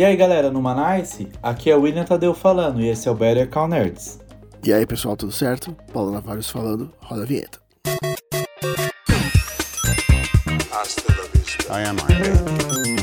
E 0.00 0.02
aí 0.02 0.16
galera, 0.16 0.50
no 0.50 0.62
Manice, 0.62 1.28
aqui 1.42 1.70
é 1.70 1.76
o 1.76 1.82
William 1.82 2.06
Tadeu 2.06 2.32
falando 2.32 2.80
e 2.80 2.88
esse 2.88 3.06
é 3.06 3.10
o 3.10 3.14
Better 3.14 3.46
Call 3.50 3.68
Nerds. 3.68 4.18
E 4.64 4.72
aí 4.72 4.86
pessoal, 4.86 5.14
tudo 5.14 5.30
certo? 5.30 5.76
Paulo 5.92 6.10
Navarros 6.10 6.48
falando, 6.48 6.90
roda 7.02 7.24
a 7.24 7.26
vinheta. 7.26 7.60
I 11.68 11.84
am 11.86 11.98
Iron 12.08 12.99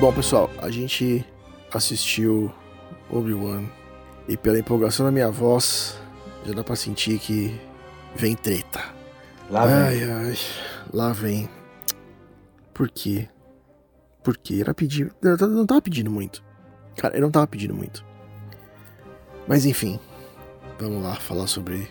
Bom 0.00 0.10
pessoal, 0.14 0.50
a 0.62 0.70
gente 0.70 1.26
assistiu 1.70 2.50
Obi-Wan 3.10 3.66
e 4.26 4.34
pela 4.34 4.58
empolgação 4.58 5.04
da 5.04 5.12
minha 5.12 5.30
voz, 5.30 6.00
já 6.42 6.54
dá 6.54 6.64
pra 6.64 6.74
sentir 6.74 7.18
que 7.18 7.60
vem 8.16 8.34
treta. 8.34 8.80
Lá 9.50 9.66
vem. 9.66 9.74
Ai, 9.76 10.10
ai, 10.10 10.38
lá 10.90 11.12
vem. 11.12 11.50
Por 12.72 12.88
quê? 12.88 13.28
Por 14.24 14.38
quê? 14.38 14.60
Era 14.62 14.72
pedir. 14.72 15.12
Eu 15.20 15.36
não 15.36 15.66
tava 15.66 15.82
pedindo 15.82 16.10
muito. 16.10 16.42
Cara, 16.96 17.14
eu 17.14 17.20
não 17.20 17.30
tava 17.30 17.46
pedindo 17.46 17.74
muito. 17.74 18.02
Mas 19.46 19.66
enfim, 19.66 20.00
vamos 20.78 21.02
lá 21.02 21.16
falar 21.16 21.46
sobre 21.46 21.86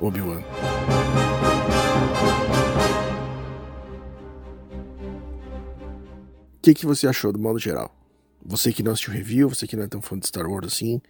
Obi-Wan. 0.00 0.42
Que, 6.62 6.74
que 6.74 6.86
você 6.86 7.06
achou 7.06 7.32
do 7.32 7.38
modo 7.38 7.58
geral? 7.58 7.90
Você 8.44 8.72
que 8.72 8.82
não 8.82 8.92
assistiu 8.92 9.12
review, 9.12 9.48
você 9.48 9.66
que 9.66 9.76
não 9.76 9.84
é 9.84 9.88
tão 9.88 10.00
fã 10.00 10.18
de 10.18 10.26
Star 10.26 10.46
Wars 10.48 10.66
assim. 10.68 11.00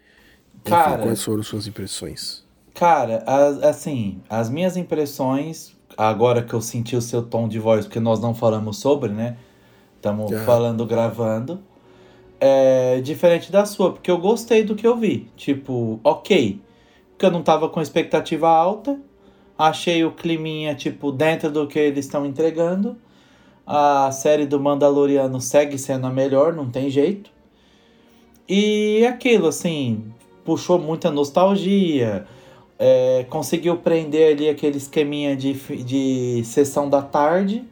Enfim, 0.64 0.70
Cara- 0.70 1.02
quais 1.02 1.22
foram 1.22 1.42
suas 1.42 1.66
impressões? 1.66 2.44
Cara, 2.74 3.22
a- 3.26 3.68
assim, 3.68 4.20
as 4.28 4.48
minhas 4.48 4.76
impressões, 4.76 5.76
agora 5.96 6.42
que 6.42 6.54
eu 6.54 6.60
senti 6.60 6.96
o 6.96 7.02
seu 7.02 7.22
tom 7.22 7.48
de 7.48 7.58
voz, 7.58 7.84
porque 7.86 8.00
nós 8.00 8.20
não 8.20 8.34
falamos 8.34 8.78
sobre, 8.78 9.10
né? 9.10 9.36
Estamos 9.96 10.32
Aham. 10.32 10.44
falando, 10.44 10.86
gravando. 10.86 11.60
É 12.40 13.00
diferente 13.00 13.52
da 13.52 13.64
sua, 13.64 13.92
porque 13.92 14.10
eu 14.10 14.18
gostei 14.18 14.64
do 14.64 14.74
que 14.74 14.86
eu 14.86 14.96
vi. 14.96 15.30
Tipo, 15.36 16.00
ok. 16.02 16.60
Porque 17.12 17.26
eu 17.26 17.30
não 17.30 17.42
tava 17.42 17.68
com 17.68 17.80
expectativa 17.80 18.48
alta. 18.48 18.98
Achei 19.56 20.04
o 20.04 20.10
climinha, 20.10 20.74
tipo, 20.74 21.12
dentro 21.12 21.50
do 21.50 21.68
que 21.68 21.78
eles 21.78 22.04
estão 22.06 22.26
entregando. 22.26 22.96
A 23.74 24.12
série 24.12 24.44
do 24.44 24.60
Mandaloriano 24.60 25.40
segue 25.40 25.78
sendo 25.78 26.06
a 26.06 26.10
melhor, 26.10 26.52
não 26.52 26.70
tem 26.70 26.90
jeito. 26.90 27.30
E 28.46 29.02
aquilo, 29.06 29.48
assim, 29.48 30.12
puxou 30.44 30.78
muita 30.78 31.10
nostalgia. 31.10 32.26
é, 32.78 33.24
conseguiu 33.30 33.76
prender 33.76 34.34
ali 34.34 34.48
aquele 34.48 34.76
esqueminha 34.76 35.34
de, 35.36 35.54
de 35.84 36.42
sessão 36.44 36.90
da 36.90 37.00
tarde. 37.00 37.64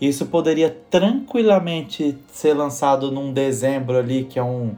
Isso 0.00 0.24
poderia 0.26 0.70
tranquilamente 0.88 2.16
ser 2.32 2.54
lançado 2.54 3.10
num 3.12 3.32
dezembro 3.32 3.98
ali, 3.98 4.24
que 4.24 4.38
é 4.38 4.42
um, 4.42 4.74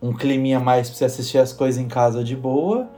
um 0.00 0.14
climinha 0.14 0.58
mais 0.58 0.88
pra 0.88 0.96
você 0.98 1.04
assistir 1.04 1.38
as 1.38 1.52
coisas 1.52 1.78
em 1.82 1.88
casa 1.88 2.24
de 2.24 2.34
boa. 2.34 2.88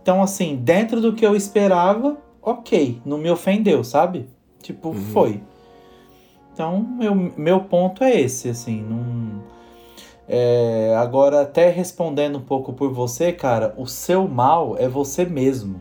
Então, 0.00 0.22
assim, 0.22 0.56
dentro 0.56 1.00
do 1.00 1.12
que 1.12 1.26
eu 1.26 1.36
esperava, 1.36 2.16
ok. 2.40 3.02
Não 3.04 3.18
me 3.18 3.30
ofendeu, 3.30 3.84
sabe? 3.84 4.28
Tipo, 4.62 4.94
foi. 5.12 5.42
Então, 6.58 6.80
meu, 6.82 7.14
meu 7.14 7.60
ponto 7.60 8.02
é 8.02 8.20
esse, 8.20 8.48
assim, 8.48 8.82
não... 8.82 9.44
É, 10.26 10.92
agora, 10.98 11.42
até 11.42 11.70
respondendo 11.70 12.36
um 12.36 12.42
pouco 12.42 12.72
por 12.72 12.92
você, 12.92 13.32
cara, 13.32 13.72
o 13.76 13.86
seu 13.86 14.26
mal 14.26 14.76
é 14.76 14.88
você 14.88 15.24
mesmo. 15.24 15.80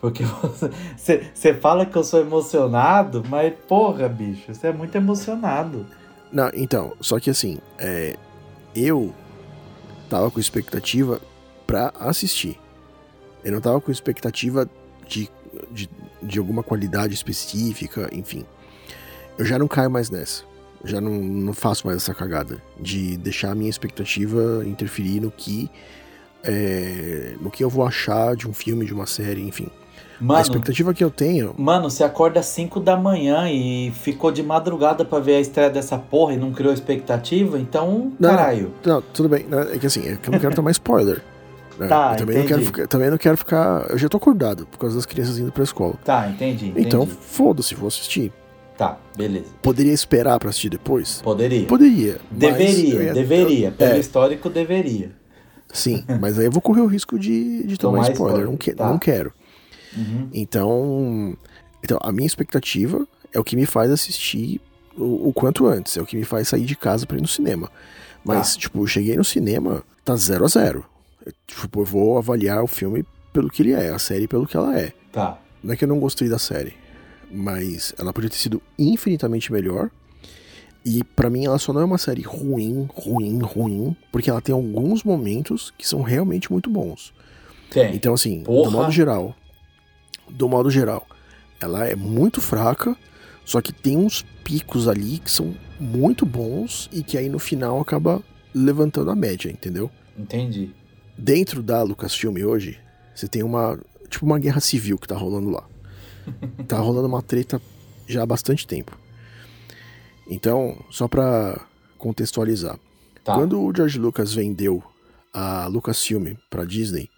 Porque 0.00 0.22
você, 0.96 1.28
você, 1.34 1.52
fala 1.54 1.84
que 1.84 1.96
eu 1.96 2.04
sou 2.04 2.20
emocionado, 2.20 3.24
mas 3.28 3.52
porra, 3.66 4.08
bicho, 4.08 4.54
você 4.54 4.68
é 4.68 4.72
muito 4.72 4.94
emocionado. 4.94 5.84
Não, 6.30 6.52
então, 6.54 6.92
só 7.00 7.18
que 7.18 7.28
assim, 7.28 7.58
é, 7.76 8.14
eu 8.76 9.12
tava 10.08 10.30
com 10.30 10.38
expectativa 10.38 11.20
pra 11.66 11.92
assistir. 11.98 12.60
Eu 13.42 13.50
não 13.50 13.60
tava 13.60 13.80
com 13.80 13.90
expectativa 13.90 14.70
de, 15.04 15.28
de, 15.72 15.90
de 16.22 16.38
alguma 16.38 16.62
qualidade 16.62 17.12
específica, 17.12 18.08
enfim. 18.12 18.46
Eu 19.38 19.44
já 19.44 19.58
não 19.58 19.68
caio 19.68 19.90
mais 19.90 20.10
nessa. 20.10 20.44
Eu 20.82 20.88
já 20.90 21.00
não, 21.00 21.12
não 21.12 21.52
faço 21.52 21.86
mais 21.86 21.98
essa 21.98 22.14
cagada 22.14 22.62
de 22.80 23.16
deixar 23.16 23.50
a 23.52 23.54
minha 23.54 23.70
expectativa 23.70 24.62
interferir 24.66 25.20
no 25.20 25.30
que 25.30 25.70
é, 26.44 27.34
no 27.40 27.50
que 27.50 27.64
eu 27.64 27.68
vou 27.68 27.84
achar 27.86 28.36
de 28.36 28.48
um 28.48 28.52
filme, 28.54 28.84
de 28.86 28.94
uma 28.94 29.06
série, 29.06 29.42
enfim. 29.42 29.68
A 30.20 30.24
Mano, 30.24 30.40
expectativa 30.40 30.94
que 30.94 31.04
eu 31.04 31.10
tenho 31.10 31.54
mano, 31.58 31.90
você 31.90 32.02
acorda 32.02 32.40
às 32.40 32.46
5 32.46 32.80
da 32.80 32.96
manhã 32.96 33.50
e 33.50 33.90
ficou 33.90 34.32
de 34.32 34.42
madrugada 34.42 35.04
pra 35.04 35.18
ver 35.18 35.34
a 35.34 35.40
estreia 35.40 35.68
dessa 35.68 35.98
porra 35.98 36.32
e 36.32 36.36
não 36.38 36.52
criou 36.52 36.72
expectativa, 36.72 37.58
então, 37.58 38.12
Não, 38.18 38.30
caralho. 38.30 38.72
Não, 38.84 39.02
tudo 39.02 39.28
bem. 39.28 39.44
É 39.74 39.78
que 39.78 39.86
assim, 39.86 40.08
é 40.08 40.16
que 40.16 40.28
eu 40.28 40.32
não 40.32 40.38
quero 40.38 40.54
tomar 40.54 40.70
spoiler. 40.70 41.22
né? 41.78 41.88
Tá, 41.88 42.12
eu 42.12 42.16
também 42.16 42.38
não, 42.38 42.46
quero 42.46 42.62
entendi. 42.62 42.86
também 42.86 43.10
não 43.10 43.18
quero 43.18 43.36
ficar. 43.36 43.86
Eu 43.90 43.98
já 43.98 44.08
tô 44.08 44.16
acordado 44.16 44.66
por 44.66 44.78
causa 44.78 44.96
das 44.96 45.04
crianças 45.04 45.38
indo 45.38 45.52
pra 45.52 45.64
escola. 45.64 45.94
Tá, 46.02 46.26
entendi, 46.28 46.68
entendi. 46.68 46.86
Então, 46.86 47.06
foda-se, 47.06 47.74
vou 47.74 47.88
assistir. 47.88 48.32
Tá, 48.76 48.98
beleza. 49.16 49.46
Poderia 49.62 49.92
esperar 49.92 50.38
pra 50.38 50.50
assistir 50.50 50.68
depois? 50.68 51.20
Poderia. 51.22 51.66
Poderia. 51.66 52.18
Deveria, 52.30 53.02
ia- 53.04 53.14
deveria. 53.14 53.70
Pelo 53.70 53.92
É. 53.94 53.98
histórico, 53.98 54.50
deveria. 54.50 55.12
Sim, 55.72 56.04
mas 56.20 56.38
aí 56.38 56.44
eu 56.46 56.50
vou 56.52 56.60
correr 56.60 56.82
o 56.82 56.86
risco 56.86 57.18
de, 57.18 57.62
de 57.64 57.76
tomar, 57.78 58.00
Tomar 58.02 58.12
spoiler. 58.12 58.14
spoiler, 58.42 58.46
Não, 58.50 58.56
que- 58.56 58.74
tá. 58.74 58.88
não 58.90 58.98
quero. 58.98 59.32
Uhum. 59.96 60.28
Então, 60.32 61.36
então, 61.82 61.98
a 62.02 62.12
minha 62.12 62.26
expectativa 62.26 63.06
é 63.32 63.40
o 63.40 63.44
que 63.44 63.56
me 63.56 63.64
faz 63.66 63.90
assistir 63.90 64.60
o, 64.96 65.28
o 65.28 65.32
quanto 65.32 65.66
antes. 65.66 65.96
É 65.96 66.02
o 66.02 66.06
que 66.06 66.16
me 66.16 66.24
faz 66.24 66.48
sair 66.48 66.64
de 66.66 66.76
casa 66.76 67.06
pra 67.06 67.16
ir 67.16 67.22
no 67.22 67.28
cinema. 67.28 67.70
Mas, 68.24 68.54
Tá. 68.54 68.60
tipo, 68.60 68.82
eu 68.82 68.86
cheguei 68.86 69.16
no 69.16 69.24
cinema, 69.24 69.82
tá 70.04 70.16
zero 70.16 70.44
a 70.44 70.48
zero. 70.48 70.84
Tipo, 71.46 71.80
eu 71.80 71.84
vou 71.84 72.18
avaliar 72.18 72.62
o 72.62 72.66
filme 72.66 73.04
pelo 73.32 73.48
que 73.50 73.62
ele 73.62 73.72
é, 73.72 73.88
a 73.90 73.98
série 73.98 74.28
pelo 74.28 74.46
que 74.46 74.56
ela 74.56 74.78
é. 74.78 74.92
Tá. 75.12 75.38
Não 75.62 75.72
é 75.72 75.76
que 75.76 75.84
eu 75.84 75.88
não 75.88 75.98
gostei 75.98 76.28
da 76.28 76.38
série, 76.38 76.74
mas 77.30 77.94
ela 77.98 78.12
podia 78.12 78.30
ter 78.30 78.36
sido 78.36 78.62
infinitamente 78.78 79.52
melhor. 79.52 79.90
E 80.84 81.02
pra 81.02 81.28
mim 81.28 81.44
ela 81.44 81.58
só 81.58 81.72
não 81.72 81.80
é 81.80 81.84
uma 81.84 81.98
série 81.98 82.22
ruim, 82.22 82.88
ruim, 82.94 83.40
ruim, 83.40 83.96
porque 84.12 84.30
ela 84.30 84.40
tem 84.40 84.54
alguns 84.54 85.02
momentos 85.02 85.72
que 85.76 85.86
são 85.86 86.00
realmente 86.02 86.50
muito 86.52 86.70
bons. 86.70 87.12
Tem. 87.70 87.94
Então 87.94 88.14
assim, 88.14 88.44
Porra. 88.44 88.70
do 88.70 88.70
modo 88.70 88.92
geral, 88.92 89.34
do 90.30 90.48
modo 90.48 90.70
geral, 90.70 91.04
ela 91.60 91.84
é 91.86 91.96
muito 91.96 92.40
fraca, 92.40 92.96
só 93.44 93.60
que 93.60 93.72
tem 93.72 93.96
uns 93.96 94.24
picos 94.44 94.86
ali 94.86 95.18
que 95.18 95.30
são 95.30 95.54
muito 95.80 96.24
bons 96.24 96.88
e 96.92 97.02
que 97.02 97.18
aí 97.18 97.28
no 97.28 97.38
final 97.40 97.80
acaba 97.80 98.22
levantando 98.54 99.10
a 99.10 99.16
média, 99.16 99.50
entendeu? 99.50 99.90
Entendi. 100.16 100.70
dentro 101.18 101.62
da 101.62 101.82
Lucasfilm 101.82 102.36
hoje, 102.44 102.78
você 103.14 103.26
tem 103.26 103.42
uma. 103.42 103.78
Tipo 104.08 104.24
uma 104.24 104.38
guerra 104.38 104.60
civil 104.60 104.96
que 104.98 105.08
tá 105.08 105.16
rolando 105.16 105.50
lá. 105.50 105.66
tá 106.66 106.78
rolando 106.78 107.08
uma 107.08 107.22
treta 107.22 107.60
já 108.06 108.22
há 108.22 108.26
bastante 108.26 108.66
tempo. 108.66 108.96
Então, 110.28 110.76
só 110.90 111.06
pra 111.06 111.66
contextualizar. 111.98 112.78
Tá. 113.24 113.34
Quando 113.34 113.60
o 113.60 113.72
George 113.74 113.98
Lucas 113.98 114.34
vendeu 114.34 114.82
a 115.32 115.66
Lucasfilm 115.66 116.34
pra 116.48 116.64
Disney, 116.64 117.08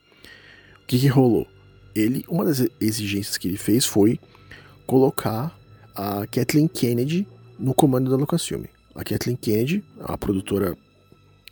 o 0.83 0.87
que, 0.87 0.99
que 0.99 1.07
rolou? 1.07 1.47
Ele, 1.95 2.25
uma 2.29 2.45
das 2.45 2.67
exigências 2.81 3.37
que 3.37 3.49
ele 3.49 3.57
fez 3.57 3.85
foi 3.85 4.19
colocar 4.87 5.57
a 5.95 6.27
Kathleen 6.27 6.69
Kennedy 6.69 7.27
no 7.59 7.75
comando 7.75 8.11
da 8.11 8.17
Lucasfilm. 8.17 8.65
A 8.95 9.05
Kathleen 9.05 9.37
Kennedy, 9.37 9.85
a 10.01 10.17
produtora 10.17 10.77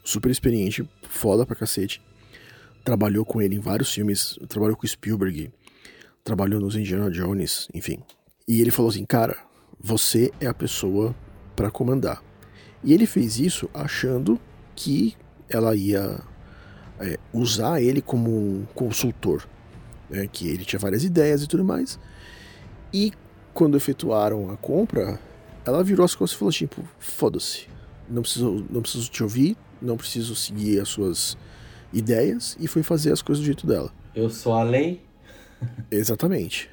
super 0.04 0.30
experiente, 0.30 0.88
foda 1.08 1.44
pra 1.44 1.56
cacete, 1.56 2.00
trabalhou 2.84 3.24
com 3.24 3.42
ele 3.42 3.56
em 3.56 3.60
vários 3.60 3.92
filmes, 3.92 4.38
trabalhou 4.48 4.76
com 4.76 4.86
o 4.86 4.88
Spielberg, 4.88 5.50
trabalhou 6.26 6.60
nos 6.60 6.74
Indiana 6.74 7.08
Jones, 7.08 7.68
enfim. 7.72 8.00
E 8.48 8.60
ele 8.60 8.72
falou 8.72 8.90
assim, 8.90 9.04
cara, 9.04 9.36
você 9.80 10.32
é 10.40 10.46
a 10.48 10.52
pessoa 10.52 11.14
pra 11.54 11.70
comandar. 11.70 12.20
E 12.82 12.92
ele 12.92 13.06
fez 13.06 13.38
isso 13.38 13.70
achando 13.72 14.38
que 14.74 15.14
ela 15.48 15.76
ia 15.76 16.20
é, 16.98 17.16
usar 17.32 17.80
ele 17.80 18.02
como 18.02 18.28
um 18.28 18.66
consultor, 18.74 19.46
né, 20.10 20.28
que 20.30 20.48
ele 20.48 20.64
tinha 20.64 20.80
várias 20.80 21.04
ideias 21.04 21.44
e 21.44 21.46
tudo 21.46 21.64
mais. 21.64 21.96
E 22.92 23.12
quando 23.54 23.76
efetuaram 23.76 24.50
a 24.50 24.56
compra, 24.56 25.20
ela 25.64 25.84
virou 25.84 26.04
as 26.04 26.16
costas 26.16 26.34
e 26.34 26.38
falou 26.40 26.52
tipo, 26.52 26.82
foda-se, 26.98 27.68
não 28.08 28.22
preciso, 28.22 28.66
não 28.68 28.82
preciso 28.82 29.08
te 29.08 29.22
ouvir, 29.22 29.56
não 29.80 29.96
preciso 29.96 30.34
seguir 30.34 30.80
as 30.80 30.88
suas 30.88 31.38
ideias 31.92 32.56
e 32.58 32.66
foi 32.66 32.82
fazer 32.82 33.12
as 33.12 33.22
coisas 33.22 33.42
do 33.42 33.46
jeito 33.46 33.64
dela. 33.64 33.92
Eu 34.12 34.28
sou 34.28 34.54
a 34.54 34.64
lei. 34.64 35.06
Exatamente. 35.90 36.70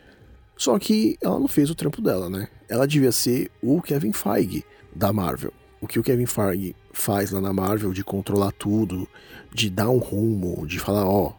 Só 0.57 0.77
que 0.77 1.18
ela 1.21 1.39
não 1.39 1.47
fez 1.47 1.69
o 1.69 1.75
trampo 1.75 2.01
dela, 2.01 2.30
né? 2.30 2.47
Ela 2.69 2.88
devia 2.88 3.12
ser 3.12 3.51
o 3.62 3.81
Kevin 3.81 4.13
Feige 4.13 4.63
da 4.95 5.12
Marvel. 5.12 5.53
O 5.81 5.88
que 5.88 6.00
o 6.00 6.03
Kevin 6.03 6.25
Feige 6.25 6.75
faz 6.94 7.31
lá 7.31 7.41
na 7.41 7.51
Marvel 7.51 7.91
de 7.91 8.03
controlar 8.03 8.51
tudo, 8.51 9.07
de 9.53 9.69
dar 9.69 9.89
um 9.89 9.97
rumo, 9.97 10.65
de 10.65 10.80
falar, 10.80 11.06
ó, 11.06 11.33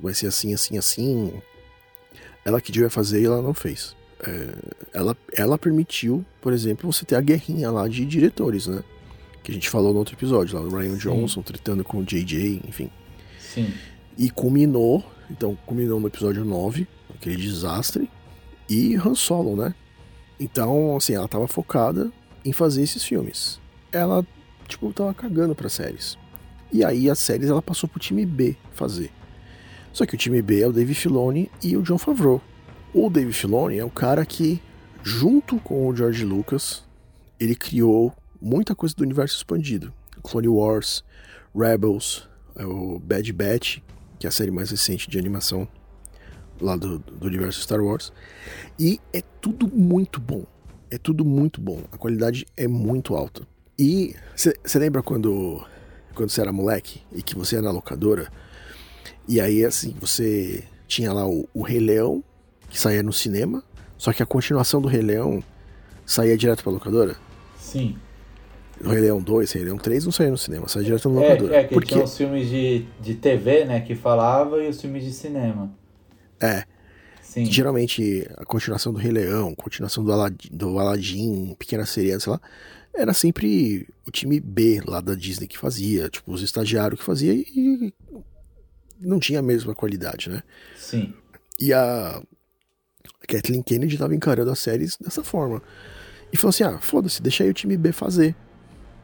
vai 0.00 0.14
ser 0.14 0.26
assim, 0.26 0.54
assim, 0.54 0.78
assim. 0.78 1.32
Ela 2.44 2.60
que 2.60 2.70
devia 2.70 2.90
fazer 2.90 3.20
e 3.20 3.24
ela 3.24 3.42
não 3.42 3.54
fez. 3.54 3.96
É, 4.22 4.54
ela, 4.92 5.16
ela 5.34 5.58
permitiu, 5.58 6.24
por 6.40 6.52
exemplo, 6.52 6.92
você 6.92 7.04
ter 7.04 7.16
a 7.16 7.20
guerrinha 7.20 7.70
lá 7.70 7.88
de 7.88 8.04
diretores, 8.04 8.66
né? 8.66 8.84
Que 9.42 9.50
a 9.50 9.54
gente 9.54 9.70
falou 9.70 9.92
no 9.92 9.98
outro 9.98 10.14
episódio, 10.14 10.58
lá, 10.58 10.64
o 10.64 10.68
Ryan 10.68 10.92
Sim. 10.92 10.98
Johnson 10.98 11.42
tretando 11.42 11.82
com 11.82 11.98
o 11.98 12.04
JJ, 12.04 12.62
enfim. 12.68 12.90
Sim. 13.38 13.72
E 14.18 14.30
culminou, 14.30 15.02
então, 15.30 15.56
culminou 15.64 16.00
no 16.00 16.08
episódio 16.08 16.44
9, 16.44 16.88
aquele 17.14 17.36
desastre, 17.36 18.10
e 18.68 18.96
Han 18.96 19.14
Solo, 19.14 19.56
né? 19.56 19.74
Então, 20.38 20.96
assim, 20.96 21.14
ela 21.14 21.28
tava 21.28 21.46
focada 21.46 22.10
em 22.44 22.52
fazer 22.52 22.82
esses 22.82 23.04
filmes. 23.04 23.60
Ela, 23.92 24.26
tipo, 24.66 24.92
tava 24.92 25.14
cagando 25.14 25.54
para 25.54 25.68
séries. 25.68 26.18
E 26.72 26.84
aí 26.84 27.10
as 27.10 27.18
séries 27.18 27.50
ela 27.50 27.62
passou 27.62 27.88
pro 27.88 28.00
time 28.00 28.24
B 28.24 28.56
fazer. 28.72 29.10
Só 29.92 30.06
que 30.06 30.14
o 30.14 30.18
time 30.18 30.40
B 30.40 30.62
é 30.62 30.66
o 30.66 30.72
Dave 30.72 30.94
Filoni 30.94 31.50
e 31.62 31.76
o 31.76 31.82
John 31.82 31.98
Favreau. 31.98 32.40
O 32.94 33.10
Dave 33.10 33.32
Filoni 33.32 33.78
é 33.78 33.84
o 33.84 33.90
cara 33.90 34.24
que, 34.24 34.60
junto 35.02 35.58
com 35.58 35.86
o 35.86 35.94
George 35.94 36.24
Lucas, 36.24 36.84
ele 37.38 37.54
criou 37.54 38.12
muita 38.40 38.74
coisa 38.74 38.94
do 38.94 39.02
universo 39.02 39.36
expandido. 39.36 39.92
Clone 40.22 40.48
Wars, 40.48 41.04
Rebels, 41.54 42.28
é 42.56 42.64
o 42.64 42.98
Bad 42.98 43.32
Batch, 43.32 43.78
que 44.20 44.26
é 44.26 44.28
a 44.28 44.30
série 44.30 44.50
mais 44.50 44.70
recente 44.70 45.08
de 45.08 45.18
animação 45.18 45.66
lá 46.60 46.76
do, 46.76 46.98
do 46.98 47.26
universo 47.26 47.62
Star 47.62 47.82
Wars. 47.82 48.12
E 48.78 49.00
é 49.14 49.22
tudo 49.40 49.66
muito 49.66 50.20
bom. 50.20 50.44
É 50.90 50.98
tudo 50.98 51.24
muito 51.24 51.58
bom. 51.58 51.82
A 51.90 51.96
qualidade 51.96 52.46
é 52.54 52.68
muito 52.68 53.16
alta. 53.16 53.48
E 53.78 54.14
você 54.36 54.78
lembra 54.78 55.02
quando, 55.02 55.64
quando 56.14 56.28
você 56.28 56.42
era 56.42 56.52
moleque 56.52 57.00
e 57.10 57.22
que 57.22 57.34
você 57.34 57.56
ia 57.56 57.62
na 57.62 57.70
locadora? 57.70 58.30
E 59.26 59.40
aí, 59.40 59.64
assim, 59.64 59.96
você 59.98 60.64
tinha 60.86 61.14
lá 61.14 61.26
o, 61.26 61.48
o 61.54 61.62
Rei 61.62 61.80
Leão, 61.80 62.22
que 62.68 62.78
saía 62.78 63.02
no 63.02 63.14
cinema, 63.14 63.64
só 63.96 64.12
que 64.12 64.22
a 64.22 64.26
continuação 64.26 64.82
do 64.82 64.88
Rei 64.88 65.00
Leão 65.00 65.42
saía 66.04 66.36
direto 66.36 66.62
pra 66.62 66.72
locadora? 66.72 67.16
Sim. 67.58 67.96
O 68.82 68.88
Rei 68.88 69.00
Leão 69.00 69.20
2, 69.20 69.52
Rei 69.52 69.64
Leão 69.64 69.76
3 69.76 70.04
não 70.04 70.12
saía 70.12 70.30
no 70.30 70.38
cinema, 70.38 70.68
saía 70.68 70.86
direto 70.86 71.08
na 71.10 71.20
locadora. 71.20 71.56
É, 71.56 71.60
é 71.60 71.64
que 71.64 71.74
Porque... 71.74 71.92
tinha 71.92 72.04
os 72.04 72.16
filmes 72.16 72.48
de, 72.48 72.86
de 73.00 73.14
TV, 73.14 73.64
né, 73.64 73.80
que 73.80 73.94
falava, 73.94 74.62
e 74.62 74.68
os 74.68 74.80
filmes 74.80 75.04
de 75.04 75.12
cinema. 75.12 75.70
É. 76.40 76.64
Sim. 77.22 77.44
Geralmente 77.44 78.26
a 78.36 78.44
continuação 78.44 78.92
do 78.92 78.98
Rei 78.98 79.12
Leão, 79.12 79.54
continuação 79.54 80.02
do 80.02 80.12
Aladdin, 80.12 80.48
do 80.50 80.78
Aladdin 80.78 81.54
Pequena 81.58 81.86
Sereia, 81.86 82.18
sei 82.18 82.32
lá, 82.32 82.40
era 82.92 83.14
sempre 83.14 83.86
o 84.06 84.10
time 84.10 84.40
B 84.40 84.80
lá 84.84 85.00
da 85.00 85.14
Disney 85.14 85.46
que 85.46 85.58
fazia, 85.58 86.08
tipo, 86.08 86.32
os 86.32 86.42
estagiários 86.42 86.98
que 86.98 87.06
fazia 87.06 87.32
e 87.32 87.94
não 89.00 89.20
tinha 89.20 89.38
a 89.38 89.42
mesma 89.42 89.74
qualidade, 89.74 90.28
né? 90.28 90.42
Sim. 90.76 91.14
E 91.60 91.72
a 91.72 92.20
Kathleen 93.28 93.62
Kennedy 93.62 93.94
estava 93.94 94.14
encarando 94.14 94.50
as 94.50 94.58
séries 94.58 94.96
dessa 94.96 95.22
forma. 95.22 95.62
E 96.32 96.36
falou 96.36 96.50
assim: 96.50 96.64
ah, 96.64 96.78
foda-se, 96.78 97.22
deixa 97.22 97.44
aí 97.44 97.50
o 97.50 97.54
time 97.54 97.76
B 97.76 97.92
fazer. 97.92 98.34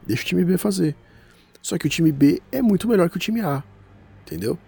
Deixa 0.07 0.23
o 0.23 0.27
time 0.27 0.45
B 0.45 0.57
fazer. 0.57 0.95
Só 1.63 1.77
que 1.77 1.87
o 1.87 1.91
time 1.91 2.13
B 2.13 2.41
é 2.53 2.63
muito 2.63 2.87
melhor 2.89 3.11
que 3.11 3.17
o 3.17 3.21
time 3.21 3.41
A. 3.41 3.63
Entendeu? 4.25 4.59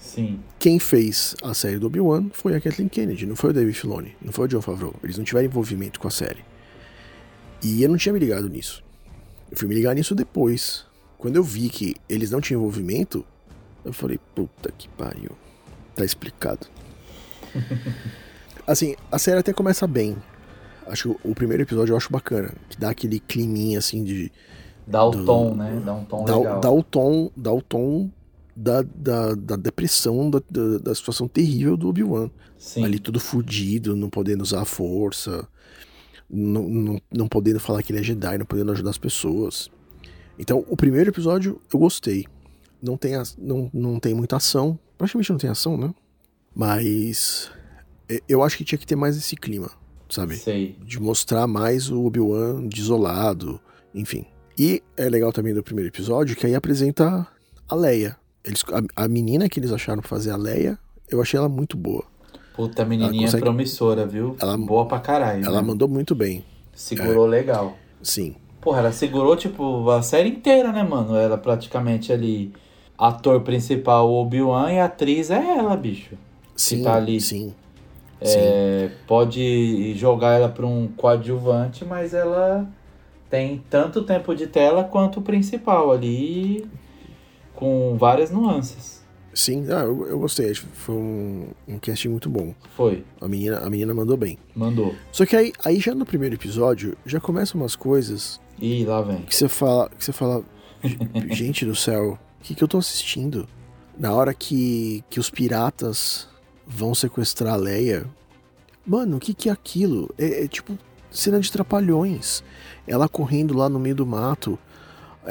Sim. 0.00 0.40
Quem 0.58 0.78
fez 0.78 1.36
a 1.42 1.52
série 1.54 1.78
do 1.78 1.86
Obi-Wan 1.86 2.30
foi 2.32 2.54
a 2.54 2.60
Kathleen 2.60 2.88
Kennedy, 2.88 3.26
não 3.26 3.36
foi 3.36 3.50
o 3.50 3.52
David 3.52 3.78
Filoni, 3.78 4.16
não 4.22 4.32
foi 4.32 4.46
o 4.46 4.48
John 4.48 4.62
Favreau. 4.62 4.94
Eles 5.02 5.18
não 5.18 5.24
tiveram 5.24 5.46
envolvimento 5.46 6.00
com 6.00 6.08
a 6.08 6.10
série. 6.10 6.44
E 7.62 7.82
eu 7.82 7.88
não 7.88 7.96
tinha 7.96 8.12
me 8.12 8.18
ligado 8.18 8.48
nisso. 8.48 8.82
Eu 9.50 9.56
fui 9.56 9.68
me 9.68 9.74
ligar 9.74 9.94
nisso 9.94 10.14
depois. 10.14 10.86
Quando 11.16 11.36
eu 11.36 11.42
vi 11.42 11.68
que 11.68 11.96
eles 12.08 12.30
não 12.30 12.40
tinham 12.40 12.60
envolvimento, 12.60 13.24
eu 13.84 13.92
falei, 13.92 14.18
puta 14.34 14.70
que 14.70 14.88
pariu. 14.88 15.32
Tá 15.94 16.04
explicado. 16.04 16.66
assim, 18.66 18.94
a 19.10 19.18
série 19.18 19.40
até 19.40 19.52
começa 19.52 19.86
bem. 19.86 20.16
Acho 20.86 21.14
que 21.14 21.28
o 21.28 21.34
primeiro 21.34 21.62
episódio 21.64 21.92
eu 21.92 21.96
acho 21.96 22.12
bacana. 22.12 22.52
Que 22.68 22.78
dá 22.78 22.90
aquele 22.90 23.18
climinha 23.20 23.78
assim 23.78 24.04
de. 24.04 24.30
Dá 24.88 25.04
o 25.04 25.10
do, 25.10 25.24
tom, 25.24 25.54
né? 25.54 25.82
Dá 25.84 25.94
um 25.94 26.04
tom 26.04 26.24
dá, 26.24 26.36
legal. 26.36 26.60
Dá 26.60 26.70
o 26.70 26.82
tom, 26.82 27.30
dá 27.36 27.52
o 27.52 27.62
tom 27.62 28.10
da, 28.56 28.82
da, 28.82 29.34
da 29.34 29.56
depressão, 29.56 30.30
da, 30.30 30.42
da, 30.50 30.78
da, 30.78 30.94
situação 30.94 31.28
terrível 31.28 31.76
do 31.76 31.88
Obi-Wan. 31.88 32.30
Ali 32.82 32.98
tudo 32.98 33.20
fudido, 33.20 33.94
não 33.94 34.10
podendo 34.10 34.42
usar 34.42 34.62
a 34.62 34.64
força, 34.64 35.46
não, 36.28 36.62
não, 36.68 37.00
não 37.12 37.28
podendo 37.28 37.60
falar 37.60 37.82
que 37.82 37.92
ele 37.92 38.00
é 38.00 38.02
Jedi, 38.02 38.38
não 38.38 38.46
podendo 38.46 38.72
ajudar 38.72 38.90
as 38.90 38.98
pessoas. 38.98 39.70
Então, 40.38 40.64
o 40.68 40.76
primeiro 40.76 41.10
episódio 41.10 41.60
eu 41.72 41.78
gostei. 41.78 42.26
Não 42.82 42.96
tem, 42.96 43.12
não, 43.38 43.70
não 43.72 44.00
tem 44.00 44.14
muita 44.14 44.36
ação, 44.36 44.78
praticamente 44.96 45.30
não 45.30 45.38
tem 45.38 45.50
ação, 45.50 45.76
né? 45.76 45.92
Mas 46.54 47.50
eu 48.28 48.42
acho 48.42 48.56
que 48.56 48.64
tinha 48.64 48.78
que 48.78 48.86
ter 48.86 48.96
mais 48.96 49.16
esse 49.16 49.36
clima, 49.36 49.70
sabe? 50.08 50.36
Sei. 50.36 50.76
De 50.84 51.00
mostrar 51.00 51.46
mais 51.46 51.90
o 51.90 52.04
Obi-Wan 52.04 52.66
desolado, 52.66 53.60
enfim. 53.94 54.24
E 54.58 54.82
é 54.96 55.08
legal 55.08 55.32
também 55.32 55.54
do 55.54 55.62
primeiro 55.62 55.88
episódio 55.88 56.34
que 56.34 56.44
aí 56.44 56.54
apresenta 56.54 57.26
a 57.68 57.74
Leia, 57.74 58.16
eles, 58.44 58.64
a, 58.72 59.04
a, 59.04 59.08
menina 59.08 59.48
que 59.48 59.60
eles 59.60 59.70
acharam 59.70 60.00
pra 60.00 60.08
fazer 60.08 60.30
a 60.30 60.36
Leia, 60.36 60.78
eu 61.08 61.20
achei 61.20 61.38
ela 61.38 61.48
muito 61.48 61.76
boa. 61.76 62.04
Puta, 62.56 62.82
a 62.82 62.84
menininha 62.84 63.26
consegue... 63.26 63.42
promissora, 63.42 64.04
viu? 64.04 64.36
Ela, 64.40 64.56
boa 64.58 64.86
pra 64.86 64.98
caralho. 64.98 65.44
Ela 65.44 65.62
né? 65.62 65.68
mandou 65.68 65.86
muito 65.86 66.14
bem. 66.14 66.44
Segurou 66.74 67.26
é. 67.26 67.30
legal. 67.30 67.76
Sim. 68.02 68.34
Porra, 68.60 68.80
ela 68.80 68.92
segurou, 68.92 69.36
tipo, 69.36 69.88
a 69.90 70.02
série 70.02 70.30
inteira, 70.30 70.72
né, 70.72 70.82
mano? 70.82 71.14
Ela 71.14 71.38
praticamente 71.38 72.12
ali. 72.12 72.52
Ator 72.96 73.42
principal, 73.42 74.10
Obi-Wan, 74.12 74.72
e 74.72 74.80
atriz 74.80 75.30
é 75.30 75.36
ela, 75.36 75.76
bicho. 75.76 76.16
Sim, 76.56 76.82
tá 76.82 76.96
ali. 76.96 77.20
sim. 77.20 77.54
É, 78.20 78.90
pode 79.06 79.94
jogar 79.94 80.32
ela 80.32 80.48
pra 80.48 80.66
um 80.66 80.88
coadjuvante, 80.88 81.84
mas 81.84 82.12
ela 82.12 82.68
tem 83.30 83.62
tanto 83.68 84.02
tempo 84.02 84.34
de 84.34 84.46
tela 84.46 84.84
quanto 84.84 85.20
o 85.20 85.22
principal 85.22 85.90
ali 85.90 86.66
com 87.54 87.96
várias 87.98 88.30
nuances. 88.30 88.98
Sim, 89.34 89.66
ah, 89.68 89.82
eu, 89.82 90.06
eu 90.06 90.18
gostei. 90.18 90.52
Foi 90.54 90.94
um, 90.94 91.48
um 91.66 91.78
casting 91.78 92.08
muito 92.08 92.28
bom. 92.28 92.54
Foi. 92.76 93.04
A 93.20 93.28
menina, 93.28 93.58
a 93.58 93.70
menina 93.70 93.94
mandou 93.94 94.16
bem. 94.16 94.38
Mandou. 94.54 94.94
Só 95.12 95.24
que 95.24 95.36
aí, 95.36 95.52
aí 95.64 95.78
já 95.78 95.94
no 95.94 96.04
primeiro 96.04 96.34
episódio, 96.34 96.96
já 97.06 97.20
começam 97.20 97.60
umas 97.60 97.76
coisas. 97.76 98.40
Ih, 98.60 98.84
lá 98.84 99.00
vem. 99.02 99.22
Que 99.22 99.34
você 99.34 99.48
fala. 99.48 99.90
Que 99.90 100.04
você 100.04 100.12
fala. 100.12 100.42
gente 101.30 101.64
do 101.64 101.74
céu, 101.74 102.18
o 102.40 102.42
que, 102.42 102.54
que 102.54 102.64
eu 102.64 102.68
tô 102.68 102.78
assistindo? 102.78 103.48
Na 103.98 104.12
hora 104.12 104.32
que, 104.32 105.04
que 105.10 105.18
os 105.18 105.28
piratas 105.28 106.28
vão 106.66 106.94
sequestrar 106.94 107.54
a 107.54 107.56
Leia. 107.56 108.06
Mano, 108.86 109.16
o 109.16 109.20
que, 109.20 109.34
que 109.34 109.48
é 109.48 109.52
aquilo? 109.52 110.08
É, 110.16 110.44
é 110.44 110.48
tipo 110.48 110.78
cena 111.10 111.40
de 111.40 111.50
trapalhões. 111.50 112.42
Ela 112.86 113.08
correndo 113.08 113.56
lá 113.56 113.68
no 113.68 113.78
meio 113.78 113.94
do 113.94 114.06
mato 114.06 114.58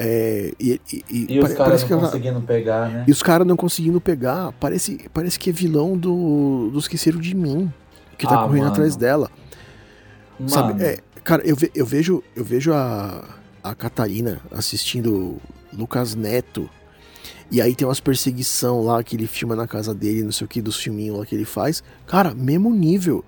é, 0.00 0.54
e, 0.60 0.80
e, 0.92 1.26
e, 1.28 1.40
os 1.40 1.54
caras 1.54 1.82
não 1.82 1.98
conseguindo 1.98 2.36
ela, 2.36 2.46
pegar, 2.46 2.88
né? 2.88 3.04
E 3.08 3.10
os 3.10 3.20
caras 3.20 3.44
não 3.44 3.56
conseguindo 3.56 4.00
pegar. 4.00 4.52
Parece, 4.60 5.10
parece 5.12 5.36
que 5.36 5.50
é 5.50 5.52
vilão 5.52 5.98
do, 5.98 6.70
do 6.70 6.78
Esqueceram 6.78 7.18
de 7.18 7.34
Mim. 7.34 7.72
Que 8.16 8.24
tá 8.24 8.40
ah, 8.40 8.44
correndo 8.44 8.62
mano. 8.62 8.72
atrás 8.72 8.94
dela. 8.94 9.28
Mano. 10.38 10.50
Sabe? 10.50 10.84
É, 10.84 10.98
cara, 11.24 11.42
eu, 11.44 11.56
ve, 11.56 11.72
eu 11.74 11.84
vejo, 11.84 12.22
eu 12.36 12.44
vejo 12.44 12.72
a, 12.72 13.24
a 13.60 13.74
Catarina 13.74 14.40
assistindo 14.52 15.38
Lucas 15.72 16.14
Neto. 16.14 16.70
E 17.50 17.60
aí 17.60 17.74
tem 17.74 17.86
umas 17.86 17.98
perseguição 17.98 18.84
lá 18.84 19.02
que 19.02 19.16
ele 19.16 19.26
filma 19.26 19.56
na 19.56 19.66
casa 19.66 19.92
dele, 19.92 20.22
não 20.22 20.32
sei 20.32 20.44
o 20.44 20.48
que, 20.48 20.62
dos 20.62 20.76
filminhos 20.76 21.18
lá 21.18 21.26
que 21.26 21.34
ele 21.34 21.44
faz. 21.44 21.82
Cara, 22.06 22.32
mesmo 22.34 22.72
nível. 22.72 23.24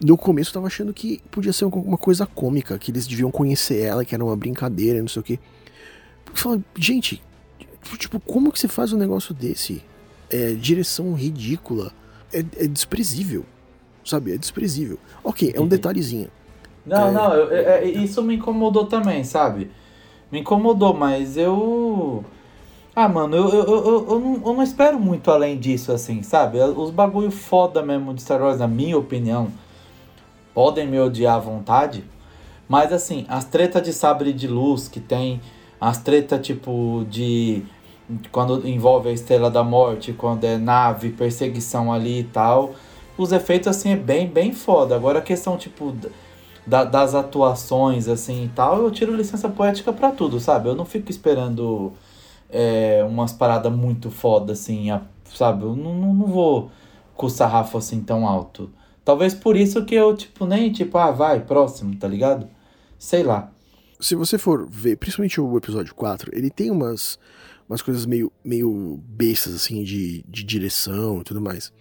No 0.00 0.16
começo 0.16 0.50
eu 0.50 0.54
tava 0.54 0.66
achando 0.68 0.94
que 0.94 1.20
podia 1.30 1.52
ser 1.52 1.64
alguma 1.64 1.98
coisa 1.98 2.26
cômica, 2.26 2.78
que 2.78 2.90
eles 2.90 3.06
deviam 3.06 3.30
conhecer 3.30 3.80
ela, 3.80 4.04
que 4.04 4.14
era 4.14 4.24
uma 4.24 4.36
brincadeira, 4.36 5.00
não 5.00 5.08
sei 5.08 5.20
o 5.20 5.24
que. 5.24 5.40
Fala, 6.32 6.60
gente, 6.76 7.22
tipo, 7.96 8.20
como 8.20 8.52
que 8.52 8.60
você 8.60 8.68
faz 8.68 8.92
um 8.92 8.96
negócio 8.96 9.34
desse? 9.34 9.82
É, 10.30 10.52
direção 10.52 11.14
ridícula. 11.14 11.92
É, 12.32 12.38
é 12.38 12.66
desprezível. 12.66 13.44
Sabe? 14.04 14.32
É 14.32 14.38
desprezível. 14.38 14.98
Ok, 15.24 15.52
é 15.54 15.60
um 15.60 15.66
detalhezinho. 15.66 16.30
Não, 16.86 17.08
é... 17.08 17.12
não, 17.12 17.34
eu, 17.34 17.52
é, 17.52 17.84
é, 17.84 17.88
isso 17.88 18.22
me 18.22 18.36
incomodou 18.36 18.86
também, 18.86 19.24
sabe? 19.24 19.70
Me 20.30 20.40
incomodou, 20.40 20.94
mas 20.94 21.36
eu. 21.36 22.24
Ah, 22.94 23.08
mano, 23.08 23.36
eu, 23.36 23.48
eu, 23.48 23.64
eu, 23.64 24.06
eu, 24.08 24.18
não, 24.18 24.34
eu 24.34 24.54
não 24.54 24.62
espero 24.62 24.98
muito 24.98 25.30
além 25.30 25.58
disso, 25.58 25.92
assim, 25.92 26.22
sabe? 26.22 26.58
Os 26.58 26.90
bagulho 26.90 27.30
foda 27.30 27.82
mesmo 27.82 28.12
de 28.12 28.22
Star 28.22 28.42
Wars, 28.42 28.58
na 28.58 28.66
minha 28.66 28.98
opinião, 28.98 29.48
podem 30.58 30.88
me 30.88 30.98
odiar 30.98 31.36
à 31.36 31.38
vontade, 31.38 32.02
mas 32.68 32.92
assim, 32.92 33.24
as 33.28 33.44
tretas 33.44 33.80
de 33.80 33.92
sabre 33.92 34.32
de 34.32 34.48
luz 34.48 34.88
que 34.88 34.98
tem 34.98 35.40
as 35.80 35.98
tretas, 35.98 36.44
tipo, 36.44 37.06
de. 37.08 37.62
Quando 38.32 38.66
envolve 38.66 39.08
a 39.08 39.12
Estrela 39.12 39.52
da 39.52 39.62
Morte, 39.62 40.12
quando 40.12 40.42
é 40.42 40.58
nave, 40.58 41.10
perseguição 41.10 41.92
ali 41.92 42.22
e 42.22 42.24
tal. 42.24 42.74
os 43.16 43.30
efeitos, 43.30 43.68
assim, 43.68 43.92
é 43.92 43.96
bem, 43.96 44.26
bem 44.26 44.52
foda. 44.52 44.96
Agora 44.96 45.20
a 45.20 45.22
questão, 45.22 45.56
tipo, 45.56 45.94
da, 46.66 46.82
das 46.82 47.14
atuações, 47.14 48.08
assim, 48.08 48.46
e 48.46 48.48
tal, 48.48 48.82
eu 48.82 48.90
tiro 48.90 49.14
licença 49.14 49.48
poética 49.48 49.92
para 49.92 50.10
tudo, 50.10 50.40
sabe? 50.40 50.68
Eu 50.68 50.74
não 50.74 50.84
fico 50.84 51.08
esperando 51.08 51.92
é, 52.50 53.06
umas 53.08 53.32
paradas 53.32 53.72
muito 53.72 54.10
foda, 54.10 54.54
assim, 54.54 54.90
a, 54.90 55.02
sabe? 55.32 55.62
Eu 55.62 55.76
não, 55.76 55.94
não, 55.94 56.12
não 56.12 56.26
vou 56.26 56.68
com 57.14 57.26
o 57.26 57.30
sarrafo, 57.30 57.78
assim, 57.78 58.00
tão 58.00 58.26
alto. 58.26 58.68
Talvez 59.08 59.32
por 59.32 59.56
isso 59.56 59.86
que 59.86 59.94
eu, 59.94 60.14
tipo, 60.14 60.44
nem, 60.44 60.70
tipo, 60.70 60.98
ah, 60.98 61.10
vai, 61.10 61.40
próximo, 61.40 61.96
tá 61.96 62.06
ligado? 62.06 62.46
Sei 62.98 63.22
lá. 63.22 63.50
Se 63.98 64.14
você 64.14 64.36
for 64.36 64.68
ver, 64.68 64.98
principalmente 64.98 65.40
o 65.40 65.56
episódio 65.56 65.94
4, 65.94 66.30
ele 66.34 66.50
tem 66.50 66.70
umas, 66.70 67.18
umas 67.66 67.80
coisas 67.80 68.04
meio, 68.04 68.30
meio 68.44 69.00
bestas, 69.02 69.54
assim, 69.54 69.82
de, 69.82 70.22
de 70.28 70.44
direção 70.44 71.22
e 71.22 71.24
tudo 71.24 71.40
mais. 71.40 71.72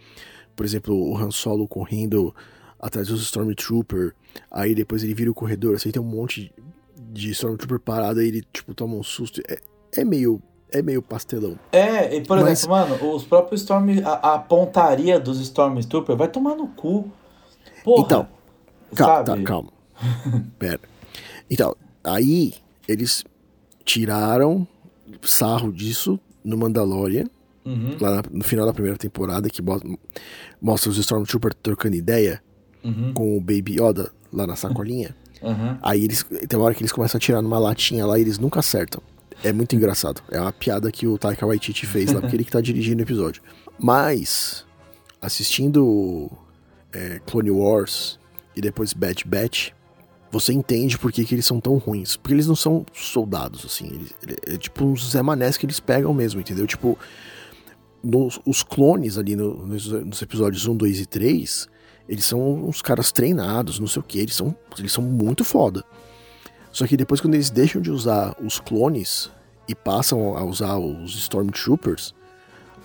Por 0.56 0.66
exemplo, 0.66 0.96
o 0.96 1.18
Han 1.18 1.30
Solo 1.30 1.68
correndo 1.68 2.34
atrás 2.80 3.10
dos 3.10 3.22
Stormtrooper, 3.24 4.16
aí 4.50 4.74
depois 4.74 5.04
ele 5.04 5.14
vira 5.14 5.30
o 5.30 5.36
corredor, 5.36 5.76
assim, 5.76 5.92
tem 5.92 6.02
um 6.02 6.06
monte 6.06 6.54
de 7.12 7.32
Stormtrooper 7.32 7.82
parado, 7.82 8.22
aí 8.22 8.30
ele, 8.30 8.42
tipo, 8.54 8.74
toma 8.74 8.96
um 8.96 9.04
susto. 9.04 9.42
É, 9.50 9.60
é 9.98 10.06
meio 10.06 10.42
é 10.72 10.82
meio 10.82 11.02
pastelão. 11.02 11.58
É, 11.72 12.16
e 12.16 12.22
por 12.22 12.40
Mas... 12.40 12.60
exemplo, 12.60 12.78
mano, 12.78 13.16
os 13.16 13.24
próprios 13.24 13.62
Storm. 13.62 13.90
A, 14.06 14.36
a 14.36 14.40
pontaria 14.40 15.20
dos 15.20 15.40
Stormtrooper 15.40 16.16
vai 16.16 16.28
tomar 16.28 16.56
no 16.56 16.68
cu. 16.68 17.12
Porra, 17.84 18.06
então, 18.06 18.28
calma, 18.96 19.24
tá, 19.24 19.42
calma. 19.44 19.70
Pera. 20.60 20.80
Então, 21.50 21.76
aí 22.04 22.54
eles 22.88 23.24
tiraram 23.84 24.68
sarro 25.22 25.72
disso 25.72 26.20
no 26.44 26.58
Mandalorian, 26.58 27.26
uhum. 27.66 27.98
lá 28.00 28.22
no 28.32 28.44
final 28.44 28.66
da 28.66 28.74
primeira 28.74 28.98
temporada, 28.98 29.50
que 29.50 29.62
mostra 30.62 30.90
os 30.90 30.98
Stormtroopers 30.98 31.56
trocando 31.62 31.96
ideia 31.96 32.42
uhum. 32.84 33.14
com 33.14 33.38
o 33.38 33.42
Baby 33.42 33.78
Yoda 33.82 34.12
lá 34.32 34.48
na 34.48 34.56
sacolinha. 34.56 35.16
Uhum. 35.42 35.78
Aí 35.82 36.04
eles. 36.04 36.24
Tem 36.24 36.58
uma 36.58 36.66
hora 36.66 36.76
que 36.76 36.82
eles 36.82 36.92
começam 36.92 37.18
a 37.18 37.22
tirar 37.22 37.42
numa 37.42 37.60
latinha 37.60 38.06
lá 38.06 38.18
e 38.18 38.22
eles 38.22 38.40
nunca 38.40 38.60
acertam. 38.60 39.02
É 39.44 39.54
muito 39.54 39.76
engraçado. 39.76 40.22
É 40.32 40.42
uma 40.42 40.52
piada 40.52 40.92
que 40.92 41.06
o 41.06 41.18
Taika 41.18 41.46
Waititi 41.46 41.86
fez 41.86 42.12
lá, 42.12 42.22
porque 42.22 42.36
ele 42.36 42.44
que 42.44 42.52
tá 42.52 42.60
dirigindo 42.60 43.02
o 43.02 43.06
episódio. 43.06 43.44
Mas, 43.78 44.66
assistindo 45.22 46.32
é, 46.94 47.20
Clone 47.26 47.52
Wars 47.52 48.20
e 48.56 48.62
depois 48.62 48.94
Bad 48.94 49.24
Batch, 49.26 49.72
você 50.32 50.52
entende 50.52 50.98
por 50.98 51.12
que, 51.12 51.24
que 51.24 51.36
eles 51.36 51.46
são 51.46 51.60
tão 51.60 51.78
ruins. 51.78 52.18
Porque 52.18 52.34
eles 52.34 52.48
não 52.48 52.56
são 52.56 52.86
soldados, 52.94 53.66
assim. 53.66 53.88
Eles, 53.88 54.16
é 54.48 54.58
tipo 54.58 54.84
uns 54.84 55.12
Zé 55.12 55.22
Manés 55.22 55.58
que 55.58 55.66
eles 55.66 55.80
pegam 55.80 56.14
mesmo, 56.14 56.40
entendeu? 56.40 56.68
Tipo, 56.68 56.98
nos, 58.04 58.40
os 58.46 58.64
clones 58.64 59.18
ali 59.18 59.36
no, 59.36 59.66
nos, 59.66 59.88
nos, 59.88 60.22
episódios 60.22 60.66
1, 60.68 60.76
2 60.76 61.00
e 61.02 61.06
3, 61.06 61.68
eles 62.10 62.26
são 62.26 62.66
uns 62.66 62.82
caras 62.82 63.12
treinados, 63.12 63.80
não 63.80 63.88
sei 63.88 64.00
o 64.02 64.04
que. 64.04 64.20
Eles 64.20 64.36
são, 64.36 64.56
eles 64.78 64.92
são 64.92 65.04
muito 65.04 65.44
foda. 65.44 65.84
Só 66.72 66.86
que 66.86 66.98
depois, 66.98 67.22
quando 67.22 67.36
eles 67.36 67.50
deixam 67.50 67.82
de 67.82 67.90
usar 67.90 68.36
os 68.44 68.60
clones 68.60 69.32
e 69.68 69.74
passam 69.74 70.38
a 70.38 70.44
usar 70.44 70.78
os 70.78 71.16
Stormtroopers, 71.16 72.14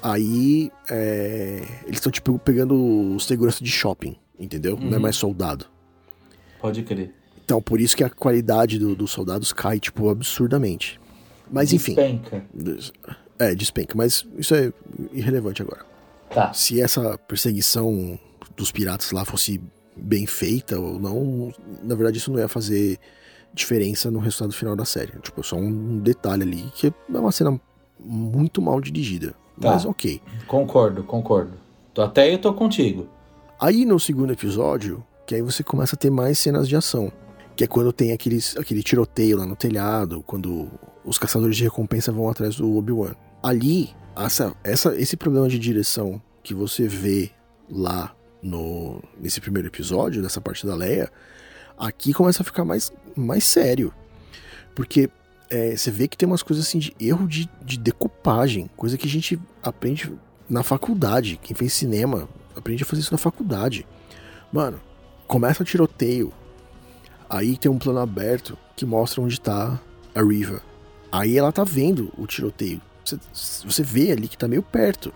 aí 0.02 0.71
é, 0.90 1.62
eles 1.85 1.99
estão 1.99 2.11
tipo 2.11 2.38
pegando 2.38 3.16
segurança 3.21 3.62
de 3.62 3.71
shopping, 3.71 4.16
entendeu? 4.38 4.75
Uhum. 4.75 4.85
Não 4.85 4.92
é 4.92 4.97
uhum. 4.97 5.02
mais 5.02 5.16
soldado. 5.16 5.66
Pode 6.61 6.82
crer. 6.82 7.14
Então, 7.44 7.61
por 7.61 7.80
isso 7.80 7.97
que 7.97 8.04
a 8.04 8.11
qualidade 8.11 8.78
do, 8.78 8.94
dos 8.94 9.11
soldados 9.11 9.52
cai, 9.52 9.80
tipo, 9.80 10.09
absurdamente. 10.09 11.00
Mas 11.50 11.71
despenca. 11.71 12.44
enfim. 12.54 12.92
É, 13.38 13.54
despenca. 13.54 13.94
Mas 13.97 14.25
isso 14.38 14.54
é 14.54 14.73
irrelevante 15.12 15.61
agora. 15.61 15.85
Tá. 16.30 16.52
Se 16.52 16.80
essa 16.80 17.18
perseguição 17.18 18.18
dos 18.56 18.71
piratas 18.71 19.11
lá 19.11 19.25
fosse 19.25 19.61
bem 19.94 20.26
feita 20.26 20.78
ou 20.78 20.99
não, 20.99 21.52
na 21.82 21.94
verdade 21.94 22.16
isso 22.18 22.32
não 22.32 22.38
ia 22.38 22.49
fazer 22.49 22.99
diferença 23.52 24.11
no 24.11 24.18
resultado 24.18 24.52
final 24.52 24.75
da 24.75 24.85
série. 24.85 25.12
Tipo, 25.21 25.42
só 25.42 25.56
um 25.56 25.99
detalhe 25.99 26.42
ali 26.42 26.73
que 26.75 26.87
é 26.87 26.92
uma 27.09 27.32
cena 27.32 27.61
muito 28.00 28.62
mal 28.62 28.80
dirigida. 28.80 29.35
Tá. 29.62 29.73
Mas 29.73 29.85
ok. 29.85 30.21
Concordo, 30.47 31.02
concordo. 31.02 31.52
Até 31.97 32.33
eu 32.33 32.38
tô 32.38 32.52
contigo. 32.52 33.07
Aí 33.61 33.85
no 33.85 33.99
segundo 33.99 34.33
episódio, 34.33 35.04
que 35.26 35.35
aí 35.35 35.42
você 35.42 35.62
começa 35.62 35.95
a 35.95 35.99
ter 35.99 36.11
mais 36.11 36.38
cenas 36.38 36.69
de 36.69 36.76
ação. 36.76 37.11
Que 37.57 37.64
é 37.64 37.66
quando 37.66 37.92
tem 37.92 38.12
aqueles, 38.12 38.57
aquele 38.57 38.83
tiroteio 38.83 39.38
lá 39.38 39.47
no 39.47 39.54
telhado, 39.54 40.23
quando 40.26 40.69
os 41.04 41.19
caçadores 41.19 41.57
de 41.57 41.64
recompensa 41.64 42.11
vão 42.11 42.28
atrás 42.28 42.57
do 42.57 42.76
Obi-Wan. 42.76 43.14
Ali, 43.42 43.90
essa, 44.16 44.54
essa, 44.64 44.95
esse 44.97 45.16
problema 45.16 45.49
de 45.49 45.59
direção 45.59 46.21
que 46.42 46.54
você 46.54 46.88
vê 46.88 47.31
lá 47.71 48.14
no, 48.42 49.02
nesse 49.21 49.40
primeiro 49.40 49.69
episódio, 49.69 50.23
dessa 50.23 50.40
parte 50.40 50.66
da 50.66 50.75
Leia, 50.75 51.11
Aqui 51.83 52.12
começa 52.12 52.42
a 52.42 52.45
ficar 52.45 52.64
mais, 52.64 52.92
mais 53.16 53.42
sério. 53.42 53.92
Porque 54.75 55.11
é, 55.52 55.76
você 55.76 55.90
vê 55.90 56.09
que 56.09 56.16
tem 56.16 56.26
umas 56.26 56.42
coisas 56.42 56.66
assim 56.66 56.78
de 56.78 56.97
erro 56.99 57.28
de, 57.28 57.47
de 57.62 57.78
decupagem, 57.78 58.71
coisa 58.75 58.97
que 58.97 59.06
a 59.06 59.11
gente 59.11 59.38
aprende 59.62 60.11
na 60.49 60.62
faculdade. 60.62 61.38
Quem 61.42 61.54
fez 61.54 61.75
cinema 61.75 62.26
aprende 62.56 62.82
a 62.82 62.87
fazer 62.87 63.02
isso 63.02 63.12
na 63.12 63.18
faculdade. 63.18 63.87
Mano, 64.50 64.80
começa 65.26 65.62
o 65.62 65.66
tiroteio. 65.66 66.32
Aí 67.28 67.59
tem 67.59 67.71
um 67.71 67.78
plano 67.78 67.99
aberto 67.99 68.56
que 68.75 68.87
mostra 68.87 69.21
onde 69.21 69.38
tá 69.38 69.78
a 70.14 70.23
Riva. 70.23 70.62
Aí 71.11 71.37
ela 71.37 71.52
tá 71.52 71.64
vendo 71.64 72.11
o 72.16 72.26
tiroteio. 72.26 72.80
Você, 73.04 73.18
você 73.62 73.82
vê 73.82 74.11
ali 74.11 74.28
que 74.28 74.38
tá 74.38 74.49
meio 74.49 74.62
perto. 74.62 75.12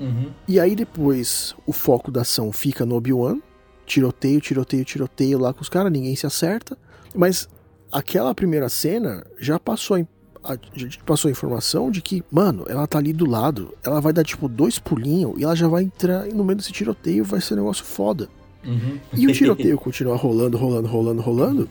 Uhum. 0.00 0.32
E 0.48 0.58
aí 0.58 0.74
depois 0.74 1.54
o 1.66 1.74
foco 1.74 2.10
da 2.10 2.22
ação 2.22 2.50
fica 2.52 2.86
no 2.86 2.94
Obi-Wan 2.94 3.38
tiroteio, 3.84 4.40
tiroteio, 4.40 4.82
tiroteio 4.82 5.38
lá 5.38 5.52
com 5.52 5.60
os 5.60 5.68
caras, 5.68 5.92
ninguém 5.92 6.16
se 6.16 6.26
acerta. 6.26 6.74
Mas 7.14 7.48
aquela 7.94 8.34
primeira 8.34 8.68
cena 8.68 9.24
já 9.38 9.56
passou 9.56 9.96
a, 9.96 10.52
a, 10.52 10.58
já 10.74 10.88
passou 11.06 11.28
a 11.28 11.32
informação 11.32 11.92
de 11.92 12.02
que, 12.02 12.24
mano, 12.28 12.64
ela 12.68 12.88
tá 12.88 12.98
ali 12.98 13.12
do 13.12 13.24
lado, 13.24 13.72
ela 13.84 14.00
vai 14.00 14.12
dar 14.12 14.24
tipo 14.24 14.48
dois 14.48 14.80
pulinhos 14.80 15.34
e 15.38 15.44
ela 15.44 15.54
já 15.54 15.68
vai 15.68 15.84
entrar 15.84 16.26
no 16.26 16.42
meio 16.42 16.56
desse 16.56 16.72
tiroteio, 16.72 17.24
vai 17.24 17.40
ser 17.40 17.54
um 17.54 17.58
negócio 17.58 17.84
foda. 17.84 18.28
Uhum. 18.64 18.98
E 19.12 19.28
o 19.28 19.32
tiroteio 19.32 19.78
continua 19.78 20.16
rolando, 20.16 20.56
rolando, 20.56 20.88
rolando, 20.88 21.22
rolando. 21.22 21.70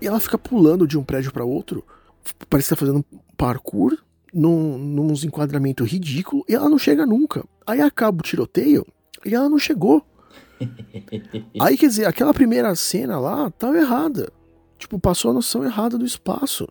E 0.00 0.06
ela 0.06 0.20
fica 0.20 0.36
pulando 0.36 0.86
de 0.86 0.98
um 0.98 1.02
prédio 1.02 1.32
para 1.32 1.44
outro. 1.44 1.82
Parece 2.50 2.68
que 2.68 2.74
tá 2.74 2.78
fazendo 2.78 2.98
um 2.98 3.18
parkour 3.34 3.96
num, 4.32 4.76
num 4.76 5.14
enquadramento 5.14 5.84
ridículo 5.84 6.44
e 6.46 6.54
ela 6.54 6.68
não 6.68 6.78
chega 6.78 7.06
nunca. 7.06 7.42
Aí 7.66 7.80
acaba 7.80 8.18
o 8.18 8.22
tiroteio 8.22 8.86
e 9.24 9.34
ela 9.34 9.48
não 9.48 9.58
chegou. 9.58 10.04
Aí, 11.58 11.78
quer 11.78 11.86
dizer, 11.86 12.04
aquela 12.04 12.34
primeira 12.34 12.74
cena 12.74 13.18
lá 13.18 13.50
tava 13.50 13.78
errada. 13.78 14.30
Tipo, 14.80 14.98
passou 14.98 15.30
a 15.30 15.34
noção 15.34 15.62
errada 15.62 15.98
do 15.98 16.06
espaço. 16.06 16.66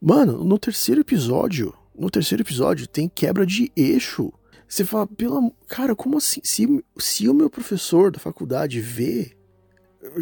Mano, 0.00 0.44
no 0.44 0.58
terceiro 0.58 1.00
episódio, 1.00 1.74
no 1.98 2.10
terceiro 2.10 2.42
episódio 2.42 2.86
tem 2.86 3.08
quebra 3.08 3.46
de 3.46 3.72
eixo. 3.74 4.32
Você 4.68 4.84
fala, 4.84 5.06
pela. 5.06 5.40
Cara, 5.66 5.96
como 5.96 6.18
assim? 6.18 6.40
Se, 6.44 6.84
se 6.98 7.28
o 7.28 7.34
meu 7.34 7.50
professor 7.50 8.12
da 8.12 8.18
faculdade 8.18 8.80
vê 8.80 9.32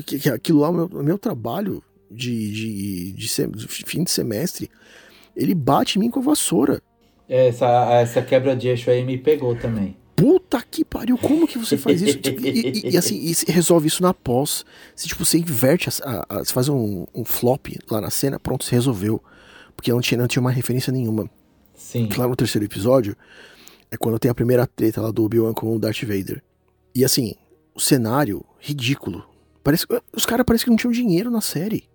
que, 0.06 0.18
que 0.18 0.30
aquilo 0.30 0.60
lá 0.60 0.68
é 0.68 0.70
o 0.70 0.74
meu, 0.74 0.88
meu 1.02 1.18
trabalho 1.18 1.82
de, 2.10 2.52
de, 2.52 3.12
de, 3.12 3.28
de, 3.50 3.84
fim 3.84 4.04
de 4.04 4.10
semestre, 4.10 4.70
ele 5.36 5.54
bate 5.54 5.98
em 5.98 6.02
mim 6.02 6.10
com 6.10 6.20
a 6.20 6.22
vassoura. 6.22 6.80
Essa, 7.28 7.66
essa 8.00 8.22
quebra 8.22 8.56
de 8.56 8.68
eixo 8.68 8.90
aí 8.90 9.04
me 9.04 9.18
pegou 9.18 9.54
também. 9.54 9.96
Puta 10.18 10.60
que 10.68 10.84
pariu, 10.84 11.16
como 11.16 11.46
que 11.46 11.56
você 11.56 11.76
faz 11.76 12.02
isso? 12.02 12.18
Tipo, 12.20 12.44
e, 12.44 12.82
e, 12.84 12.90
e, 12.90 12.96
assim, 12.96 13.14
e 13.16 13.52
resolve 13.52 13.86
isso 13.86 14.02
na 14.02 14.12
pós. 14.12 14.64
Se 14.96 15.06
tipo, 15.06 15.24
você 15.24 15.38
inverte, 15.38 15.88
a, 15.88 15.92
a, 16.02 16.26
a, 16.28 16.44
você 16.44 16.52
faz 16.52 16.68
um, 16.68 17.06
um, 17.14 17.24
flop 17.24 17.68
lá 17.88 18.00
na 18.00 18.10
cena, 18.10 18.38
pronto, 18.38 18.64
você 18.64 18.74
resolveu. 18.74 19.22
Porque 19.76 19.92
não 19.92 20.00
tinha, 20.00 20.18
não 20.18 20.26
tinha 20.26 20.40
uma 20.40 20.50
referência 20.50 20.92
nenhuma. 20.92 21.30
Sim. 21.76 22.08
Claro, 22.08 22.30
no 22.30 22.36
terceiro 22.36 22.64
episódio, 22.64 23.16
é 23.92 23.96
quando 23.96 24.18
tem 24.18 24.28
a 24.28 24.34
primeira 24.34 24.66
treta 24.66 25.00
lá 25.00 25.12
do 25.12 25.24
Obi-Wan 25.24 25.54
com 25.54 25.74
o 25.74 25.78
Darth 25.78 26.02
Vader. 26.02 26.42
E 26.92 27.04
assim, 27.04 27.34
o 27.72 27.80
cenário, 27.80 28.44
ridículo. 28.58 29.24
Parece, 29.62 29.86
os 30.12 30.26
caras 30.26 30.44
parecem 30.44 30.64
que 30.64 30.70
não 30.70 30.76
tinham 30.76 30.92
dinheiro 30.92 31.30
na 31.30 31.40
série. 31.40 31.87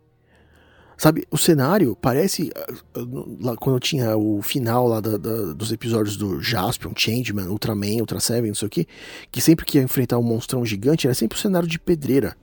Sabe, 0.98 1.26
o 1.32 1.38
cenário 1.38 1.98
parece. 2.00 2.52
Ah, 2.56 3.00
lá, 3.42 3.56
quando 3.56 3.80
tinha 3.80 4.16
o 4.16 4.42
final 4.42 4.88
lá 4.88 5.00
da, 5.00 5.18
da, 5.18 5.54
dos 5.54 5.72
episódios 5.72 6.16
do 6.16 6.42
Jaspion, 6.42 6.92
Changeman, 6.96 7.48
Ultraman, 7.48 8.00
Ultra 8.00 8.20
Seven, 8.20 8.50
não 8.50 8.56
sei 8.56 8.68
o 8.68 8.72
que, 8.72 8.88
que 9.32 9.42
sempre 9.42 9.66
que 9.66 9.78
ia 9.78 9.84
enfrentar 9.84 10.18
um 10.18 10.24
monstrão 10.24 10.66
gigante 10.66 11.08
era 11.08 11.14
sempre 11.14 11.38
o 11.38 11.40
um 11.40 11.42
cenário 11.42 11.68
de 11.68 11.80
pedreira. 11.80 12.36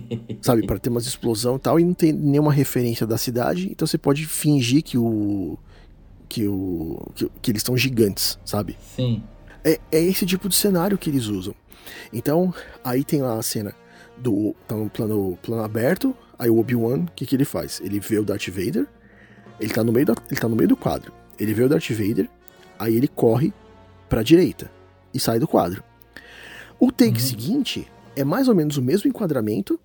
sabe, 0.42 0.66
para 0.66 0.78
ter 0.78 0.90
umas 0.90 1.06
explosão 1.06 1.56
e 1.56 1.58
tal, 1.58 1.80
e 1.80 1.84
não 1.84 1.94
tem 1.94 2.12
nenhuma 2.12 2.52
referência 2.52 3.06
da 3.06 3.16
cidade, 3.16 3.68
então 3.70 3.86
você 3.86 3.98
pode 3.98 4.26
fingir 4.26 4.82
que 4.82 4.98
o. 4.98 5.58
que 6.28 6.46
o. 6.46 7.10
que, 7.14 7.30
que 7.42 7.50
eles 7.50 7.60
estão 7.60 7.76
gigantes, 7.76 8.38
sabe? 8.44 8.76
Sim. 8.96 9.22
É, 9.64 9.80
é 9.90 10.00
esse 10.00 10.26
tipo 10.26 10.48
de 10.48 10.54
cenário 10.54 10.98
que 10.98 11.08
eles 11.08 11.26
usam. 11.26 11.54
Então, 12.12 12.52
aí 12.82 13.04
tem 13.04 13.22
lá 13.22 13.38
a 13.38 13.42
cena 13.42 13.74
do. 14.16 14.54
tá 14.66 14.74
no 14.74 14.90
plano, 14.90 15.38
plano 15.42 15.62
aberto, 15.62 16.16
Aí 16.44 16.50
o 16.50 16.58
Obi-Wan, 16.58 17.04
o 17.04 17.10
que, 17.16 17.24
que 17.24 17.34
ele 17.34 17.44
faz? 17.46 17.80
Ele 17.82 17.98
vê 17.98 18.18
o 18.18 18.22
Darth 18.24 18.48
Vader, 18.48 18.86
ele 19.58 19.72
tá, 19.72 19.82
no 19.82 19.90
meio 19.92 20.04
da, 20.04 20.14
ele 20.30 20.38
tá 20.38 20.46
no 20.46 20.54
meio 20.54 20.68
do 20.68 20.76
quadro. 20.76 21.10
Ele 21.40 21.54
vê 21.54 21.62
o 21.62 21.68
Darth 21.70 21.88
Vader, 21.90 22.28
aí 22.78 22.94
ele 22.94 23.08
corre 23.08 23.50
pra 24.10 24.22
direita 24.22 24.70
e 25.14 25.18
sai 25.18 25.38
do 25.38 25.48
quadro. 25.48 25.82
O 26.78 26.92
take 26.92 27.22
seguinte 27.22 27.90
é 28.14 28.22
mais 28.24 28.46
ou 28.46 28.54
menos 28.54 28.76
o 28.76 28.82
mesmo 28.82 29.08
enquadramento, 29.08 29.80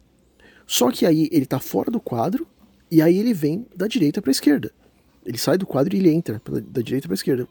só 0.68 0.92
que 0.92 1.06
aí 1.06 1.30
ele 1.32 1.46
tá 1.46 1.60
fora 1.62 1.89
do 1.89 2.00
quadro 2.01 2.46
e 2.92 3.01
aí 3.01 3.18
ele 3.18 3.34
vem 3.34 3.66
da 3.74 3.88
direita 3.88 4.22
pra 4.22 4.30
esquerda. 4.32 4.70
Ele 5.25 5.38
sai 5.38 5.58
do 5.58 5.66
quadro 5.66 5.96
e 5.96 6.00
ele 6.00 6.10
entra 6.12 6.42
pela- 6.42 6.60
da 6.60 6.82
direita 6.82 7.08
pra 7.08 7.16
esquerda. 7.16 7.48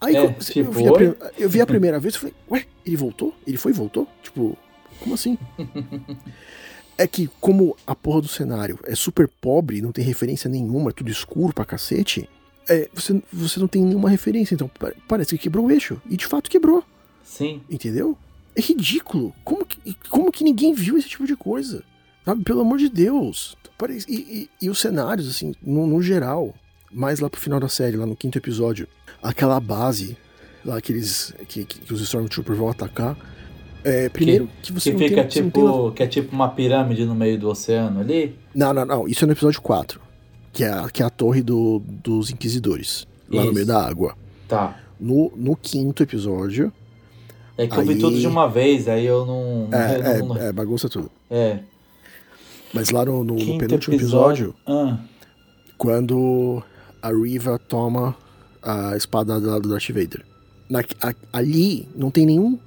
Aí 0.00 0.16
É, 0.16 0.22
quando- 0.22 0.38
tipo, 0.44 0.58
eu, 0.60 0.72
vi 0.72 0.88
a, 1.06 1.30
eu 1.38 1.48
vi 1.48 1.60
a 1.60 1.66
primeira 1.66 2.00
vez 2.00 2.14
e 2.16 2.18
falei, 2.18 2.34
ué, 2.50 2.64
ele 2.84 2.96
voltou? 2.96 3.32
Ele 3.46 3.56
foi 3.56 3.70
e 3.70 3.74
voltou? 3.74 4.08
Tipo, 4.24 4.58
como 4.98 5.14
assim? 5.14 5.38
é 6.98 7.06
que 7.06 7.30
como 7.40 7.74
a 7.86 7.94
porra 7.94 8.20
do 8.22 8.28
cenário 8.28 8.78
é 8.84 8.94
super 8.94 9.26
pobre, 9.28 9.80
não 9.80 9.92
tem 9.92 10.04
referência 10.04 10.50
nenhuma, 10.50 10.90
é 10.90 10.92
tudo 10.92 11.10
escuro 11.10 11.54
pra 11.54 11.64
cacete, 11.64 12.28
é, 12.68 12.90
você, 12.92 13.22
você 13.32 13.58
não 13.60 13.68
tem 13.68 13.82
nenhuma 13.82 14.10
referência, 14.10 14.54
então 14.54 14.68
pa- 14.68 14.92
parece 15.08 15.30
que 15.30 15.44
quebrou 15.44 15.66
o 15.66 15.70
eixo. 15.70 16.00
E 16.10 16.16
de 16.16 16.26
fato 16.26 16.50
quebrou. 16.50 16.84
Sim. 17.24 17.62
Entendeu? 17.70 18.18
É 18.54 18.60
ridículo. 18.60 19.32
Como 19.44 19.64
que, 19.64 19.94
como 20.10 20.30
que 20.32 20.44
ninguém 20.44 20.74
viu 20.74 20.98
esse 20.98 21.08
tipo 21.08 21.26
de 21.26 21.36
coisa? 21.36 21.82
Sabe? 22.24 22.42
Pelo 22.44 22.60
amor 22.60 22.76
de 22.78 22.88
Deus. 22.90 23.56
E, 24.08 24.14
e- 24.14 24.50
e 24.66 24.68
os 24.68 24.80
cenários, 24.80 25.28
assim, 25.30 25.54
no, 25.62 25.86
no 25.86 26.02
geral, 26.02 26.52
mais 26.92 27.20
lá 27.20 27.30
pro 27.30 27.40
final 27.40 27.60
da 27.60 27.68
série, 27.68 27.96
lá 27.96 28.04
no 28.04 28.16
quinto 28.16 28.36
episódio, 28.36 28.88
aquela 29.22 29.60
base, 29.60 30.16
lá 30.64 30.80
que 30.80 30.92
eles. 30.92 31.32
que, 31.48 31.64
que- 31.64 31.78
que 31.80 31.94
os 31.94 32.00
Stormtroopers 32.02 32.58
vão 32.58 32.68
atacar. 32.68 33.16
É, 33.84 34.08
primeiro 34.08 34.48
que, 34.62 34.72
você 34.72 34.92
Que 34.92 34.98
fica 34.98 35.22
tem, 35.22 35.30
você 35.30 35.42
tipo. 35.42 35.92
Que 35.92 36.02
é 36.02 36.06
tipo 36.06 36.34
uma 36.34 36.48
pirâmide 36.48 37.04
no 37.04 37.14
meio 37.14 37.38
do 37.38 37.48
oceano 37.48 38.00
ali. 38.00 38.34
Não, 38.54 38.74
não, 38.74 38.84
não. 38.84 39.08
Isso 39.08 39.24
é 39.24 39.26
no 39.26 39.32
episódio 39.32 39.62
4. 39.62 40.00
Que 40.52 40.64
é, 40.64 40.68
a- 40.72 40.88
que 40.90 41.02
é 41.02 41.06
a 41.06 41.10
torre 41.10 41.42
do- 41.42 41.80
dos 42.02 42.30
Inquisidores. 42.30 43.06
Lá 43.30 43.40
no 43.42 43.46
Isso. 43.46 43.54
meio 43.54 43.66
da 43.66 43.86
água. 43.86 44.16
Tá. 44.48 44.76
No, 44.98 45.30
no 45.36 45.54
quinto 45.54 46.02
episódio. 46.02 46.72
É 47.56 47.66
que 47.66 47.76
eu 47.76 47.82
vi 47.84 47.94
Aí- 47.94 47.98
tudo 47.98 48.18
de 48.18 48.26
uma 48.26 48.48
vez, 48.48 48.88
aí 48.88 49.04
eu 49.06 49.24
não. 49.26 49.68
É, 49.72 50.18
eu 50.20 50.26
não- 50.26 50.36
é, 50.36 50.48
é, 50.48 50.52
bagunça 50.52 50.88
tudo. 50.88 51.10
é. 51.30 51.60
Mas 52.74 52.90
lá 52.90 53.04
no, 53.04 53.24
no- 53.24 53.34
no 53.34 53.58
penúltimo 53.58 53.94
episódio, 53.96 54.54
Ah, 54.66 54.98
quando 55.76 56.62
a 57.00 57.08
Riva 57.10 57.58
toma 57.58 58.14
a 58.62 58.96
espada 58.96 59.38
lá 59.38 59.58
do 59.58 59.68
Darth 59.68 59.88
Vader. 59.88 60.24
Na- 60.68 60.80
a- 61.02 61.14
ali 61.32 61.88
não 61.96 62.10
tem 62.10 62.26
nenhum 62.26 62.58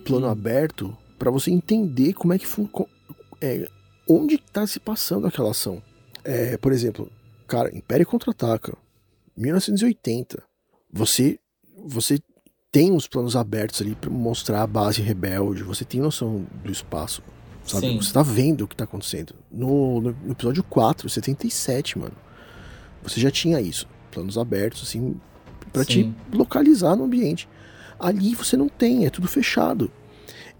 plano 0.00 0.26
aberto 0.26 0.96
pra 1.18 1.30
você 1.30 1.50
entender 1.50 2.14
como 2.14 2.32
é 2.32 2.38
que 2.38 2.46
é, 3.40 3.68
onde 4.08 4.38
tá 4.38 4.66
se 4.66 4.80
passando 4.80 5.26
aquela 5.26 5.50
ação. 5.50 5.82
É, 6.24 6.56
por 6.56 6.72
exemplo, 6.72 7.10
cara, 7.46 7.74
Império 7.76 8.06
contra-ataca, 8.06 8.76
1980. 9.36 10.42
Você 10.92 11.38
você 11.82 12.18
tem 12.70 12.92
os 12.92 13.06
planos 13.06 13.34
abertos 13.34 13.80
ali 13.80 13.94
pra 13.94 14.10
mostrar 14.10 14.62
a 14.62 14.66
base 14.66 15.02
rebelde, 15.02 15.62
você 15.62 15.84
tem 15.84 16.00
noção 16.00 16.46
do 16.62 16.70
espaço, 16.70 17.22
sabe? 17.66 17.88
Sim. 17.88 17.96
Você 17.96 18.12
tá 18.12 18.22
vendo 18.22 18.62
o 18.62 18.68
que 18.68 18.76
tá 18.76 18.84
acontecendo. 18.84 19.34
No, 19.50 20.00
no, 20.00 20.12
no 20.12 20.32
episódio 20.32 20.62
4, 20.62 21.08
77, 21.08 21.98
mano, 21.98 22.14
você 23.02 23.18
já 23.18 23.30
tinha 23.30 23.60
isso, 23.60 23.88
planos 24.10 24.38
abertos 24.38 24.82
assim 24.82 25.18
pra 25.72 25.84
te 25.84 26.12
localizar 26.32 26.96
no 26.96 27.04
ambiente. 27.04 27.48
Ali 28.00 28.34
você 28.34 28.56
não 28.56 28.68
tem, 28.68 29.06
é 29.06 29.10
tudo 29.10 29.28
fechado. 29.28 29.90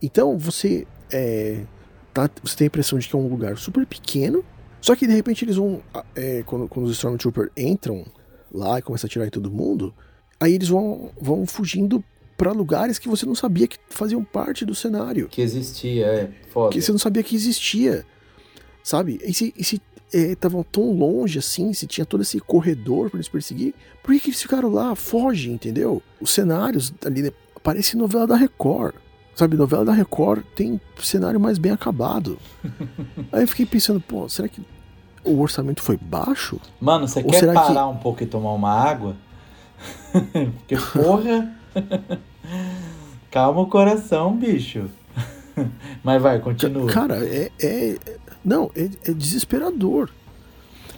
Então 0.02 0.38
você 0.38 0.86
é, 1.12 1.64
tá, 2.12 2.28
você 2.42 2.56
tem 2.56 2.66
a 2.66 2.68
impressão 2.68 2.98
de 2.98 3.08
que 3.08 3.16
é 3.16 3.18
um 3.18 3.28
lugar 3.28 3.56
super 3.56 3.86
pequeno, 3.86 4.44
só 4.80 4.94
que 4.94 5.06
de 5.06 5.12
repente 5.12 5.44
eles 5.44 5.56
vão, 5.56 5.82
é, 6.14 6.42
quando, 6.44 6.68
quando 6.68 6.86
os 6.86 6.92
Stormtroopers 6.92 7.50
entram 7.56 8.04
lá 8.52 8.78
e 8.78 8.82
começam 8.82 9.06
a 9.06 9.08
atirar 9.08 9.26
em 9.26 9.30
todo 9.30 9.50
mundo, 9.50 9.94
aí 10.38 10.54
eles 10.54 10.68
vão, 10.68 11.10
vão 11.20 11.46
fugindo 11.46 12.02
pra 12.36 12.52
lugares 12.52 12.98
que 12.98 13.08
você 13.08 13.26
não 13.26 13.34
sabia 13.34 13.66
que 13.66 13.76
faziam 13.90 14.24
parte 14.24 14.64
do 14.64 14.74
cenário 14.74 15.28
que 15.28 15.42
existia, 15.42 16.06
é. 16.06 16.30
Foda. 16.48 16.72
que 16.72 16.80
você 16.80 16.90
não 16.90 16.98
sabia 16.98 17.22
que 17.22 17.34
existia, 17.36 18.06
sabe? 18.82 19.20
E 19.22 19.34
se, 19.34 19.52
e 19.56 19.62
se 19.62 19.80
estavam 20.12 20.62
tão 20.62 20.92
longe 20.92 21.38
assim, 21.38 21.72
se 21.72 21.86
tinha 21.86 22.04
todo 22.04 22.22
esse 22.22 22.38
corredor 22.40 23.10
pra 23.10 23.18
eles 23.18 23.28
perseguir, 23.28 23.74
por 24.02 24.12
que, 24.14 24.20
que 24.20 24.28
eles 24.30 24.42
ficaram 24.42 24.68
lá? 24.70 24.94
Foge, 24.94 25.50
entendeu? 25.50 26.02
Os 26.20 26.30
cenários 26.30 26.92
ali, 27.04 27.22
né, 27.22 27.30
parece 27.62 27.96
novela 27.96 28.26
da 28.26 28.36
Record. 28.36 28.94
Sabe, 29.34 29.56
novela 29.56 29.84
da 29.84 29.92
Record 29.92 30.42
tem 30.54 30.80
cenário 31.02 31.38
mais 31.40 31.56
bem 31.56 31.72
acabado. 31.72 32.38
Aí 33.32 33.42
eu 33.42 33.48
fiquei 33.48 33.64
pensando, 33.64 34.00
pô, 34.00 34.28
será 34.28 34.48
que 34.48 34.60
o 35.24 35.38
orçamento 35.40 35.82
foi 35.82 35.96
baixo? 35.96 36.60
Mano, 36.80 37.06
você 37.08 37.20
Ou 37.20 37.26
quer 37.30 37.40
será 37.40 37.52
que- 37.52 37.58
parar 37.68 37.86
um 37.88 37.96
pouco 37.96 38.22
e 38.22 38.26
tomar 38.26 38.52
uma 38.52 38.70
água? 38.70 39.16
Porque, 40.12 40.76
porra. 40.92 41.54
Calma 43.30 43.60
o 43.60 43.66
coração, 43.66 44.36
bicho. 44.36 44.90
Mas 46.02 46.20
vai, 46.20 46.40
continua. 46.40 46.86
Cara, 46.88 47.24
é. 47.24 47.50
é- 47.60 47.96
não, 48.44 48.70
é, 48.74 48.88
é 49.10 49.12
desesperador. 49.12 50.10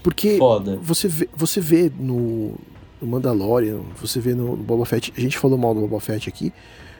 Porque 0.03 0.37
Foda. 0.37 0.77
você 0.83 1.07
vê, 1.09 1.29
você 1.35 1.61
vê 1.61 1.93
no, 1.97 2.55
no 3.01 3.09
Mandalorian, 3.09 3.81
você 4.01 4.21
vê 4.21 4.35
no, 4.35 4.57
no 4.57 4.63
Boba 4.63 4.85
Fett, 4.85 5.13
a 5.17 5.21
gente 5.21 5.39
falou 5.39 5.57
mal 5.57 5.75
do 5.75 5.81
Boba 5.81 6.01
Fett 6.01 6.29
aqui, 6.29 6.53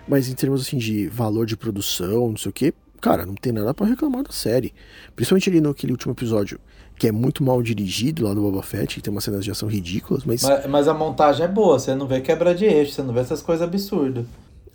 mas 0.07 0.29
em 0.29 0.35
termos 0.35 0.63
assim 0.63 0.79
de 0.79 1.09
valor 1.09 1.47
de 1.47 1.57
produção, 1.57 2.29
não 2.29 2.37
sei 2.37 2.51
o 2.51 2.53
que, 2.53 2.73
cara, 3.01 3.27
não 3.27 3.35
tem 3.35 3.53
nada 3.53 3.75
pra 3.75 3.87
reclamar 3.87 4.23
da 4.23 4.31
série. 4.31 4.73
Principalmente 5.17 5.51
ali 5.51 5.61
naquele 5.61 5.93
último 5.93 6.13
episódio, 6.13 6.61
que 6.97 7.09
é 7.09 7.13
muito 7.13 7.43
mal 7.43 7.61
dirigido 7.61 8.25
lá 8.25 8.33
do 8.33 8.41
Boba 8.41 8.63
Fett, 8.63 8.95
que 8.95 9.03
tem 9.03 9.13
umas 9.13 9.25
cenas 9.25 9.45
de 9.45 9.51
ação 9.51 9.69
ridículas, 9.69 10.25
mas, 10.25 10.43
Mas, 10.43 10.67
mas 10.67 10.89
a 10.89 10.95
montagem 10.95 11.45
é 11.45 11.49
boa, 11.49 11.79
você 11.79 11.95
não 11.95 12.07
vê 12.07 12.21
quebra 12.21 12.55
de 12.55 12.65
eixo, 12.65 12.93
você 12.93 13.03
não 13.03 13.13
vê 13.13 13.21
essas 13.21 13.43
coisas 13.43 13.67
absurdas. 13.67 14.25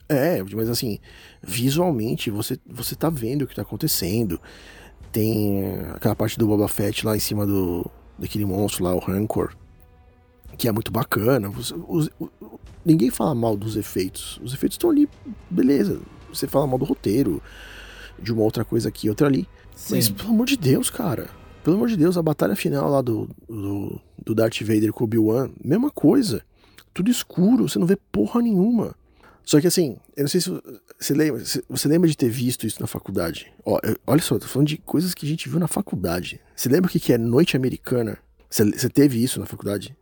é, 0.10 0.44
mas 0.54 0.70
assim, 0.70 1.00
visualmente 1.42 2.30
você, 2.30 2.60
você 2.66 2.94
tá 2.96 3.10
vendo 3.10 3.44
o 3.44 3.48
que 3.48 3.56
tá 3.56 3.62
acontecendo. 3.62 4.40
Tem 5.12 5.80
aquela 5.96 6.16
parte 6.16 6.38
do 6.38 6.48
Boba 6.48 6.68
Fett 6.68 7.06
lá 7.06 7.16
em 7.16 7.20
cima 7.20 7.46
do 7.46 7.90
daquele 8.20 8.46
monstro 8.46 8.84
lá, 8.84 8.94
o 8.96 9.00
Rancor, 9.00 9.56
que 10.58 10.68
é 10.68 10.72
muito 10.72 10.92
bacana. 10.92 11.50
Os- 11.50 11.72
o- 11.72 12.10
o- 12.20 12.60
ninguém 12.84 13.10
fala 13.12 13.34
mal 13.36 13.56
dos 13.56 13.76
efeitos. 13.76 14.40
Os 14.44 14.54
efeitos 14.54 14.76
estão 14.76 14.90
ali, 14.90 15.08
beleza. 15.50 16.00
Você 16.34 16.48
fala 16.48 16.66
mal 16.68 16.78
do 16.80 16.86
roteiro, 16.86 17.42
de 18.20 18.34
uma 18.34 18.42
outra 18.44 18.66
coisa 18.66 18.90
aqui, 18.90 19.08
outra 19.10 19.28
ali. 19.28 19.48
Mas 19.90 20.06
Sim. 20.06 20.14
pelo 20.14 20.30
amor 20.30 20.46
de 20.48 20.58
Deus, 20.58 20.90
cara. 20.90 21.30
Pelo 21.64 21.76
amor 21.76 21.88
de 21.90 21.98
Deus, 21.98 22.18
a 22.18 22.24
batalha 22.24 22.56
final 22.56 22.90
lá 22.90 23.02
do, 23.02 23.30
do, 23.48 24.00
do 24.26 24.34
Darth 24.34 24.62
Vader 24.62 24.92
com 24.92 25.04
o 25.04 25.06
Obi-Wan, 25.06 25.50
mesma 25.64 25.92
coisa. 25.92 26.42
Tudo 26.94 27.12
escuro, 27.12 27.70
você 27.70 27.78
não 27.78 27.86
vê 27.86 27.96
porra 28.12 28.42
nenhuma. 28.42 28.96
Só 29.44 29.62
que 29.62 29.68
assim, 29.68 29.96
eu 30.16 30.24
não 30.24 30.28
sei 30.30 30.42
se 30.42 30.50
você 31.00 31.14
lembra, 31.14 31.44
você 31.70 31.88
lembra 31.88 32.10
de 32.10 32.18
ter 32.18 32.30
visto 32.30 32.66
isso 32.66 32.80
na 32.82 32.88
faculdade. 32.88 33.52
Ó, 33.66 33.80
eu- 33.84 33.96
olha 34.06 34.22
só, 34.22 34.36
eu 34.36 34.40
tô 34.40 34.48
falando 34.48 34.68
de 34.68 34.78
coisas 34.78 35.14
que 35.14 35.26
a 35.26 35.30
gente 35.30 35.48
viu 35.50 35.60
na 35.60 35.68
faculdade. 35.68 36.40
Você 36.56 36.70
lembra 36.70 36.88
o 36.90 36.92
que 36.92 37.00
que 37.00 37.14
é 37.14 37.18
noite 37.18 37.56
americana? 37.56 38.18
Você, 38.50 38.64
você 38.66 38.90
teve 38.90 39.22
isso 39.24 39.40
na 39.40 39.46
faculdade? 39.46 39.96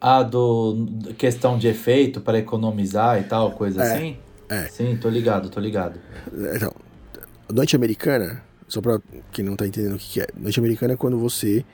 Ah, 0.00 0.22
do 0.22 0.86
questão 1.18 1.58
de 1.58 1.66
efeito 1.68 2.20
para 2.20 2.38
economizar 2.38 3.20
e 3.20 3.24
tal, 3.24 3.52
coisa 3.52 3.82
É, 3.82 3.92
assim? 3.96 4.16
é. 4.48 4.66
Sim, 4.68 4.96
tô 4.96 5.08
ligado, 5.10 5.50
tô 5.50 5.60
ligado. 5.60 6.00
Então, 6.54 6.72
noite 7.52 7.76
americana, 7.76 8.42
só 8.68 8.80
pra 8.80 9.00
quem 9.32 9.44
não 9.44 9.56
tá 9.56 9.66
entendendo 9.66 9.96
o 9.96 9.98
que 9.98 10.12
que 10.14 10.20
é. 10.20 10.28
Noite 10.36 10.58
americana 10.60 10.94
é 10.94 10.96
quando 10.96 11.18
você 11.18 11.64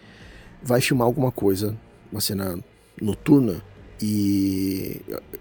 vai 0.62 0.81
filmar 0.81 1.07
alguma 1.07 1.31
coisa, 1.31 1.77
uma 2.11 2.21
cena 2.21 2.59
noturna, 3.01 3.62
e 4.01 5.01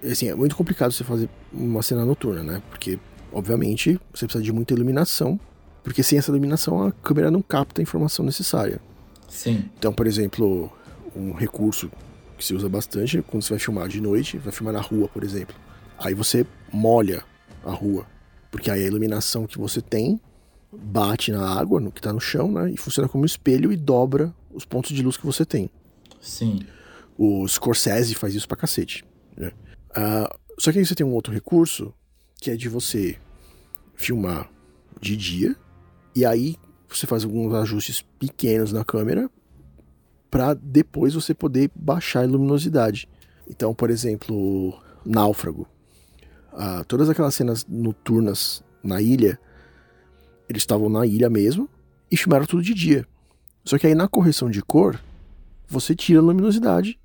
assim, 0.10 0.30
é 0.30 0.36
muito 0.36 0.56
complicado 0.56 0.92
você 0.92 1.04
fazer 1.04 1.30
uma 1.52 1.82
cena 1.82 2.06
noturna, 2.06 2.44
né? 2.44 2.62
Porque, 2.70 3.00
obviamente, 3.32 4.00
você 4.14 4.26
precisa 4.26 4.44
de 4.44 4.52
muita 4.52 4.74
iluminação, 4.74 5.40
porque 5.84 6.02
sem 6.02 6.18
essa 6.18 6.32
iluminação 6.32 6.84
a 6.84 6.92
câmera 6.92 7.30
não 7.30 7.42
capta 7.42 7.82
a 7.82 7.84
informação 7.84 8.26
necessária. 8.26 8.80
Sim, 9.28 9.70
Então, 9.78 9.92
por 9.92 10.08
exemplo, 10.08 10.72
um 11.16 11.34
recurso 11.34 11.92
que 12.38 12.46
se 12.46 12.54
usa 12.54 12.70
bastante 12.70 13.22
quando 13.22 13.44
você 13.44 13.50
vai 13.50 13.60
filmar 13.60 13.88
de 13.88 14.00
noite, 14.00 14.38
vai 14.38 14.52
filmar 14.52 14.74
na 14.74 14.82
rua, 14.82 15.08
por 15.08 15.24
exemplo. 15.24 15.56
Aí 15.98 16.14
você 16.14 16.46
molha 16.72 17.24
a 17.64 17.72
rua, 17.72 18.06
porque 18.52 18.70
aí 18.70 18.84
a 18.84 18.88
iluminação 18.88 19.46
que 19.48 19.58
você 19.58 19.82
tem 19.82 20.20
bate 20.72 21.32
na 21.32 21.58
água, 21.58 21.80
no 21.80 21.92
que 21.92 22.02
tá 22.02 22.12
no 22.12 22.20
chão, 22.20 22.52
né? 22.52 22.72
E 22.72 22.78
funciona 22.78 23.08
como 23.08 23.26
espelho 23.26 23.72
e 23.72 23.78
dobra 23.78 24.34
os 24.54 24.66
pontos 24.66 24.92
de 24.92 25.02
luz 25.02 25.18
que 25.18 25.26
você 25.26 25.46
tem. 25.46 25.70
sim. 26.22 26.60
O 27.18 27.48
Scorsese 27.48 28.16
faz 28.16 28.36
isso 28.36 28.48
pra 28.48 28.58
cacete. 28.58 29.06
né? 29.38 29.52
Ah, 29.96 30.34
só 30.58 30.72
que 30.72 30.80
aí 30.80 30.86
você 30.86 30.96
tem 30.96 31.06
um 31.06 31.14
outro 31.14 31.34
recurso, 31.34 31.94
que 32.40 32.52
é 32.52 32.56
de 32.56 32.70
você 32.70 33.18
filmar 33.96 34.50
de 35.02 35.16
dia, 35.16 35.56
e 36.16 36.26
aí 36.26 36.56
você 36.88 37.06
faz 37.06 37.24
alguns 37.24 37.54
ajustes 37.54 38.02
pequenos 38.20 38.72
na 38.72 38.84
câmera, 38.84 39.30
pra 40.30 40.54
depois 40.54 41.14
você 41.14 41.34
poder 41.34 41.72
baixar 41.76 42.24
a 42.24 42.28
luminosidade. 42.28 43.08
Então, 43.48 43.74
por 43.74 43.90
exemplo, 43.90 44.78
Náufrago. 45.06 45.68
Ah, 46.52 46.84
todas 46.88 47.10
aquelas 47.10 47.36
cenas 47.36 47.66
noturnas 47.68 48.64
na 48.84 49.02
ilha, 49.02 49.40
eles 50.50 50.62
estavam 50.62 50.90
na 50.90 51.06
ilha 51.06 51.30
mesmo, 51.30 51.70
e 52.10 52.18
filmaram 52.18 52.46
tudo 52.46 52.62
de 52.62 52.74
dia. 52.74 53.06
Só 53.64 53.78
que 53.78 53.88
aí 53.88 53.96
na 53.96 54.08
correção 54.08 54.50
de 54.50 54.62
cor, 54.62 55.00
você 55.68 55.96
tira 55.96 56.20
a 56.20 56.24
luminosidade 56.24 57.00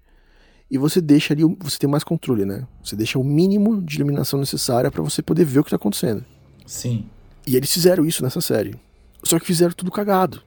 e 0.70 0.78
você 0.78 1.00
deixa 1.00 1.34
ali, 1.34 1.42
você 1.58 1.78
tem 1.78 1.90
mais 1.90 2.04
controle, 2.04 2.44
né? 2.44 2.66
Você 2.82 2.94
deixa 2.94 3.18
o 3.18 3.24
mínimo 3.24 3.82
de 3.82 3.96
iluminação 3.96 4.38
necessária 4.38 4.90
para 4.90 5.02
você 5.02 5.20
poder 5.20 5.44
ver 5.44 5.58
o 5.58 5.64
que 5.64 5.70
tá 5.70 5.76
acontecendo. 5.76 6.24
Sim. 6.64 7.06
E 7.46 7.56
eles 7.56 7.72
fizeram 7.72 8.06
isso 8.06 8.22
nessa 8.22 8.40
série. 8.40 8.76
Só 9.24 9.38
que 9.38 9.46
fizeram 9.46 9.72
tudo 9.72 9.90
cagado. 9.90 10.42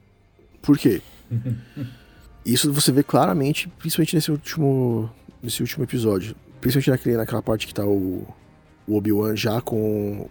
Por 0.62 0.78
quê? 0.78 1.02
isso 2.46 2.72
você 2.72 2.92
vê 2.92 3.04
claramente, 3.04 3.68
principalmente 3.78 4.16
nesse 4.16 4.32
último, 4.32 5.10
nesse 5.42 5.62
último 5.62 5.84
episódio. 5.84 6.36
Principalmente 6.62 6.92
naquele, 6.92 7.18
naquela 7.18 7.42
parte 7.42 7.68
que 7.68 7.74
tá 7.74 7.86
o, 7.86 8.26
o 8.88 8.96
Obi-Wan 8.96 9.36
já 9.36 9.60
com 9.60 10.30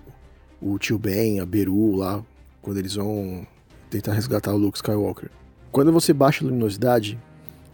o 0.59 0.79
tio 0.79 0.99
Ben, 0.99 1.41
a 1.41 1.45
Beru 1.45 1.97
lá, 1.97 2.25
quando 2.63 2.79
eles 2.79 2.95
vão 2.95 3.47
tentar 3.91 4.15
resgatar 4.15 4.55
o 4.55 4.57
Luke 4.57 4.79
Skywalker. 4.79 5.31
Quando 5.71 5.93
você 5.93 6.15
baixa 6.15 6.43
a 6.43 6.47
luminosidade, 6.47 7.19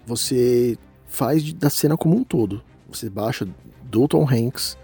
você 0.04 0.76
faz 1.08 1.52
da 1.52 1.68
cena 1.68 1.96
como 1.96 2.16
um 2.16 2.22
todo. 2.22 2.62
Você 2.88 3.10
baixa 3.10 3.48
do 3.82 4.06
Tom 4.06 4.28
Hanks 4.28 4.78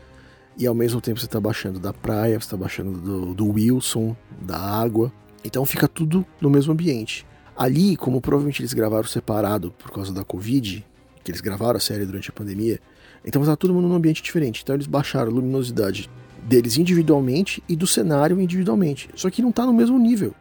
e 0.58 0.66
ao 0.66 0.74
mesmo 0.74 1.00
tempo 1.00 1.20
você 1.20 1.26
está 1.26 1.40
baixando 1.40 1.78
da 1.78 1.92
praia, 1.92 2.40
você 2.40 2.46
está 2.46 2.56
baixando 2.56 2.98
do, 2.98 3.34
do 3.34 3.46
Wilson, 3.50 4.16
da 4.40 4.58
água. 4.58 5.12
Então 5.44 5.64
fica 5.64 5.87
tudo 5.87 6.24
no 6.40 6.50
mesmo 6.50 6.72
ambiente. 6.72 7.26
Ali, 7.56 7.96
como 7.96 8.20
provavelmente 8.20 8.62
eles 8.62 8.72
gravaram 8.72 9.06
separado 9.06 9.70
por 9.72 9.92
causa 9.92 10.12
da 10.12 10.24
Covid, 10.24 10.84
que 11.22 11.30
eles 11.30 11.40
gravaram 11.40 11.76
a 11.76 11.80
série 11.80 12.04
durante 12.04 12.30
a 12.30 12.32
pandemia, 12.32 12.80
então 13.24 13.42
está 13.42 13.54
todo 13.54 13.72
mundo 13.72 13.88
num 13.88 13.94
ambiente 13.94 14.22
diferente. 14.22 14.62
Então 14.62 14.74
eles 14.74 14.87
baixaram 14.87 15.30
a 15.30 15.34
luminosidade 15.34 16.10
deles 16.42 16.76
individualmente 16.76 17.62
e 17.68 17.76
do 17.76 17.87
cenário 17.87 18.40
individualmente. 18.40 19.08
Só 19.14 19.30
que 19.30 19.42
não 19.42 19.50
está 19.50 19.64
no 19.64 19.72
mesmo 19.72 19.98
nível. 19.98 20.34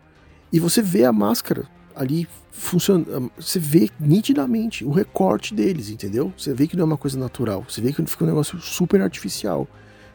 E 0.52 0.60
você 0.60 0.82
vê 0.82 1.06
a 1.06 1.14
máscara 1.14 1.66
ali 1.96 2.28
funcionando. 2.52 3.32
Você 3.38 3.60
vê 3.60 3.90
nitidamente 4.00 4.86
o 4.86 4.92
recorte 4.92 5.54
deles, 5.54 5.90
entendeu? 5.90 6.34
Você 6.38 6.54
vê 6.54 6.68
que 6.68 6.76
não 6.76 6.84
é 6.84 6.86
uma 6.86 6.98
coisa 6.98 7.18
natural. 7.18 7.66
Você 7.68 7.82
vê 7.82 7.92
que 7.92 8.06
fica 8.06 8.24
um 8.24 8.28
negócio 8.28 8.60
super 8.60 9.02
artificial. 9.02 9.68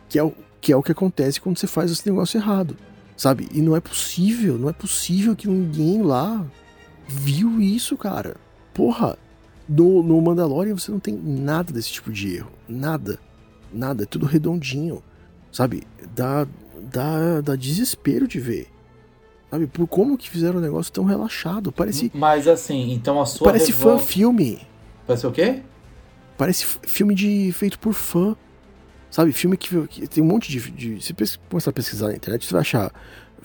Que 0.09 0.19
é 0.19 0.23
o 0.23 0.33
que, 0.61 0.73
é 0.73 0.77
o 0.77 0.83
que 0.83 0.93
acontece 0.93 1.41
quando 1.41 1.59
você 1.59 1.67
faz 1.67 1.91
esse 1.91 2.09
negócio 2.09 2.39
errado. 2.39 2.77
Sabe? 3.17 3.49
E 3.53 3.61
não 3.61 3.75
é 3.75 3.81
possível, 3.81 4.59
não 4.59 4.69
é 4.69 4.73
possível 4.73 5.35
que 5.35 5.49
ninguém 5.49 6.03
lá 6.03 6.47
viu 7.09 7.61
isso, 7.61 7.97
cara. 7.97 8.37
Porra, 8.73 9.19
no, 9.69 10.03
no 10.03 10.21
Mandalorian 10.21 10.77
você 10.77 10.91
não 10.91 11.01
tem 11.01 11.15
nada 11.17 11.73
desse 11.73 11.93
tipo 11.93 12.13
de 12.13 12.37
erro. 12.37 12.53
Nada. 12.69 13.19
Nada. 13.73 14.05
É 14.05 14.07
tudo 14.07 14.25
redondinho. 14.25 15.03
Sabe? 15.51 15.83
Dá, 16.15 16.47
dá, 16.91 17.41
dá 17.41 17.57
desespero 17.57 18.29
de 18.29 18.39
ver. 18.39 18.69
Sabe? 19.51 19.67
Por 19.67 19.87
como 19.87 20.19
que 20.19 20.29
fizeram 20.29 20.59
um 20.59 20.63
negócio 20.63 20.93
tão 20.93 21.05
relaxado. 21.05 21.73
Parece. 21.73 22.11
Mas 22.15 22.47
assim, 22.47 22.93
então 22.93 23.21
a 23.21 23.27
sua. 23.27 23.47
Parece 23.47 23.73
revolta... 23.73 24.01
fã-filme. 24.01 24.61
Parece 25.07 25.27
o 25.27 25.33
quê? 25.33 25.63
Parece 26.37 26.67
filme 26.87 27.15
de 27.15 27.51
feito 27.53 27.79
por 27.79 27.95
fã. 27.95 28.37
Sabe? 29.11 29.33
Filme 29.33 29.57
que, 29.57 29.87
que 29.89 30.07
tem 30.07 30.23
um 30.23 30.27
monte 30.27 30.51
de. 30.51 30.71
de 30.71 31.03
se 31.03 31.15
começar 31.49 31.71
a 31.71 31.73
pesquisar 31.73 32.09
na 32.09 32.15
internet, 32.15 32.45
você 32.45 32.53
vai 32.53 32.61
achar 32.61 32.93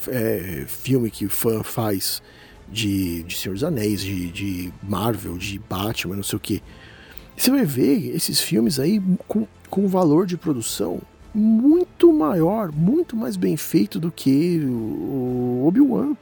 é, 0.07 0.65
filme 0.67 1.09
que 1.09 1.27
fã 1.29 1.63
faz 1.63 2.21
de, 2.69 3.23
de 3.23 3.37
Senhor 3.37 3.53
dos 3.53 3.63
Anéis, 3.63 4.01
de, 4.01 4.29
de 4.29 4.73
Marvel, 4.81 5.37
de 5.37 5.59
Batman, 5.59 6.17
não 6.17 6.23
sei 6.23 6.37
o 6.37 6.39
que. 6.39 6.61
Você 7.35 7.49
vai 7.49 7.65
ver 7.65 8.13
esses 8.15 8.41
filmes 8.41 8.79
aí 8.79 9.01
com, 9.27 9.47
com 9.69 9.87
valor 9.87 10.25
de 10.25 10.37
produção 10.37 11.01
muito 11.34 12.13
maior, 12.13 12.72
muito 12.72 13.15
mais 13.15 13.36
bem 13.36 13.58
feito 13.58 14.00
do 14.00 14.12
que 14.12 14.60
o 14.63 15.65
Obi-Wan. 15.67 16.15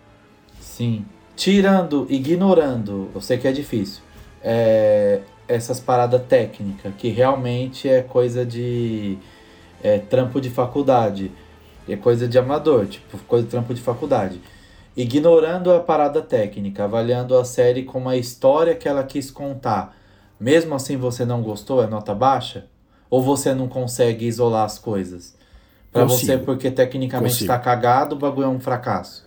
Sim. 0.60 1.06
Tirando, 1.36 2.06
ignorando, 2.10 3.10
eu 3.14 3.22
sei 3.22 3.38
que 3.38 3.48
é 3.48 3.52
difícil, 3.52 4.02
é, 4.44 5.22
essas 5.48 5.80
paradas 5.80 6.22
técnicas, 6.28 6.94
que 6.98 7.10
realmente 7.10 7.90
é 7.90 8.02
coisa 8.02 8.46
de 8.46 9.18
é, 9.84 10.00
trampo 10.00 10.40
de 10.40 10.50
faculdade, 10.50 11.32
é 11.88 11.96
coisa 11.96 12.28
de 12.28 12.38
amador, 12.38 12.86
tipo, 12.86 13.18
coisa 13.20 13.46
de 13.46 13.52
trampo 13.52 13.74
de 13.74 13.82
faculdade. 13.82 14.42
Ignorando 14.96 15.72
a 15.72 15.80
parada 15.80 16.22
técnica, 16.22 16.84
avaliando 16.84 17.38
a 17.38 17.44
série 17.44 17.84
como 17.84 18.08
a 18.10 18.18
história 18.18 18.76
que 18.76 18.88
ela 18.88 19.04
quis 19.04 19.32
contar, 19.32 19.96
mesmo 20.40 20.76
assim 20.76 20.98
você 20.98 21.26
não 21.26 21.42
gostou, 21.42 21.84
é 21.84 21.88
nota 21.88 22.14
baixa? 22.14 22.68
Ou 23.12 23.22
você 23.22 23.54
não 23.54 23.68
consegue 23.68 24.26
isolar 24.26 24.64
as 24.64 24.80
coisas? 24.80 25.36
Para 25.92 26.06
você, 26.06 26.38
porque 26.38 26.72
tecnicamente 26.72 27.34
Consigo. 27.34 27.48
tá 27.50 27.60
cagado, 27.60 28.16
o 28.16 28.20
bagulho 28.20 28.46
é 28.46 28.50
um 28.50 28.60
fracasso. 28.60 29.26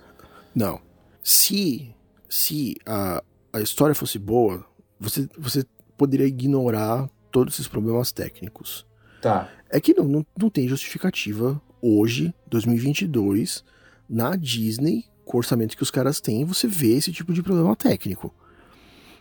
Não. 0.55 0.81
Se, 1.23 1.95
se 2.27 2.77
a, 2.87 3.23
a 3.53 3.61
história 3.61 3.95
fosse 3.95 4.19
boa, 4.19 4.65
você, 4.99 5.29
você 5.37 5.65
poderia 5.99 6.27
ignorar 6.27 7.11
todos 7.31 7.55
esses 7.55 7.69
problemas 7.69 8.11
técnicos. 8.11 8.87
Tá. 9.21 9.51
É 9.69 9.79
que 9.79 9.93
não, 9.93 10.05
não, 10.05 10.27
não 10.39 10.49
tem 10.49 10.67
justificativa 10.67 11.61
hoje, 11.83 12.33
2022, 12.49 13.63
na 14.09 14.35
Disney, 14.35 15.05
com 15.27 15.37
o 15.37 15.41
orçamento 15.41 15.77
que 15.77 15.83
os 15.83 15.91
caras 15.91 16.21
têm, 16.21 16.47
você 16.47 16.67
vê 16.67 16.95
esse 16.95 17.13
tipo 17.13 17.35
de 17.35 17.43
problema 17.43 17.77
técnico. 17.77 18.33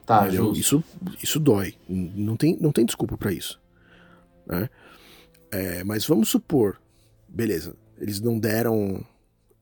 Tá. 0.05 0.27
Isso, 0.29 0.81
isso 1.21 1.39
dói. 1.39 1.75
Não 1.89 2.37
tem, 2.37 2.57
não 2.61 2.71
tem 2.71 2.85
desculpa 2.85 3.17
para 3.17 3.33
isso. 3.33 3.61
Né? 4.45 4.69
É, 5.51 5.83
mas 5.83 6.05
vamos 6.05 6.29
supor, 6.29 6.79
beleza, 7.27 7.75
eles 7.99 8.19
não 8.19 8.39
deram 8.39 9.05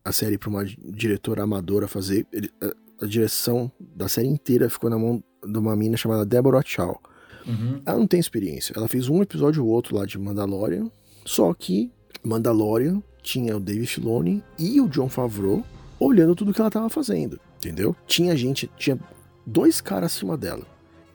a 0.03 0.11
série 0.11 0.37
para 0.37 0.49
uma 0.49 0.65
diretora 0.65 1.43
amadora 1.43 1.87
fazer. 1.87 2.25
Ele, 2.31 2.49
a, 2.61 3.05
a, 3.05 3.07
direção 3.07 3.71
da 3.79 4.07
série 4.07 4.27
inteira 4.27 4.69
ficou 4.69 4.89
na 4.89 4.97
mão 4.97 5.23
de 5.45 5.57
uma 5.57 5.75
mina 5.75 5.97
chamada 5.97 6.25
Deborah 6.25 6.63
Chow. 6.65 6.99
Uhum. 7.45 7.81
Ela 7.85 7.97
não 7.97 8.07
tem 8.07 8.19
experiência. 8.19 8.73
Ela 8.75 8.87
fez 8.87 9.09
um 9.09 9.21
episódio 9.21 9.65
ou 9.65 9.71
outro 9.71 9.95
lá 9.95 10.05
de 10.05 10.17
Mandalorian, 10.17 10.89
só 11.25 11.53
que 11.53 11.91
Mandalorian 12.23 13.01
tinha 13.21 13.57
o 13.57 13.59
Dave 13.59 13.85
Filoni 13.85 14.43
e 14.57 14.79
o 14.81 14.87
John 14.87 15.09
Favreau 15.09 15.63
olhando 15.99 16.35
tudo 16.35 16.53
que 16.53 16.59
ela 16.59 16.69
estava 16.69 16.89
fazendo, 16.89 17.39
entendeu? 17.57 17.95
Tinha 18.07 18.35
gente, 18.35 18.69
tinha 18.75 18.99
dois 19.45 19.81
caras 19.81 20.15
acima 20.15 20.35
dela 20.35 20.65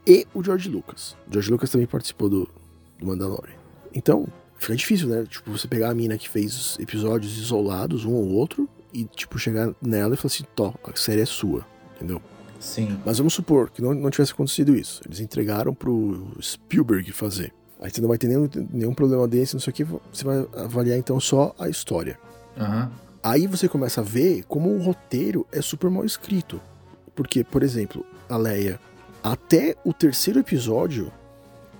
e 0.06 0.26
o 0.32 0.42
George 0.42 0.68
Lucas. 0.68 1.16
O 1.28 1.32
George 1.32 1.50
Lucas 1.50 1.70
também 1.70 1.86
participou 1.86 2.28
do, 2.28 2.48
do 2.98 3.06
Mandalorian. 3.06 3.54
Então, 3.94 4.26
fica 4.58 4.76
difícil, 4.76 5.08
né? 5.08 5.24
Tipo, 5.28 5.50
você 5.50 5.66
pegar 5.66 5.90
a 5.90 5.94
mina 5.94 6.18
que 6.18 6.28
fez 6.28 6.76
episódios 6.80 7.38
isolados, 7.38 8.04
um 8.04 8.12
ou 8.12 8.28
outro, 8.30 8.68
e, 8.92 9.04
tipo, 9.04 9.38
chegar 9.38 9.74
nela 9.80 10.14
e 10.14 10.16
falar 10.16 10.32
assim, 10.32 10.44
Tó, 10.54 10.74
a 10.84 10.96
série 10.96 11.20
é 11.20 11.26
sua, 11.26 11.66
entendeu? 11.94 12.20
Sim. 12.58 12.98
Mas 13.04 13.18
vamos 13.18 13.34
supor 13.34 13.70
que 13.70 13.82
não, 13.82 13.94
não 13.94 14.10
tivesse 14.10 14.32
acontecido 14.32 14.74
isso. 14.74 15.02
Eles 15.06 15.20
entregaram 15.20 15.74
pro 15.74 16.28
Spielberg 16.40 17.12
fazer. 17.12 17.52
Aí 17.80 17.90
você 17.90 18.00
não 18.00 18.08
vai 18.08 18.18
ter 18.18 18.26
nenhum, 18.26 18.48
nenhum 18.70 18.94
problema 18.94 19.28
desse, 19.28 19.54
não 19.54 19.60
sei 19.60 19.70
o 19.70 19.74
que. 19.74 19.84
Você 19.84 20.24
vai 20.24 20.46
avaliar 20.56 20.98
então 20.98 21.20
só 21.20 21.54
a 21.58 21.68
história. 21.68 22.18
Uhum. 22.56 22.88
Aí 23.22 23.46
você 23.46 23.68
começa 23.68 24.00
a 24.00 24.04
ver 24.04 24.44
como 24.44 24.70
o 24.74 24.82
roteiro 24.82 25.46
é 25.52 25.60
super 25.60 25.90
mal 25.90 26.04
escrito. 26.04 26.60
Porque, 27.14 27.44
por 27.44 27.62
exemplo, 27.62 28.04
a 28.28 28.36
Leia, 28.36 28.80
até 29.22 29.76
o 29.84 29.92
terceiro 29.92 30.40
episódio, 30.40 31.12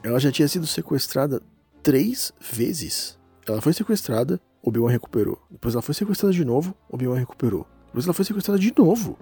ela 0.07 0.21
já 0.21 0.31
tinha 0.31 0.47
sido 0.47 0.67
sequestrada 0.67 1.43
três 1.83 2.33
vezes. 2.41 3.19
Ela 3.45 3.61
foi 3.61 3.73
sequestrada, 3.73 4.41
Obi-Wan 4.63 4.91
recuperou. 4.91 5.43
Depois 5.51 5.75
ela 5.75 5.83
foi 5.83 5.95
sequestrada 5.95 6.33
de 6.33 6.45
novo, 6.45 6.77
Obi-Wan 6.89 7.19
recuperou. 7.19 7.67
Depois 7.87 8.05
ela 8.05 8.15
foi 8.15 8.25
sequestrada 8.25 8.59
de 8.59 8.73
novo. 8.79 9.19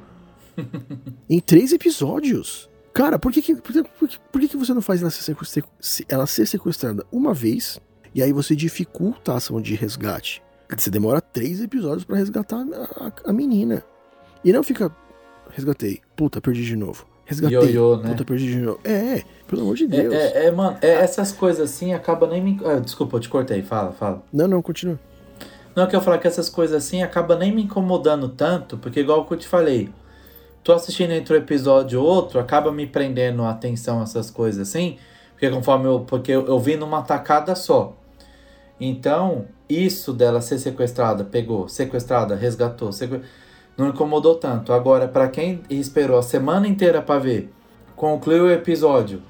em 1.28 1.40
três 1.40 1.72
episódios. 1.72 2.68
Cara, 2.92 3.18
por 3.18 3.32
que, 3.32 3.40
que, 3.40 3.56
por, 3.56 3.72
que, 3.72 4.18
por 4.30 4.40
que, 4.40 4.48
que 4.48 4.56
você 4.58 4.74
não 4.74 4.82
faz 4.82 5.00
ela 5.00 5.10
ser, 5.10 5.64
ela 6.06 6.26
ser 6.26 6.46
sequestrada 6.46 7.04
uma 7.10 7.32
vez 7.32 7.80
e 8.14 8.22
aí 8.22 8.32
você 8.32 8.54
dificulta 8.54 9.32
a 9.32 9.36
ação 9.36 9.60
de 9.62 9.74
resgate? 9.74 10.42
Você 10.76 10.90
demora 10.90 11.20
três 11.20 11.62
episódios 11.62 12.04
para 12.04 12.16
resgatar 12.16 12.58
a, 12.58 13.06
a, 13.06 13.30
a 13.30 13.32
menina. 13.32 13.82
E 14.44 14.52
não 14.52 14.62
fica. 14.62 14.94
Resgatei. 15.50 16.02
Puta, 16.14 16.40
perdi 16.40 16.62
de 16.62 16.76
novo. 16.76 17.06
Resgatei. 17.26 17.56
Ioiô, 17.56 17.96
né? 17.96 18.10
Puta, 18.10 18.24
perdi 18.24 18.46
de 18.46 18.58
novo. 18.58 18.80
É, 18.84 19.22
pelo 19.48 19.62
amor 19.62 19.76
de 19.76 19.84
é, 19.84 19.86
Deus. 19.86 20.14
É, 20.14 20.18
é, 20.18 20.46
é 20.46 20.50
mano, 20.50 20.76
é, 20.82 20.88
essas 20.88 21.32
coisas 21.32 21.70
assim 21.70 21.94
acaba 21.94 22.26
nem 22.26 22.42
me. 22.42 22.60
Ah, 22.64 22.78
desculpa, 22.78 23.16
eu 23.16 23.20
te 23.20 23.28
cortei. 23.28 23.62
Fala, 23.62 23.92
fala. 23.92 24.22
Não, 24.32 24.46
não, 24.46 24.60
continua. 24.60 24.98
Não, 25.74 25.86
que 25.86 25.96
eu 25.96 26.00
falar 26.00 26.18
que 26.18 26.28
essas 26.28 26.48
coisas 26.48 26.84
assim 26.84 27.02
acaba 27.02 27.36
nem 27.36 27.52
me 27.52 27.62
incomodando 27.62 28.28
tanto, 28.28 28.76
porque 28.78 29.00
igual 29.00 29.24
que 29.24 29.34
eu 29.34 29.38
te 29.38 29.48
falei, 29.48 29.90
tô 30.62 30.72
assistindo 30.72 31.10
entre 31.10 31.34
um 31.34 31.36
episódio 31.36 32.00
ou 32.00 32.06
outro, 32.06 32.38
acaba 32.38 32.70
me 32.70 32.86
prendendo 32.86 33.42
a 33.42 33.50
atenção 33.50 34.00
essas 34.02 34.30
coisas 34.30 34.68
assim, 34.68 34.98
porque 35.32 35.50
conforme 35.50 35.86
eu. 35.86 36.00
Porque 36.00 36.30
eu, 36.30 36.46
eu 36.46 36.58
vi 36.60 36.76
numa 36.76 37.02
tacada 37.02 37.54
só. 37.54 37.96
Então, 38.78 39.46
isso 39.68 40.12
dela 40.12 40.40
ser 40.40 40.58
sequestrada, 40.58 41.24
pegou, 41.24 41.68
sequestrada, 41.68 42.34
resgatou, 42.34 42.92
sequ 42.92 43.22
não 43.76 43.88
incomodou 43.88 44.34
tanto. 44.34 44.72
Agora, 44.72 45.08
para 45.08 45.28
quem 45.28 45.62
esperou 45.68 46.18
a 46.18 46.22
semana 46.22 46.66
inteira 46.68 47.02
para 47.02 47.20
ver, 47.20 47.52
concluiu 47.96 48.44
o 48.44 48.50
episódio, 48.50 49.22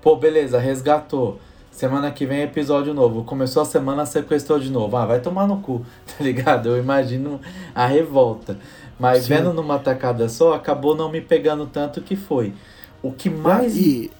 pô, 0.00 0.16
beleza, 0.16 0.58
resgatou. 0.58 1.38
Semana 1.70 2.10
que 2.10 2.26
vem 2.26 2.42
episódio 2.42 2.92
novo. 2.92 3.22
Começou 3.22 3.62
a 3.62 3.64
semana, 3.64 4.04
sequestrou 4.04 4.58
de 4.58 4.68
novo. 4.68 4.96
Ah, 4.96 5.06
vai 5.06 5.20
tomar 5.20 5.46
no 5.46 5.60
cu, 5.60 5.84
tá 6.06 6.24
ligado? 6.24 6.68
Eu 6.68 6.78
imagino 6.78 7.40
a 7.72 7.86
revolta. 7.86 8.58
Mas 8.98 9.24
Sim. 9.24 9.34
vendo 9.34 9.52
numa 9.52 9.78
tacada 9.78 10.28
só, 10.28 10.54
acabou 10.54 10.96
não 10.96 11.08
me 11.08 11.20
pegando 11.20 11.66
tanto 11.66 12.02
que 12.02 12.16
foi. 12.16 12.52
O 13.00 13.12
que 13.12 13.30
mais. 13.30 13.76
E, 13.76 14.10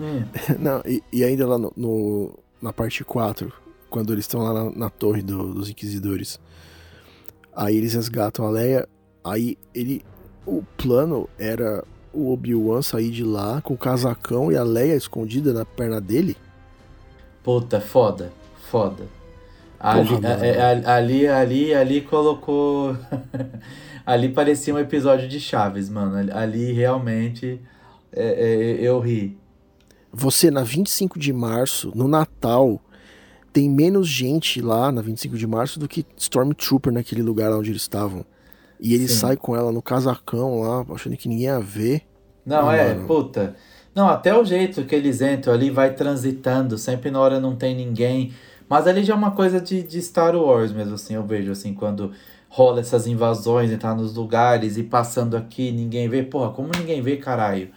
hum. 0.00 0.22
não, 0.58 0.80
e, 0.86 1.02
e, 1.12 1.22
ainda 1.22 1.46
lá 1.46 1.58
no, 1.58 1.70
no, 1.76 2.38
na 2.62 2.72
parte 2.72 3.04
4, 3.04 3.52
quando 3.90 4.10
eles 4.14 4.24
estão 4.24 4.40
lá 4.40 4.54
na, 4.54 4.70
na 4.70 4.88
torre 4.88 5.20
do, 5.20 5.52
dos 5.52 5.68
Inquisidores 5.68 6.40
Aí 7.54 7.76
eles 7.76 7.94
resgatam 7.94 8.46
a 8.46 8.50
Leia. 8.50 8.88
Aí 9.24 9.56
ele. 9.74 10.04
O 10.44 10.64
plano 10.76 11.28
era 11.38 11.84
o 12.12 12.32
Obi-Wan 12.32 12.82
sair 12.82 13.10
de 13.10 13.22
lá 13.22 13.60
com 13.62 13.74
o 13.74 13.78
casacão 13.78 14.50
e 14.50 14.56
a 14.56 14.64
Leia 14.64 14.96
escondida 14.96 15.52
na 15.52 15.64
perna 15.64 16.00
dele. 16.00 16.36
Puta, 17.42 17.80
foda. 17.80 18.32
Foda. 18.70 19.04
Ali, 19.78 20.08
Porra, 20.08 20.44
é, 20.44 20.48
é, 20.48 20.86
ali, 20.86 21.26
ali, 21.26 21.74
ali 21.74 22.00
colocou. 22.00 22.96
ali 24.06 24.28
parecia 24.28 24.74
um 24.74 24.78
episódio 24.78 25.28
de 25.28 25.40
Chaves, 25.40 25.88
mano. 25.88 26.16
Ali, 26.16 26.30
ali 26.30 26.72
realmente 26.72 27.60
é, 28.12 28.24
é, 28.24 28.80
eu 28.80 29.00
ri. 29.00 29.36
Você, 30.12 30.50
na 30.50 30.62
25 30.62 31.18
de 31.18 31.32
março, 31.32 31.90
no 31.94 32.06
Natal, 32.06 32.80
tem 33.52 33.68
menos 33.68 34.06
gente 34.06 34.60
lá 34.60 34.92
na 34.92 35.00
25 35.00 35.36
de 35.36 35.46
março 35.46 35.80
do 35.80 35.88
que 35.88 36.04
Stormtrooper 36.16 36.92
naquele 36.92 37.22
lugar 37.22 37.50
onde 37.52 37.70
eles 37.70 37.82
estavam. 37.82 38.24
E 38.82 38.94
ele 38.94 39.08
Sim. 39.08 39.14
sai 39.14 39.36
com 39.38 39.56
ela 39.56 39.72
no 39.72 39.82
casacão 39.82 40.60
lá, 40.62 40.84
achando 40.94 41.16
que 41.16 41.28
ninguém 41.28 41.46
ia 41.46 41.60
ver. 41.60 42.04
Não, 42.44 42.68
Ah, 42.68 42.76
é, 42.76 42.94
mano. 42.94 43.06
puta. 43.06 43.56
Não, 43.94 44.08
até 44.08 44.36
o 44.36 44.44
jeito 44.44 44.84
que 44.86 44.94
eles 44.94 45.20
entram 45.20 45.52
ali, 45.54 45.70
vai 45.70 45.94
transitando, 45.94 46.78
sempre 46.78 47.10
na 47.10 47.20
hora 47.20 47.38
não 47.40 47.56
tem 47.56 47.74
ninguém. 47.74 48.32
Mas 48.68 48.86
ali 48.86 49.04
já 49.04 49.12
é 49.14 49.16
uma 49.16 49.32
coisa 49.32 49.60
de, 49.60 49.82
de 49.82 50.00
Star 50.02 50.34
Wars 50.36 50.72
mesmo, 50.72 50.94
assim, 50.94 51.14
eu 51.14 51.24
vejo, 51.26 51.52
assim, 51.52 51.74
quando 51.74 52.12
rola 52.48 52.80
essas 52.80 53.06
invasões, 53.06 53.70
entrar 53.70 53.94
nos 53.94 54.14
lugares 54.14 54.76
e 54.76 54.82
passando 54.82 55.36
aqui, 55.36 55.70
ninguém 55.72 56.08
vê. 56.08 56.22
Porra, 56.22 56.50
como 56.52 56.70
ninguém 56.76 57.02
vê, 57.02 57.16
caralho? 57.16 57.70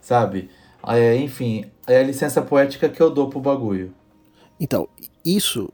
Sabe? 0.00 0.50
É, 0.86 1.16
enfim, 1.16 1.66
é 1.86 1.98
a 2.00 2.04
licença 2.04 2.42
poética 2.42 2.88
que 2.88 3.02
eu 3.02 3.10
dou 3.10 3.28
pro 3.30 3.40
bagulho. 3.40 3.94
Então, 4.58 4.88
isso 5.24 5.72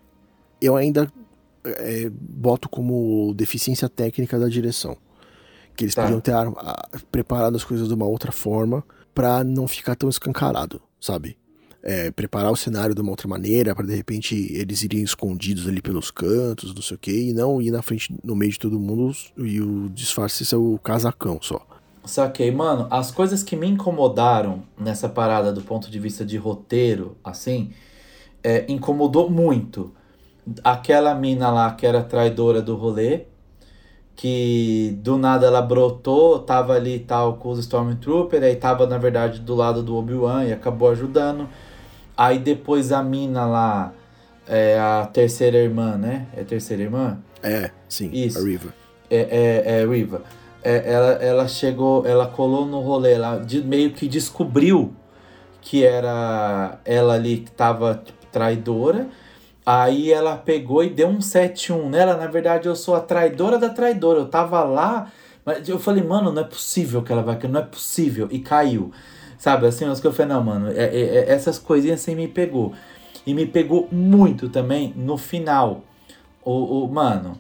eu 0.61 0.77
ainda 0.77 1.11
é, 1.65 2.11
boto 2.11 2.69
como 2.69 3.33
deficiência 3.35 3.89
técnica 3.89 4.39
da 4.39 4.49
direção. 4.49 4.97
Que 5.77 5.85
eles 5.85 5.95
Tá. 5.95 6.03
podiam 6.03 6.21
ter 6.21 6.33
a- 6.33 6.89
preparado 7.11 7.57
as 7.57 7.65
coisas 7.65 7.89
de 7.89 7.95
uma 7.95 8.07
outra 8.07 8.31
forma 8.33 8.85
pra 9.15 9.43
não 9.43 9.67
ficar 9.67 9.95
tão 9.95 10.09
escancarado, 10.09 10.81
sabe? 11.01 11.37
É, 11.85 12.11
preparar 12.13 12.53
o 12.53 12.57
cenário 12.57 12.95
de 12.95 13.01
uma 13.01 13.11
outra 13.11 13.27
maneira, 13.27 13.75
pra 13.75 13.85
de 13.85 13.95
repente 13.95 14.37
eles 14.53 14.83
irem 14.85 15.03
escondidos 15.03 15.67
ali 15.67 15.83
pelos 15.83 16.11
cantos, 16.13 16.73
não 16.75 16.81
sei 16.83 16.95
o 16.95 16.99
que, 16.99 17.31
e 17.31 17.33
não 17.33 17.61
ir 17.61 17.71
na 17.73 17.83
frente, 17.83 18.15
no 18.23 18.37
meio 18.37 18.53
de 18.53 18.59
todo 18.59 18.79
mundo 18.79 19.13
e 19.39 19.61
o 19.61 19.89
disfarce 19.89 20.47
ser 20.47 20.57
o 20.57 20.79
casacão 20.79 21.39
só. 21.43 21.67
Saquei, 22.05 22.51
mano, 22.53 22.87
as 22.91 23.11
coisas 23.11 23.43
que 23.43 23.57
me 23.57 23.67
incomodaram 23.67 24.63
nessa 24.79 25.09
parada 25.09 25.53
do 25.53 25.61
ponto 25.63 25.91
de 25.91 25.99
vista 25.99 26.25
de 26.25 26.37
roteiro, 26.37 27.17
assim, 27.25 27.71
é, 28.45 28.65
incomodou 28.69 29.29
muito. 29.31 29.93
Aquela 30.65 31.15
mina 31.15 31.51
lá 31.51 31.71
que 31.73 31.87
era 31.87 32.03
traidora 32.03 32.61
do 32.61 32.75
rolê, 32.75 33.23
que 34.17 34.97
do 35.01 35.17
nada 35.17 35.47
ela 35.47 35.63
brotou, 35.63 36.39
tava 36.41 36.75
ali 36.75 36.99
tal 36.99 37.35
com 37.35 37.51
os 37.51 37.59
Stormtrooper, 37.61 38.43
aí 38.43 38.57
tava 38.57 38.87
na 38.87 38.99
verdade 38.99 39.41
do 39.41 39.55
lado 39.55 39.83
do 39.83 39.97
Obi-Wan 39.97 40.45
e 40.45 40.53
acabou 40.53 40.91
ajudando. 40.91 41.49
Aí 42.17 42.39
depois 42.39 42.93
a 42.93 43.03
mina 43.03 43.47
lá, 43.47 43.93
é 44.47 44.79
a 44.79 45.09
terceira 45.13 45.57
irmã, 45.59 45.97
né? 45.97 46.27
É 46.37 46.43
a 46.43 46.45
terceira 46.45 46.83
irmã? 46.83 47.19
É, 47.43 47.71
sim, 47.89 48.11
Isso. 48.13 48.39
a 48.39 48.43
Riva. 48.43 48.75
é, 49.11 49.63
é, 49.67 49.81
é 49.83 49.87
Riva. 49.87 50.23
É, 50.63 50.93
ela, 50.93 51.13
ela 51.15 51.49
chegou, 51.49 52.07
ela 52.07 52.27
colou 52.27 52.67
no 52.67 52.81
rolê, 52.81 53.15
ela 53.15 53.39
de- 53.39 53.63
meio 53.63 53.93
que 53.93 54.07
descobriu 54.07 54.93
que 55.61 55.85
era 55.85 56.79
ela 56.85 57.15
ali 57.15 57.39
que 57.39 57.51
tava 57.51 58.01
tipo, 58.05 58.27
traidora. 58.31 59.09
Aí 59.65 60.13
ela 60.13 60.37
pegou 60.37 60.83
e 60.83 60.91
deu 60.91 61.09
um 61.09 61.21
7-1 61.21 61.89
nela. 61.89 62.17
Na 62.17 62.27
verdade, 62.27 62.67
eu 62.69 62.75
sou 62.75 62.95
a 62.95 63.01
traidora 63.01 63.59
da 63.59 63.69
traidora. 63.69 64.21
Eu 64.21 64.29
tava 64.29 64.63
lá, 64.65 65.11
mas 65.45 65.69
eu 65.69 65.79
falei, 65.79 66.03
mano, 66.03 66.33
não 66.33 66.43
é 66.43 66.45
possível 66.45 67.03
que 67.03 67.13
ela 67.13 67.23
vai, 67.23 67.39
não 67.49 67.61
é 67.61 67.65
possível. 67.65 68.29
E 68.31 68.41
caiu. 68.41 68.91
Sabe, 69.39 69.67
assim, 69.67 69.85
eu 69.85 70.13
falei, 70.13 70.33
não, 70.33 70.43
mano, 70.43 70.69
é- 70.71 70.85
é- 70.85 71.17
é- 71.17 71.33
essas 71.33 71.59
coisinhas 71.59 72.01
assim 72.01 72.15
me 72.15 72.29
pegou. 72.29 72.73
E 73.27 73.35
me 73.35 73.47
pegou 73.47 73.89
muito 73.91 74.49
também 74.49 74.93
no 74.97 75.17
final. 75.17 75.83
O, 76.45 76.85
o 76.85 76.89
mano, 76.93 77.39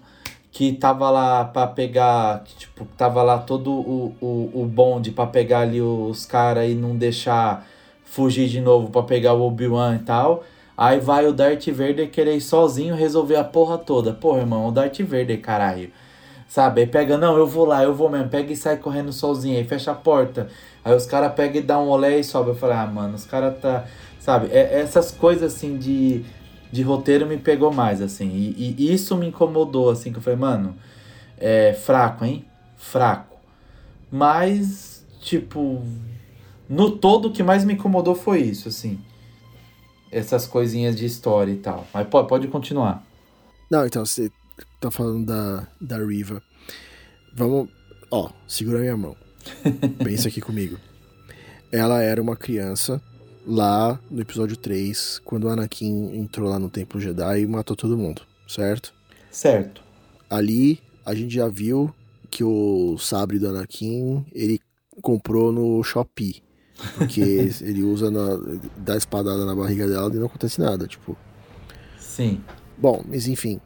que 0.52 0.72
tava 0.72 1.10
lá 1.10 1.44
pra 1.44 1.66
pegar, 1.66 2.44
que, 2.44 2.54
tipo, 2.56 2.84
tava 2.96 3.22
lá 3.22 3.38
todo 3.38 3.70
o, 3.72 4.14
o, 4.20 4.62
o 4.62 4.66
bonde 4.66 5.10
pra 5.10 5.26
pegar 5.26 5.60
ali 5.60 5.80
os 5.80 6.26
caras 6.26 6.70
e 6.70 6.74
não 6.74 6.96
deixar 6.96 7.66
fugir 8.04 8.48
de 8.48 8.60
novo 8.60 8.90
pra 8.90 9.02
pegar 9.02 9.32
o 9.34 9.42
Obi-Wan 9.42 9.96
e 9.96 9.98
tal. 10.00 10.44
Aí 10.76 10.98
vai 11.00 11.26
o 11.26 11.32
Darth 11.32 11.66
Vader 11.68 12.10
querer 12.10 12.36
ir 12.36 12.40
sozinho 12.40 12.94
resolver 12.94 13.36
a 13.36 13.44
porra 13.44 13.78
toda. 13.78 14.12
Porra, 14.12 14.40
irmão, 14.40 14.68
o 14.68 14.72
Darth 14.72 15.00
Vader, 15.00 15.40
caralho. 15.40 15.90
Sabe? 16.48 16.82
Aí 16.82 16.86
pega, 16.86 17.16
não, 17.16 17.36
eu 17.36 17.46
vou 17.46 17.64
lá, 17.64 17.82
eu 17.82 17.94
vou 17.94 18.10
mesmo. 18.10 18.28
Pega 18.28 18.52
e 18.52 18.56
sai 18.56 18.76
correndo 18.76 19.12
sozinho. 19.12 19.56
Aí 19.56 19.64
fecha 19.64 19.90
a 19.92 19.94
porta. 19.94 20.48
Aí 20.84 20.94
os 20.94 21.06
caras 21.06 21.32
pegam 21.34 21.62
e 21.62 21.64
dão 21.64 21.86
um 21.86 21.90
olé 21.90 22.18
e 22.18 22.24
sobe. 22.24 22.50
Eu 22.50 22.54
falei, 22.54 22.76
ah, 22.76 22.86
mano, 22.86 23.14
os 23.14 23.24
caras 23.24 23.58
tá. 23.60 23.86
Sabe? 24.18 24.48
É, 24.52 24.80
essas 24.80 25.10
coisas 25.10 25.54
assim 25.54 25.76
de, 25.78 26.24
de 26.70 26.82
roteiro 26.82 27.26
me 27.26 27.38
pegou 27.38 27.72
mais, 27.72 28.00
assim. 28.02 28.28
E, 28.28 28.74
e 28.78 28.92
isso 28.92 29.16
me 29.16 29.28
incomodou, 29.28 29.90
assim, 29.90 30.12
que 30.12 30.18
eu 30.18 30.22
falei, 30.22 30.38
mano, 30.38 30.76
é 31.38 31.72
fraco, 31.72 32.24
hein? 32.24 32.44
Fraco. 32.76 33.36
Mas, 34.10 35.06
tipo, 35.20 35.82
no 36.68 36.90
todo 36.90 37.28
o 37.28 37.32
que 37.32 37.42
mais 37.42 37.64
me 37.64 37.74
incomodou 37.74 38.14
foi 38.14 38.40
isso, 38.40 38.68
assim. 38.68 39.00
Essas 40.12 40.46
coisinhas 40.46 40.94
de 40.94 41.06
história 41.06 41.50
e 41.50 41.56
tal. 41.56 41.86
Mas 41.92 42.06
pode, 42.06 42.28
pode 42.28 42.48
continuar. 42.48 43.04
Não, 43.70 43.86
então, 43.86 44.04
você 44.04 44.30
tá 44.78 44.90
falando 44.90 45.26
da, 45.26 45.66
da 45.80 45.98
Riva. 45.98 46.42
Vamos. 47.34 47.68
Ó, 48.10 48.30
segura 48.46 48.78
minha 48.78 48.96
mão. 48.96 49.16
Pensa 50.04 50.28
aqui 50.28 50.40
comigo. 50.40 50.78
Ela 51.72 52.02
era 52.02 52.20
uma 52.20 52.36
criança 52.36 53.00
lá 53.46 53.98
no 54.10 54.20
episódio 54.20 54.56
3, 54.56 55.20
quando 55.24 55.44
o 55.44 55.48
Anakin 55.48 56.14
entrou 56.16 56.48
lá 56.48 56.58
no 56.58 56.68
Templo 56.68 57.00
Jedi 57.00 57.40
e 57.40 57.46
matou 57.46 57.74
todo 57.74 57.96
mundo, 57.96 58.22
certo? 58.46 58.92
Certo. 59.30 59.82
Ali 60.28 60.80
a 61.04 61.14
gente 61.14 61.34
já 61.34 61.48
viu 61.48 61.92
que 62.30 62.44
o 62.44 62.96
sabre 62.98 63.38
do 63.38 63.48
Anakin 63.48 64.24
ele 64.32 64.60
comprou 65.00 65.50
no 65.52 65.82
Shopee. 65.82 66.42
Porque 66.96 67.20
ele 67.62 67.82
usa 67.82 68.10
na, 68.10 68.38
dá 68.76 68.96
espadada 68.96 69.44
na 69.44 69.54
barriga 69.54 69.88
dela 69.88 70.10
e 70.14 70.18
não 70.18 70.26
acontece 70.26 70.60
nada, 70.60 70.86
tipo. 70.86 71.16
Sim. 71.98 72.40
Bom, 72.76 73.04
mas 73.08 73.26
enfim. 73.26 73.60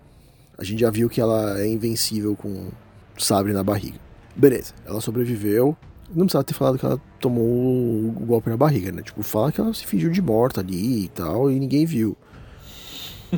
A 0.59 0.65
gente 0.65 0.81
já 0.81 0.91
viu 0.91 1.09
que 1.09 1.21
ela 1.21 1.61
é 1.61 1.69
invencível 1.69 2.35
com 2.35 2.71
sabre 3.19 3.53
na 3.53 3.63
barriga. 3.63 3.99
Beleza, 4.35 4.73
ela 4.87 5.01
sobreviveu. 5.01 5.77
Não 6.09 6.25
precisava 6.25 6.45
ter 6.45 6.55
falado 6.55 6.79
que 6.79 6.87
ela 6.87 7.01
tomou 7.21 7.45
o 7.45 8.13
golpe 8.27 8.49
na 8.49 8.57
barriga, 8.57 8.93
né? 8.93 9.03
Tipo, 9.03 9.23
fala 9.23 9.51
que 9.51 9.61
ela 9.61 9.75
se 9.75 9.85
fingiu 9.85 10.11
de 10.11 10.23
morta 10.23 10.61
ali 10.61 11.05
e 11.05 11.09
tal, 11.09 11.51
e 11.51 11.59
ninguém 11.59 11.85
viu. 11.85 12.17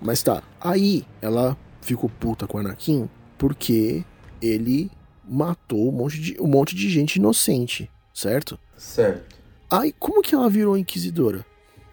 Mas 0.00 0.22
tá. 0.22 0.42
Aí 0.60 1.04
ela 1.20 1.56
ficou 1.80 2.10
puta 2.10 2.46
com 2.46 2.58
o 2.58 2.60
Anakin 2.60 3.08
porque 3.38 4.04
ele 4.42 4.90
matou 5.26 5.88
um 5.88 5.92
monte 5.92 6.20
de, 6.20 6.36
um 6.40 6.46
monte 6.46 6.74
de 6.74 6.90
gente 6.90 7.16
inocente, 7.16 7.90
certo? 8.12 8.58
Certo. 8.80 9.36
Aí, 9.70 9.94
como 9.98 10.22
que 10.22 10.34
ela 10.34 10.48
virou 10.48 10.76
inquisidora? 10.76 11.44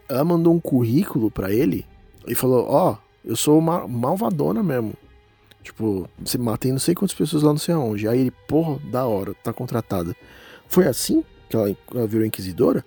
Ela 0.07 0.23
mandou 0.23 0.53
um 0.53 0.59
currículo 0.59 1.29
pra 1.29 1.51
ele 1.51 1.85
e 2.25 2.33
falou: 2.33 2.65
Ó, 2.69 2.95
eu 3.25 3.35
sou 3.35 3.59
uma 3.59 3.85
malvadona 3.85 4.63
mesmo. 4.63 4.93
Tipo, 5.61 6.09
você 6.17 6.37
matei 6.37 6.71
não 6.71 6.79
sei 6.79 6.95
quantas 6.95 7.15
pessoas 7.15 7.43
lá 7.43 7.49
não 7.49 7.57
sei 7.57 7.75
aonde. 7.75 8.07
Aí 8.07 8.21
ele, 8.21 8.31
porra, 8.31 8.79
da 8.89 9.05
hora, 9.05 9.33
tá 9.33 9.51
contratada. 9.51 10.15
Foi 10.69 10.87
assim 10.87 11.25
que 11.49 11.57
ela, 11.57 11.75
ela 11.93 12.07
virou 12.07 12.25
inquisidora? 12.25 12.85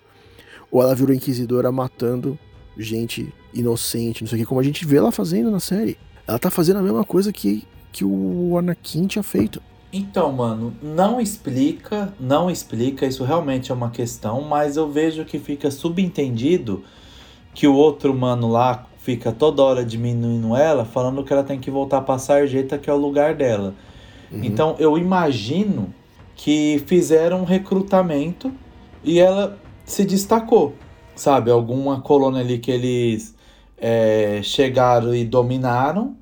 Ou 0.71 0.81
ela 0.81 0.95
virou 0.95 1.15
inquisidora 1.15 1.71
matando 1.71 2.39
gente 2.75 3.31
inocente, 3.53 4.23
não 4.23 4.27
sei 4.27 4.39
o 4.39 4.41
que, 4.41 4.47
como 4.47 4.59
a 4.59 4.63
gente 4.63 4.83
vê 4.83 4.97
ela 4.97 5.11
fazendo 5.11 5.51
na 5.51 5.59
série? 5.59 5.95
Ela 6.25 6.39
tá 6.39 6.49
fazendo 6.49 6.79
a 6.79 6.81
mesma 6.81 7.03
coisa 7.03 7.31
que, 7.31 7.67
que 7.91 8.03
o 8.03 8.57
Anakin 8.57 9.05
tinha 9.05 9.21
feito. 9.21 9.61
Então, 9.93 10.31
mano, 10.31 10.73
não 10.81 11.19
explica, 11.19 12.13
não 12.17 12.49
explica, 12.49 13.05
isso 13.05 13.25
realmente 13.25 13.71
é 13.71 13.75
uma 13.75 13.89
questão, 13.89 14.41
mas 14.41 14.77
eu 14.77 14.89
vejo 14.89 15.25
que 15.25 15.37
fica 15.37 15.69
subentendido 15.69 16.83
que 17.53 17.67
o 17.67 17.75
outro 17.75 18.13
mano 18.13 18.49
lá 18.49 18.85
fica 18.99 19.31
toda 19.31 19.61
hora 19.61 19.83
diminuindo 19.83 20.55
ela, 20.55 20.85
falando 20.85 21.23
que 21.23 21.33
ela 21.33 21.43
tem 21.43 21.59
que 21.59 21.69
voltar 21.69 22.01
pra 22.01 22.17
sarjeta, 22.17 22.77
que 22.77 22.89
é 22.89 22.93
o 22.93 22.97
lugar 22.97 23.35
dela. 23.35 23.73
Uhum. 24.31 24.43
Então 24.43 24.75
eu 24.79 24.97
imagino 24.97 25.93
que 26.35 26.81
fizeram 26.87 27.41
um 27.41 27.43
recrutamento 27.43 28.51
e 29.03 29.19
ela 29.19 29.57
se 29.83 30.05
destacou, 30.05 30.73
sabe? 31.15 31.51
Alguma 31.51 31.99
colônia 31.99 32.41
ali 32.41 32.59
que 32.59 32.71
eles 32.71 33.35
é, 33.77 34.39
chegaram 34.41 35.13
e 35.13 35.25
dominaram 35.25 36.15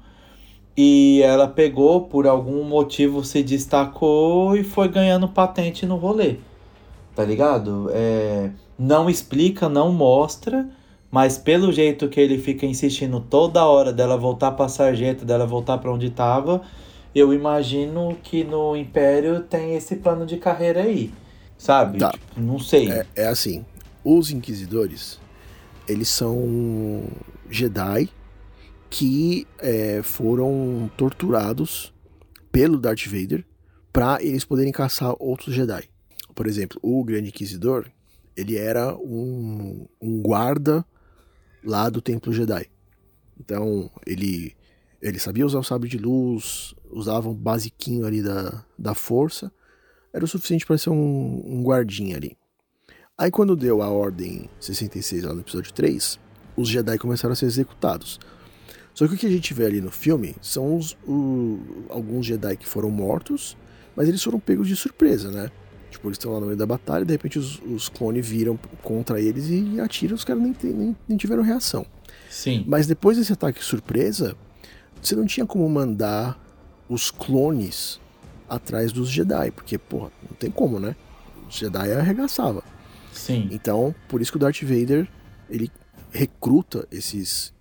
e 0.82 1.22
ela 1.24 1.46
pegou, 1.46 2.06
por 2.06 2.26
algum 2.26 2.64
motivo 2.64 3.22
se 3.22 3.44
destacou 3.44 4.56
e 4.56 4.64
foi 4.64 4.88
ganhando 4.88 5.28
patente 5.28 5.86
no 5.86 5.98
rolê, 5.98 6.38
tá 7.14 7.26
ligado? 7.26 7.90
É, 7.92 8.50
não 8.78 9.10
explica, 9.10 9.68
não 9.68 9.92
mostra, 9.92 10.70
mas 11.12 11.38
pelo 11.38 11.70
jeito 11.74 12.08
que 12.08 12.18
ele 12.18 12.38
fica 12.38 12.66
insistindo 12.66 13.20
toda 13.20 13.66
hora 13.66 13.92
dela 13.92 14.16
voltar 14.16 14.52
pra 14.52 14.70
sarjeta, 14.70 15.26
dela 15.26 15.46
voltar 15.46 15.80
pra 15.80 15.92
onde 15.92 16.12
tava, 16.12 16.62
eu 17.14 17.34
imagino 17.34 18.16
que 18.24 18.46
no 18.46 18.74
Império 18.74 19.42
tem 19.42 19.76
esse 19.76 19.98
plano 19.98 20.26
de 20.26 20.38
carreira 20.38 20.84
aí. 20.84 21.12
Sabe? 21.58 21.98
Tá. 21.98 22.12
Tipo, 22.12 22.40
não 22.40 22.58
sei. 22.58 22.90
É, 22.90 23.06
é 23.18 23.28
assim, 23.28 23.66
os 24.02 24.32
Inquisidores, 24.32 25.20
eles 25.86 26.08
são 26.08 27.04
Jedi 27.50 28.10
que 28.90 29.48
é, 29.60 30.02
foram 30.02 30.90
torturados 30.98 31.94
pelo 32.52 32.80
Darth 32.80 33.06
Vader 33.06 33.46
para 33.94 34.22
eles 34.24 34.46
poderem 34.46 34.72
caçar 34.72 35.16
outros 35.20 35.54
Jedi. 35.54 35.90
Por 36.34 36.48
exemplo, 36.48 36.80
o 36.82 37.04
Grande 37.04 37.30
Inquisidor, 37.30 37.90
ele 38.36 38.58
era 38.58 38.96
um, 38.96 39.88
um 40.02 40.22
guarda 40.22 40.86
lá 41.64 41.90
do 41.90 42.02
Templo 42.02 42.34
Jedi. 42.34 42.68
Então, 43.40 43.90
ele, 44.06 44.56
ele 45.02 45.20
sabia 45.20 45.46
usar 45.46 45.60
o 45.60 45.64
sabre 45.64 45.90
de 45.90 45.98
luz, 45.98 46.74
usava 46.90 47.30
um 47.30 47.36
basiquinho 47.36 48.06
ali 48.06 48.22
da, 48.22 48.66
da 48.78 48.94
força, 48.94 49.52
era 50.14 50.26
o 50.26 50.28
suficiente 50.28 50.66
para 50.66 50.78
ser 50.78 50.90
um, 50.90 51.44
um 51.46 51.64
guardinha 51.64 52.18
ali. 52.18 52.38
Aí 53.18 53.30
quando 53.30 53.56
deu 53.56 53.82
a 53.82 53.90
ordem 53.90 54.50
66 54.60 55.24
lá 55.24 55.34
no 55.34 55.42
episódio 55.42 55.74
3, 55.74 56.20
os 56.56 56.70
Jedi 56.70 56.98
começaram 56.98 57.34
a 57.34 57.36
ser 57.36 57.46
executados. 57.46 58.20
Só 58.94 59.08
que 59.08 59.14
o 59.14 59.18
que 59.18 59.26
a 59.26 59.30
gente 59.30 59.54
vê 59.54 59.66
ali 59.66 59.82
no 59.82 59.92
filme 59.92 60.36
são 60.42 60.76
os, 60.76 60.98
o, 61.08 61.60
alguns 61.90 62.26
Jedi 62.26 62.58
que 62.58 62.68
foram 62.68 62.90
mortos, 62.92 63.56
mas 63.96 64.08
eles 64.08 64.22
foram 64.22 64.40
pegos 64.40 64.68
de 64.68 64.76
surpresa, 64.76 65.32
né? 65.32 65.52
Tipo, 65.90 66.08
eles 66.08 66.18
estão 66.18 66.34
lá 66.34 66.40
no 66.40 66.46
meio 66.48 66.58
da 66.58 66.66
batalha, 66.66 67.04
de 67.04 67.12
repente 67.12 67.40
os, 67.40 67.60
os 67.62 67.90
clones 67.90 68.28
viram 68.28 68.60
contra 68.84 69.20
eles 69.20 69.50
e 69.50 69.80
atiram, 69.80 70.16
os 70.16 70.24
caras 70.24 70.42
nem, 70.42 70.56
nem, 70.64 70.96
nem 71.08 71.18
tiveram 71.18 71.42
reação. 71.42 71.86
Sim. 72.30 72.64
Mas 72.68 72.86
depois 72.86 73.18
desse 73.18 73.34
ataque 73.34 73.64
surpresa, 73.64 74.36
você 75.02 75.16
não 75.16 75.26
tinha 75.26 75.46
como 75.46 75.68
mandar 75.68 76.40
os 76.88 77.10
clones 77.10 78.00
atrás 78.48 78.92
dos 78.92 79.10
Jedi, 79.10 79.52
porque, 79.52 79.78
porra, 79.78 80.12
não 80.28 80.36
tem 80.38 80.52
como, 80.52 80.80
né? 80.80 80.96
Os 81.48 81.56
Jedi 81.56 81.92
arregaçava. 81.92 82.64
Sim. 83.14 83.48
Então, 83.52 83.94
por 84.08 84.22
isso 84.22 84.32
que 84.32 84.38
o 84.38 84.40
Darth 84.40 84.62
Vader, 84.62 85.08
ele 85.50 85.72
recruta 86.12 86.88
esses 86.92 87.54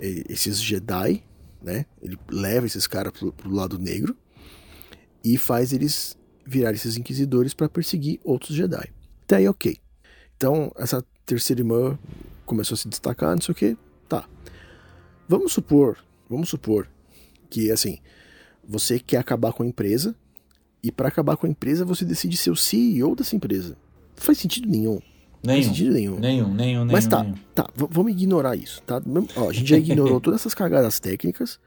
esses 0.00 0.60
Jedi, 0.62 1.22
né? 1.62 1.86
Ele 2.02 2.18
leva 2.30 2.66
esses 2.66 2.86
caras 2.86 3.12
pro, 3.12 3.32
pro 3.32 3.50
lado 3.50 3.78
negro 3.78 4.16
e 5.22 5.36
faz 5.36 5.72
eles 5.72 6.16
virar 6.46 6.72
esses 6.72 6.96
inquisidores 6.96 7.54
para 7.54 7.68
perseguir 7.68 8.18
outros 8.24 8.56
Jedi. 8.56 8.92
Até 9.22 9.36
aí, 9.36 9.48
ok. 9.48 9.76
Então, 10.36 10.72
essa 10.76 11.04
terceira 11.26 11.60
irmã 11.60 11.98
começou 12.46 12.74
a 12.74 12.78
se 12.78 12.88
destacar, 12.88 13.34
não 13.34 13.42
sei 13.42 13.52
o 13.52 13.54
que, 13.54 13.76
tá. 14.08 14.28
Vamos 15.28 15.52
supor, 15.52 15.98
vamos 16.28 16.48
supor 16.48 16.88
que, 17.48 17.70
assim, 17.70 17.98
você 18.66 18.98
quer 18.98 19.18
acabar 19.18 19.52
com 19.52 19.62
a 19.62 19.66
empresa 19.66 20.16
e 20.82 20.90
para 20.90 21.08
acabar 21.08 21.36
com 21.36 21.46
a 21.46 21.50
empresa 21.50 21.84
você 21.84 22.04
decide 22.04 22.36
ser 22.36 22.50
o 22.50 22.56
CEO 22.56 23.14
dessa 23.14 23.36
empresa. 23.36 23.76
Não 24.16 24.24
faz 24.24 24.38
sentido 24.38 24.68
nenhum. 24.68 25.00
Nenhum. 25.42 25.72
nenhum. 25.92 26.18
Nenhum, 26.18 26.48
nenhum, 26.54 26.54
nenhum. 26.84 26.92
Mas 26.92 27.06
tá, 27.06 27.22
nenhum. 27.22 27.34
tá, 27.54 27.68
vamos 27.74 28.12
ignorar 28.12 28.56
isso, 28.56 28.82
tá? 28.82 29.00
Ó, 29.36 29.48
a 29.48 29.52
gente 29.52 29.68
já 29.70 29.78
ignorou 29.78 30.20
todas 30.20 30.40
essas 30.40 30.54
cagadas 30.54 31.00
técnicas, 31.00 31.58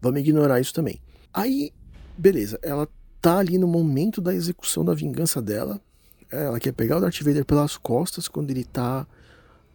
vamos 0.00 0.20
ignorar 0.20 0.60
isso 0.60 0.74
também. 0.74 1.00
Aí, 1.32 1.72
beleza, 2.18 2.58
ela 2.62 2.86
tá 3.20 3.38
ali 3.38 3.56
no 3.56 3.66
momento 3.66 4.20
da 4.20 4.34
execução 4.34 4.84
da 4.84 4.92
vingança 4.94 5.40
dela, 5.40 5.80
é, 6.30 6.44
ela 6.44 6.60
quer 6.60 6.72
pegar 6.72 6.98
o 6.98 7.00
Darth 7.00 7.20
Vader 7.22 7.44
pelas 7.44 7.76
costas 7.76 8.28
quando 8.28 8.50
ele 8.50 8.64
tá 8.64 9.06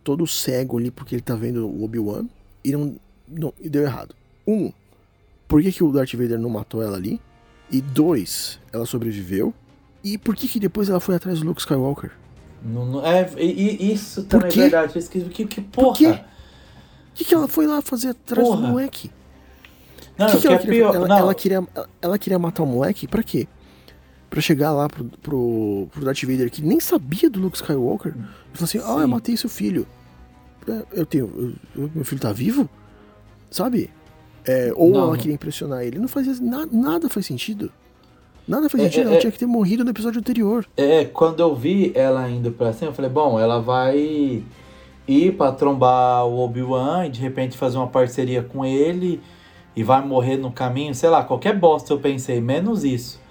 todo 0.03 0.25
cego 0.27 0.77
ali 0.77 0.91
porque 0.91 1.15
ele 1.15 1.21
tá 1.21 1.35
vendo 1.35 1.67
o 1.67 1.83
Obi-Wan 1.83 2.27
e 2.63 2.71
não, 2.71 2.95
não- 3.27 3.53
e 3.59 3.69
deu 3.69 3.83
errado. 3.83 4.15
Um, 4.47 4.71
por 5.47 5.61
que, 5.61 5.71
que 5.71 5.83
o 5.83 5.91
Darth 5.91 6.13
Vader 6.13 6.39
não 6.39 6.49
matou 6.49 6.83
ela 6.83 6.97
ali? 6.97 7.19
E 7.71 7.81
dois, 7.81 8.59
ela 8.71 8.85
sobreviveu. 8.85 9.53
E 10.03 10.17
por 10.17 10.35
que 10.35 10.47
que 10.47 10.59
depois 10.59 10.89
ela 10.89 10.99
foi 10.99 11.15
atrás 11.15 11.39
do 11.39 11.45
Luke 11.45 11.59
Skywalker? 11.61 12.11
Não- 12.63 12.85
não- 12.85 13.05
é, 13.05 13.29
e, 13.37 13.93
isso 13.93 14.23
também 14.23 14.51
quê? 14.51 14.59
é 14.59 14.61
verdade. 14.63 14.95
Eu 14.95 14.99
esqueci. 14.99 15.25
Que, 15.29 15.45
que 15.45 15.61
porra? 15.61 15.95
quê? 15.97 16.07
O 16.07 16.19
que, 17.15 17.25
que 17.25 17.33
ela 17.33 17.47
foi 17.47 17.67
lá 17.67 17.81
fazer 17.81 18.09
atrás 18.09 18.47
Porra. 18.47 18.61
do 18.61 18.67
moleque? 18.67 19.11
Não, 20.17 20.27
que, 20.27 20.33
que 20.35 20.41
que 20.41 20.47
ela, 20.47 20.55
é 20.55 20.59
queria, 20.59 20.79
pior. 20.81 20.95
ela, 20.95 21.07
não, 21.07 21.17
ela 21.17 21.35
queria, 21.35 21.67
ela 22.01 22.17
queria 22.17 22.39
matar 22.39 22.63
o 22.63 22.65
moleque 22.65 23.07
pra 23.07 23.23
quê? 23.23 23.47
Pra 24.29 24.41
chegar 24.41 24.71
lá 24.71 24.87
pro, 24.87 25.05
pro, 25.05 25.87
pro 25.91 26.05
Darth 26.05 26.21
Vader 26.23 26.51
que 26.51 26.61
nem 26.61 26.79
sabia 26.79 27.29
do 27.29 27.39
Luke 27.39 27.57
Skywalker 27.57 28.13
e 28.13 28.57
falar 28.57 28.65
assim: 28.65 28.77
Ah, 28.79 28.91
eu 28.97 28.99
Sim. 29.01 29.07
matei 29.07 29.35
seu 29.37 29.49
filho. 29.49 29.87
É, 30.67 30.83
Eu 30.99 31.05
tenho. 31.05 31.25
eu- 31.75 31.83
eu- 31.83 31.91
meu 31.95 32.05
filho 32.05 32.21
tá 32.21 32.31
vivo? 32.31 32.69
Sabe? 33.49 33.89
É, 34.45 34.71
ou 34.75 34.91
Não. 34.91 35.01
ela 35.03 35.17
queria 35.17 35.33
impressionar 35.33 35.83
ele. 35.83 35.97
Não 35.99 36.07
fazia. 36.07 36.35
na- 36.41 36.67
nada 36.71 37.09
faz 37.09 37.25
sentido. 37.25 37.71
Nada 38.49 38.67
faz 38.69 38.83
É, 38.83 38.87
sentido. 38.87 39.01
é, 39.03 39.05
ela 39.07 39.15
é. 39.15 39.19
tinha 39.19 39.31
que 39.31 39.37
ter 39.39 39.45
morrido 39.45 39.83
no 39.83 39.91
episódio 39.91 40.19
anterior. 40.19 40.65
É, 40.75 41.05
quando 41.05 41.39
eu 41.39 41.55
vi 41.55 41.91
ela 41.95 42.29
indo 42.29 42.51
pra 42.51 42.73
cima, 42.73 42.89
eu 42.91 42.95
falei, 42.95 43.11
bom, 43.11 43.39
ela 43.39 43.61
vai 43.61 44.43
ir 45.07 45.31
pra 45.37 45.51
trombar 45.51 46.25
o 46.25 46.39
Obi-Wan 46.39 47.05
e 47.05 47.09
de 47.09 47.19
repente 47.21 47.57
fazer 47.57 47.77
uma 47.77 47.87
parceria 47.87 48.41
com 48.43 48.65
ele 48.65 49.21
e 49.75 49.83
vai 49.83 50.05
morrer 50.05 50.37
no 50.37 50.51
caminho, 50.51 50.93
sei 50.95 51.09
lá, 51.09 51.23
qualquer 51.23 51.57
bosta 51.57 51.93
eu 51.93 51.99
pensei, 51.99 52.41
menos 52.41 52.83
isso. 52.83 53.21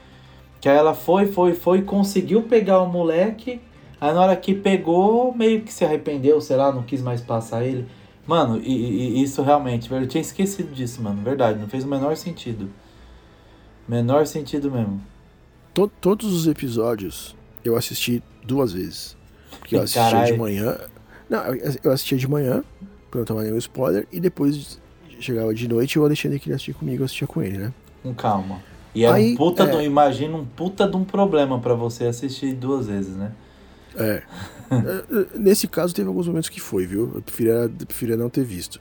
Que 0.60 0.68
aí 0.68 0.76
ela 0.76 0.94
foi, 0.94 1.26
foi, 1.26 1.52
foi, 1.54 1.82
conseguiu 1.82 2.42
pegar 2.42 2.80
o 2.80 2.86
moleque, 2.88 3.60
aí 4.00 4.12
na 4.14 4.20
hora 4.20 4.36
que 4.36 4.54
pegou, 4.54 5.34
meio 5.34 5.62
que 5.62 5.72
se 5.72 5.84
arrependeu, 5.84 6.40
sei 6.40 6.56
lá, 6.56 6.72
não 6.72 6.82
quis 6.82 7.02
mais 7.02 7.20
passar 7.20 7.64
ele. 7.64 7.86
Mano, 8.26 8.60
e, 8.62 8.72
e- 8.72 9.18
e 9.18 9.22
isso 9.22 9.42
realmente, 9.42 9.90
eu 9.90 10.06
tinha 10.06 10.20
esquecido 10.20 10.72
disso, 10.72 11.02
mano, 11.02 11.20
verdade, 11.22 11.58
não 11.58 11.68
fez 11.68 11.84
o 11.84 11.88
menor 11.88 12.16
sentido. 12.16 12.68
Menor 13.88 14.26
sentido 14.26 14.70
mesmo. 14.70 15.00
To- 15.74 15.90
todos 16.00 16.32
os 16.32 16.46
episódios 16.46 17.34
eu 17.64 17.76
assisti 17.76 18.22
duas 18.44 18.72
vezes. 18.72 19.16
Porque 19.58 19.76
eu 19.76 19.80
assistia 19.82 20.02
Caralho. 20.02 20.32
de 20.32 20.38
manhã. 20.38 20.78
Não, 21.28 21.40
eu 21.82 21.92
assistia 21.92 22.18
de 22.18 22.28
manhã, 22.28 22.62
pra 23.10 23.18
não 23.20 23.24
tomar 23.24 23.42
nenhum 23.44 23.58
spoiler, 23.58 24.06
e 24.12 24.20
depois 24.20 24.80
chegava 25.20 25.52
de 25.54 25.66
noite 25.68 25.94
e 25.94 25.98
o 25.98 26.04
Alexandre 26.04 26.38
queria 26.38 26.54
assistir 26.56 26.74
comigo, 26.74 27.02
eu 27.02 27.04
assistia 27.04 27.26
com 27.26 27.42
ele, 27.42 27.58
né? 27.58 27.72
Com 28.02 28.14
calma. 28.14 28.60
E 28.94 29.04
é 29.04 29.10
Aí, 29.10 29.34
um 29.34 29.36
puta, 29.36 29.64
é. 29.64 29.66
do, 29.66 29.82
imagina 29.82 30.36
um 30.36 30.44
puta 30.44 30.88
de 30.88 30.96
um 30.96 31.04
problema 31.04 31.58
pra 31.60 31.74
você 31.74 32.04
assistir 32.04 32.54
duas 32.54 32.86
vezes, 32.86 33.14
né? 33.16 33.32
É. 33.96 34.22
Nesse 35.34 35.66
caso 35.66 35.94
teve 35.94 36.08
alguns 36.08 36.26
momentos 36.26 36.48
que 36.48 36.60
foi, 36.60 36.86
viu? 36.86 37.12
Eu 37.14 37.22
preferia, 37.22 37.70
preferia 37.86 38.16
não 38.16 38.28
ter 38.30 38.44
visto. 38.44 38.80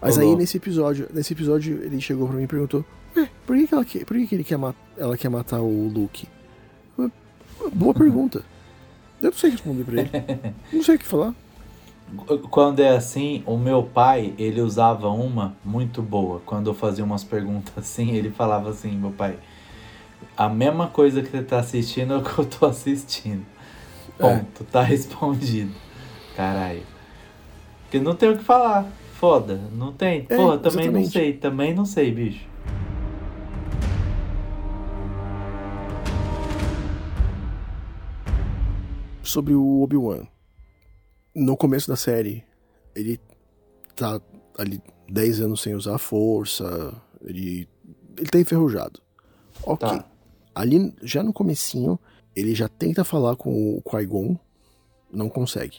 Mas 0.00 0.18
Ô, 0.18 0.20
aí 0.20 0.36
nesse 0.36 0.56
episódio, 0.58 1.08
nesse 1.14 1.32
episódio 1.32 1.80
ele 1.82 2.00
chegou 2.00 2.28
pra 2.28 2.36
mim 2.36 2.42
e 2.44 2.46
perguntou: 2.46 2.84
"Ué, 3.16 3.28
por 3.46 3.56
que, 3.56 3.66
que 3.66 3.74
ela 3.74 3.84
quer, 3.84 4.04
por 4.04 4.16
que, 4.16 4.26
que 4.26 4.34
ele 4.34 4.44
quer 4.44 4.58
ela 4.96 5.16
quer 5.16 5.28
matar 5.28 5.60
o 5.60 5.88
Luke? 5.88 6.26
Boa 7.72 7.94
pergunta. 7.94 8.42
Eu 9.20 9.30
não 9.30 9.38
sei 9.38 9.50
responder 9.50 9.84
pra 9.84 10.00
ele. 10.00 10.10
Não 10.72 10.82
sei 10.82 10.96
o 10.96 10.98
que 10.98 11.06
falar. 11.06 11.34
Quando 12.50 12.80
é 12.80 12.90
assim, 12.90 13.42
o 13.46 13.56
meu 13.56 13.82
pai, 13.82 14.34
ele 14.38 14.60
usava 14.60 15.08
uma 15.08 15.56
muito 15.64 16.02
boa. 16.02 16.40
Quando 16.44 16.68
eu 16.68 16.74
fazia 16.74 17.04
umas 17.04 17.24
perguntas 17.24 17.72
assim, 17.76 18.12
ele 18.12 18.30
falava 18.30 18.70
assim, 18.70 18.92
meu 18.92 19.10
pai, 19.10 19.38
a 20.36 20.48
mesma 20.48 20.88
coisa 20.88 21.22
que 21.22 21.30
você 21.30 21.42
tá 21.42 21.58
assistindo 21.58 22.14
é 22.14 22.16
o 22.18 22.22
que 22.22 22.38
eu 22.38 22.44
tô 22.44 22.66
assistindo. 22.66 23.44
Ponto, 24.18 24.64
tá 24.64 24.82
respondido. 24.82 25.72
Caralho. 26.36 26.82
Porque 27.84 27.98
não 27.98 28.14
tem 28.14 28.30
o 28.30 28.36
que 28.36 28.44
falar. 28.44 28.86
Foda, 29.14 29.60
não 29.72 29.92
tem. 29.92 30.26
É, 30.28 30.36
Porra, 30.36 30.58
também 30.58 30.90
não 30.90 31.00
exatamente. 31.00 31.10
sei, 31.10 31.32
também 31.32 31.74
não 31.74 31.86
sei, 31.86 32.12
bicho. 32.12 32.46
Sobre 39.24 39.54
o 39.54 39.82
Obi-Wan. 39.82 40.26
No 41.34 41.56
começo 41.56 41.88
da 41.88 41.96
série, 41.96 42.44
ele 42.94 43.18
tá 43.96 44.20
ali 44.58 44.80
10 45.08 45.40
anos 45.40 45.60
sem 45.62 45.74
usar 45.74 45.96
a 45.96 45.98
força, 45.98 46.94
ele, 47.22 47.68
ele 48.16 48.28
tá 48.30 48.38
enferrujado. 48.38 49.00
Ok. 49.64 49.88
Tá. 49.88 50.04
Ali, 50.54 50.94
já 51.02 51.22
no 51.22 51.32
comecinho, 51.32 51.98
ele 52.36 52.54
já 52.54 52.68
tenta 52.68 53.02
falar 53.04 53.34
com 53.36 53.76
o 53.76 53.82
Qui-Gon, 53.82 54.36
não 55.12 55.28
consegue. 55.28 55.78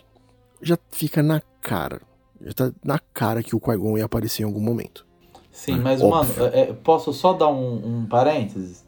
Já 0.62 0.78
fica 0.92 1.24
na 1.24 1.40
cara. 1.62 2.02
Já 2.42 2.52
tá 2.54 2.72
na 2.84 3.00
cara 3.00 3.42
que 3.42 3.56
o 3.56 3.60
Qui-Gon 3.60 3.98
ia 3.98 4.06
aparecer 4.06 4.44
em 4.44 4.46
algum 4.46 4.60
momento. 4.60 5.06
Sim, 5.52 5.76
É, 5.76 5.78
mas, 5.78 6.02
óbvio. 6.02 6.44
mano, 6.44 6.54
é- 6.54 6.60
é, 6.62 6.74
posso 6.74 7.14
só 7.14 7.32
dar 7.32 7.48
um, 7.48 8.00
um 8.02 8.06
parênteses? 8.06 8.85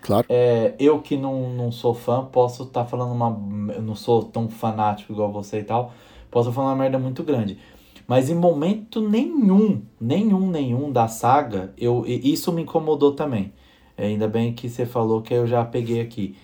Claro. 0.00 0.26
É, 0.28 0.74
eu 0.78 1.00
que 1.00 1.16
não, 1.16 1.50
não 1.50 1.70
sou 1.70 1.94
fã, 1.94 2.24
posso 2.24 2.64
estar 2.64 2.84
falando 2.84 3.12
uma. 3.12 3.74
Eu 3.74 3.82
não 3.82 3.94
sou 3.94 4.22
tão 4.22 4.48
fanático 4.48 5.12
igual 5.12 5.30
você 5.30 5.60
e 5.60 5.64
tal. 5.64 5.92
Posso 6.30 6.52
falar 6.52 6.68
uma 6.68 6.76
merda 6.76 6.98
muito 6.98 7.22
grande. 7.22 7.58
Mas 8.06 8.28
em 8.28 8.34
momento 8.34 9.00
nenhum, 9.00 9.82
nenhum, 10.00 10.50
nenhum 10.50 10.90
da 10.90 11.06
saga, 11.06 11.72
eu, 11.78 12.04
isso 12.06 12.50
me 12.50 12.62
incomodou 12.62 13.12
também. 13.12 13.52
É, 13.96 14.06
ainda 14.06 14.26
bem 14.26 14.52
que 14.52 14.68
você 14.68 14.84
falou 14.84 15.22
que 15.22 15.32
eu 15.32 15.46
já 15.46 15.64
peguei 15.64 16.00
aqui. 16.00 16.36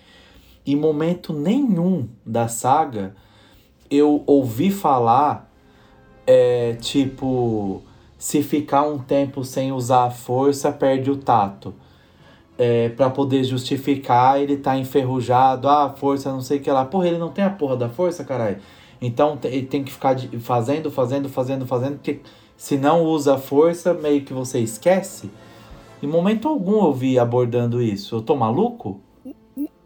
Em 0.65 0.75
momento 0.75 1.33
nenhum 1.33 2.07
da 2.25 2.47
saga, 2.47 3.15
eu 3.89 4.23
ouvi 4.25 4.71
falar, 4.71 5.51
é, 6.25 6.73
tipo, 6.75 7.81
se 8.17 8.43
ficar 8.43 8.83
um 8.83 8.99
tempo 8.99 9.43
sem 9.43 9.71
usar 9.71 10.05
a 10.05 10.09
força, 10.09 10.71
perde 10.71 11.11
o 11.11 11.17
tato. 11.17 11.73
É, 12.57 12.89
para 12.89 13.09
poder 13.09 13.43
justificar 13.43 14.41
ele 14.41 14.57
tá 14.57 14.77
enferrujado, 14.77 15.67
ah, 15.67 15.93
força, 15.95 16.31
não 16.31 16.41
sei 16.41 16.57
o 16.57 16.61
que 16.61 16.71
lá. 16.71 16.85
Porra, 16.85 17.07
ele 17.07 17.17
não 17.17 17.29
tem 17.29 17.43
a 17.43 17.49
porra 17.49 17.77
da 17.77 17.89
força, 17.89 18.23
caralho. 18.23 18.57
Então 19.01 19.37
ele 19.43 19.65
tem 19.65 19.83
que 19.83 19.91
ficar 19.91 20.17
fazendo, 20.39 20.89
fazendo, 20.89 21.29
fazendo, 21.29 21.67
fazendo, 21.67 21.95
porque 21.95 22.19
se 22.55 22.77
não 22.77 23.03
usa 23.03 23.35
a 23.35 23.37
força, 23.37 23.93
meio 23.93 24.23
que 24.23 24.33
você 24.33 24.59
esquece. 24.59 25.29
Em 26.01 26.07
momento 26.07 26.47
algum 26.47 26.85
eu 26.85 26.93
vi 26.93 27.17
abordando 27.17 27.81
isso. 27.81 28.15
Eu 28.15 28.21
tô 28.21 28.35
maluco? 28.35 28.99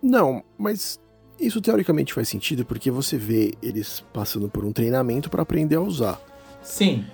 Não, 0.01 0.43
mas 0.57 0.99
isso 1.39 1.61
teoricamente 1.61 2.13
faz 2.13 2.29
sentido 2.29 2.65
porque 2.65 2.89
você 2.89 3.17
vê 3.17 3.53
eles 3.61 4.03
passando 4.13 4.49
por 4.49 4.63
um 4.63 4.71
treinamento 4.71 5.29
para 5.29 5.41
aprender 5.41 5.75
a 5.75 5.81
usar. 5.81 6.19
Sim. 6.61 7.05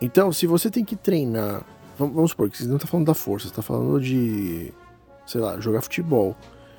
Então, 0.00 0.32
se 0.32 0.46
você 0.46 0.70
tem 0.70 0.84
que 0.84 0.96
treinar. 0.96 1.64
Vamos 1.98 2.32
supor 2.32 2.50
que 2.50 2.58
você 2.58 2.66
não 2.66 2.76
tá 2.76 2.86
falando 2.86 3.06
da 3.06 3.14
força, 3.14 3.48
você 3.48 3.54
tá 3.54 3.62
falando 3.62 3.98
de. 3.98 4.72
Sei 5.26 5.40
lá, 5.40 5.58
jogar 5.60 5.82
futebol. 5.82 6.36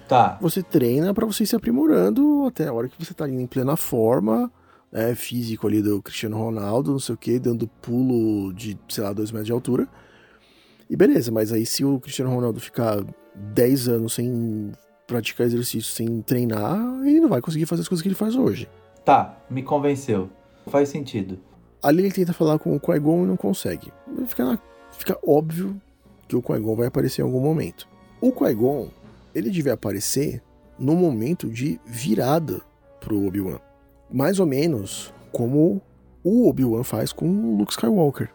Tá. 0.08 0.38
Você 0.42 0.64
treina 0.64 1.14
para 1.14 1.26
você 1.26 1.44
ir 1.44 1.48
se 1.48 1.56
aprimorando 1.56 2.46
até 2.48 2.68
a 2.68 2.74
hora 2.74 2.88
que 2.88 3.04
você 3.04 3.14
tá 3.14 3.28
indo 3.28 3.42
em 3.42 3.48
plena 3.48 3.76
forma, 3.76 4.52
é, 4.92 5.14
físico 5.14 5.68
ali 5.68 5.82
do 5.82 6.02
Cristiano 6.02 6.38
Ronaldo, 6.38 6.92
não 6.92 7.00
sei 7.00 7.16
o 7.16 7.18
que, 7.18 7.38
dando 7.38 7.68
pulo 7.68 8.54
de, 8.54 8.78
sei 8.88 9.04
lá, 9.04 9.12
2 9.12 9.32
metros 9.32 9.48
de 9.48 9.52
altura. 9.52 9.88
E 10.90 10.96
beleza, 10.96 11.32
mas 11.32 11.52
aí 11.52 11.66
se 11.66 11.84
o 11.84 12.00
Cristiano 12.00 12.34
Ronaldo 12.34 12.60
ficar 12.60 13.04
10 13.36 13.90
anos 13.90 14.14
sem 14.14 14.72
praticar 15.06 15.46
exercício, 15.46 15.92
sem 15.92 16.22
treinar, 16.22 16.78
ele 17.06 17.20
não 17.20 17.30
vai 17.30 17.42
conseguir 17.42 17.66
fazer 17.66 17.82
as 17.82 17.88
coisas 17.88 18.02
que 18.02 18.08
ele 18.08 18.16
faz 18.16 18.36
hoje. 18.36 18.70
Tá, 19.04 19.38
me 19.50 19.62
convenceu. 19.64 20.30
Faz 20.68 20.90
sentido. 20.90 21.40
Ali 21.82 22.04
ele 22.04 22.12
tenta 22.12 22.34
falar 22.34 22.60
com 22.60 22.76
o 22.76 22.80
Qui-Gon 22.80 23.24
e 23.24 23.28
não 23.28 23.38
consegue. 23.38 23.92
Fica, 24.26 24.46
na, 24.46 24.60
fica 24.92 25.18
óbvio 25.26 25.80
que 26.28 26.36
o 26.36 26.42
Qui-Gon 26.42 26.76
vai 26.76 26.88
aparecer 26.88 27.22
em 27.22 27.26
algum 27.26 27.40
momento. 27.40 27.88
O 28.20 28.32
Qui-Gon, 28.32 28.90
ele 29.34 29.50
devia 29.50 29.74
aparecer 29.74 30.42
no 30.78 30.96
momento 30.96 31.50
de 31.50 31.80
virada 31.86 32.62
pro 33.00 33.26
Obi-Wan. 33.26 33.60
Mais 34.12 34.40
ou 34.40 34.46
menos 34.46 35.14
como 35.32 35.82
o 36.24 36.50
Obi-Wan 36.50 36.84
faz 36.84 37.14
com 37.14 37.28
o 37.28 37.58
Luke 37.58 37.72
Skywalker. 37.72 38.30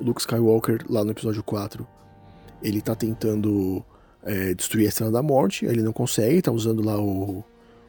Luke 0.00 0.20
Skywalker, 0.20 0.84
lá 0.88 1.04
no 1.04 1.12
episódio 1.12 1.42
4, 1.42 1.86
ele 2.62 2.80
tá 2.80 2.94
tentando 2.94 3.84
é, 4.22 4.54
destruir 4.54 4.86
a 4.86 4.88
Estrela 4.88 5.12
da 5.12 5.22
Morte, 5.22 5.64
ele 5.64 5.82
não 5.82 5.92
consegue, 5.92 6.42
tá 6.42 6.52
usando 6.52 6.84
lá 6.84 7.00
o, 7.00 7.44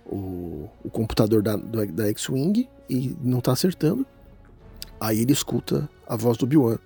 o, 0.06 0.70
o 0.84 0.90
computador 0.90 1.42
da, 1.42 1.56
da 1.56 2.08
X-Wing 2.08 2.68
e 2.90 3.16
não 3.22 3.42
tá 3.42 3.52
acertando. 3.52 4.06
Aí 5.00 5.20
ele 5.20 5.34
escuta 5.34 5.90
a 6.08 6.16
voz 6.16 6.38
do 6.38 6.46
Obi-Wan. 6.46 6.78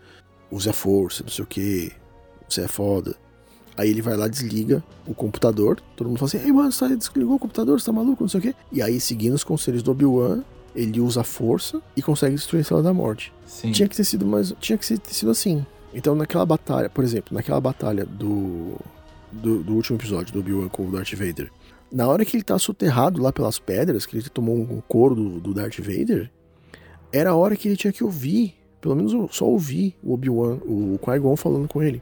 Use 0.49 0.70
a 0.70 0.74
força, 0.74 1.24
não 1.24 1.30
sei 1.30 1.43
o 1.43 1.47
que, 1.47 1.91
você 2.47 2.62
é 2.62 2.68
foda. 2.68 3.16
Aí 3.78 3.91
ele 3.91 4.01
vai 4.01 4.17
lá, 4.17 4.28
desliga 4.28 4.84
o 5.05 5.13
computador. 5.13 5.80
Todo 5.95 6.07
mundo 6.07 6.17
fala 6.17 6.30
assim: 6.30 6.39
Ei, 6.39 6.51
mano, 6.51 6.71
você 6.71 6.95
desligou 6.95 7.36
o 7.36 7.39
computador, 7.39 7.80
você 7.80 7.86
tá 7.86 7.91
maluco, 7.91 8.23
não 8.23 8.28
sei 8.28 8.39
o 8.39 8.43
quê. 8.43 8.55
E 8.71 8.82
aí, 8.82 8.99
seguindo 8.99 9.36
os 9.36 9.43
conselhos 9.43 9.84
do 9.84 9.91
Obi-Wan, 9.91 10.43
ele 10.75 10.99
usa 10.99 11.21
a 11.21 11.23
força 11.23 11.80
e 11.95 12.01
consegue 12.01 12.36
destruir 12.36 12.59
a 12.59 12.61
Estrela 12.61 12.82
da 12.82 12.93
Morte. 12.93 13.32
Sim. 13.45 13.71
Tinha 13.71 13.88
que 13.88 13.95
ter 13.95 14.03
sido 14.03 14.25
mais. 14.25 14.51
Tinha 14.59 14.78
que 14.78 14.97
ter 14.97 15.13
sido 15.13 15.30
assim. 15.30 15.63
Então, 15.93 16.15
naquela 16.15 16.45
batalha, 16.45 16.89
por 16.89 17.03
exemplo, 17.03 17.36
naquela 17.36 17.61
batalha 17.61 18.05
do. 18.05 18.75
Do, 19.30 19.61
do 19.61 19.73
último 19.73 19.97
episódio 19.97 20.32
do 20.32 20.39
Obi-Wan 20.39 20.69
com 20.69 20.88
o 20.88 20.91
Darth 20.91 21.13
Vader. 21.13 21.51
Na 21.91 22.07
hora 22.07 22.23
que 22.23 22.38
ele 22.38 22.43
tá 22.43 22.57
soterrado 22.57 23.21
lá 23.21 23.32
pelas 23.32 23.59
pedras, 23.59 24.05
que 24.05 24.15
ele 24.15 24.30
tomou 24.30 24.55
um 24.55 24.82
couro 24.88 25.13
do, 25.13 25.39
do 25.41 25.53
Darth 25.53 25.80
Vader, 25.80 26.32
era 27.11 27.32
a 27.32 27.36
hora 27.36 27.55
que 27.55 27.67
ele 27.67 27.75
tinha 27.75 27.91
que 27.91 28.05
ouvir, 28.05 28.55
pelo 28.80 28.95
menos 28.95 29.36
só 29.36 29.45
ouvir 29.45 29.95
o 30.01 30.13
Obi-Wan, 30.13 30.59
o 30.65 30.97
Qui-Gon 31.03 31.36
falando 31.36 31.67
com 31.67 31.84
ele. 31.84 32.01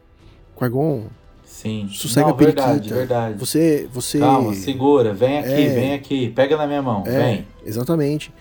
Qui-Gon, 0.55 1.07
Sim. 1.45 1.87
sossega 1.91 2.27
Não, 2.27 2.33
a 2.33 2.37
periquita. 2.37 2.67
verdade, 2.67 2.93
verdade. 2.93 3.39
Você, 3.39 3.87
você... 3.91 4.19
Calma, 4.19 4.53
segura, 4.53 5.13
vem 5.13 5.39
aqui, 5.39 5.49
É. 5.51 5.69
vem 5.69 5.93
aqui, 5.93 6.29
pega 6.31 6.57
na 6.57 6.67
minha 6.67 6.81
mão, 6.81 7.03
É, 7.05 7.17
vem. 7.35 7.47
exatamente. 7.65 8.33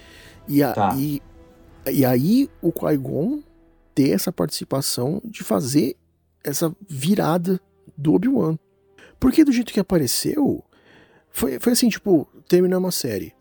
E, 0.49 0.63
a- 0.63 0.73
Tá. 0.73 0.95
e, 0.97 1.23
e 1.93 2.05
aí 2.05 2.49
o 2.61 2.73
Qui-Gon 2.73 3.41
ter 3.95 4.11
essa 4.11 4.33
participação 4.33 5.21
de 5.25 5.45
fazer 5.45 5.97
essa 6.43 6.75
virada 6.89 7.61
do 7.97 8.15
Obi-Wan. 8.15 8.59
Porque 9.21 9.45
do 9.45 9.53
jeito 9.53 9.73
que 9.73 9.81
apareceu, 9.81 10.63
foi, 11.31 11.59
foi 11.61 11.73
assim, 11.73 11.89
tipo, 11.89 12.27
terminamos 12.49 12.89
a 12.89 12.93
série. 12.93 13.33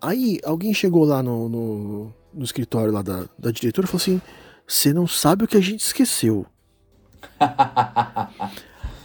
Aí 0.00 0.38
alguém 0.44 0.72
chegou 0.72 1.04
lá 1.04 1.22
no, 1.22 1.48
no, 1.48 2.14
no 2.32 2.44
escritório 2.44 2.92
lá 2.92 3.02
da, 3.02 3.24
da 3.38 3.50
diretora 3.50 3.86
e 3.86 3.90
falou 3.90 4.00
assim, 4.00 4.20
você 4.66 4.92
não 4.92 5.06
sabe 5.06 5.44
o 5.44 5.48
que 5.48 5.56
a 5.56 5.60
gente 5.60 5.80
esqueceu. 5.80 6.46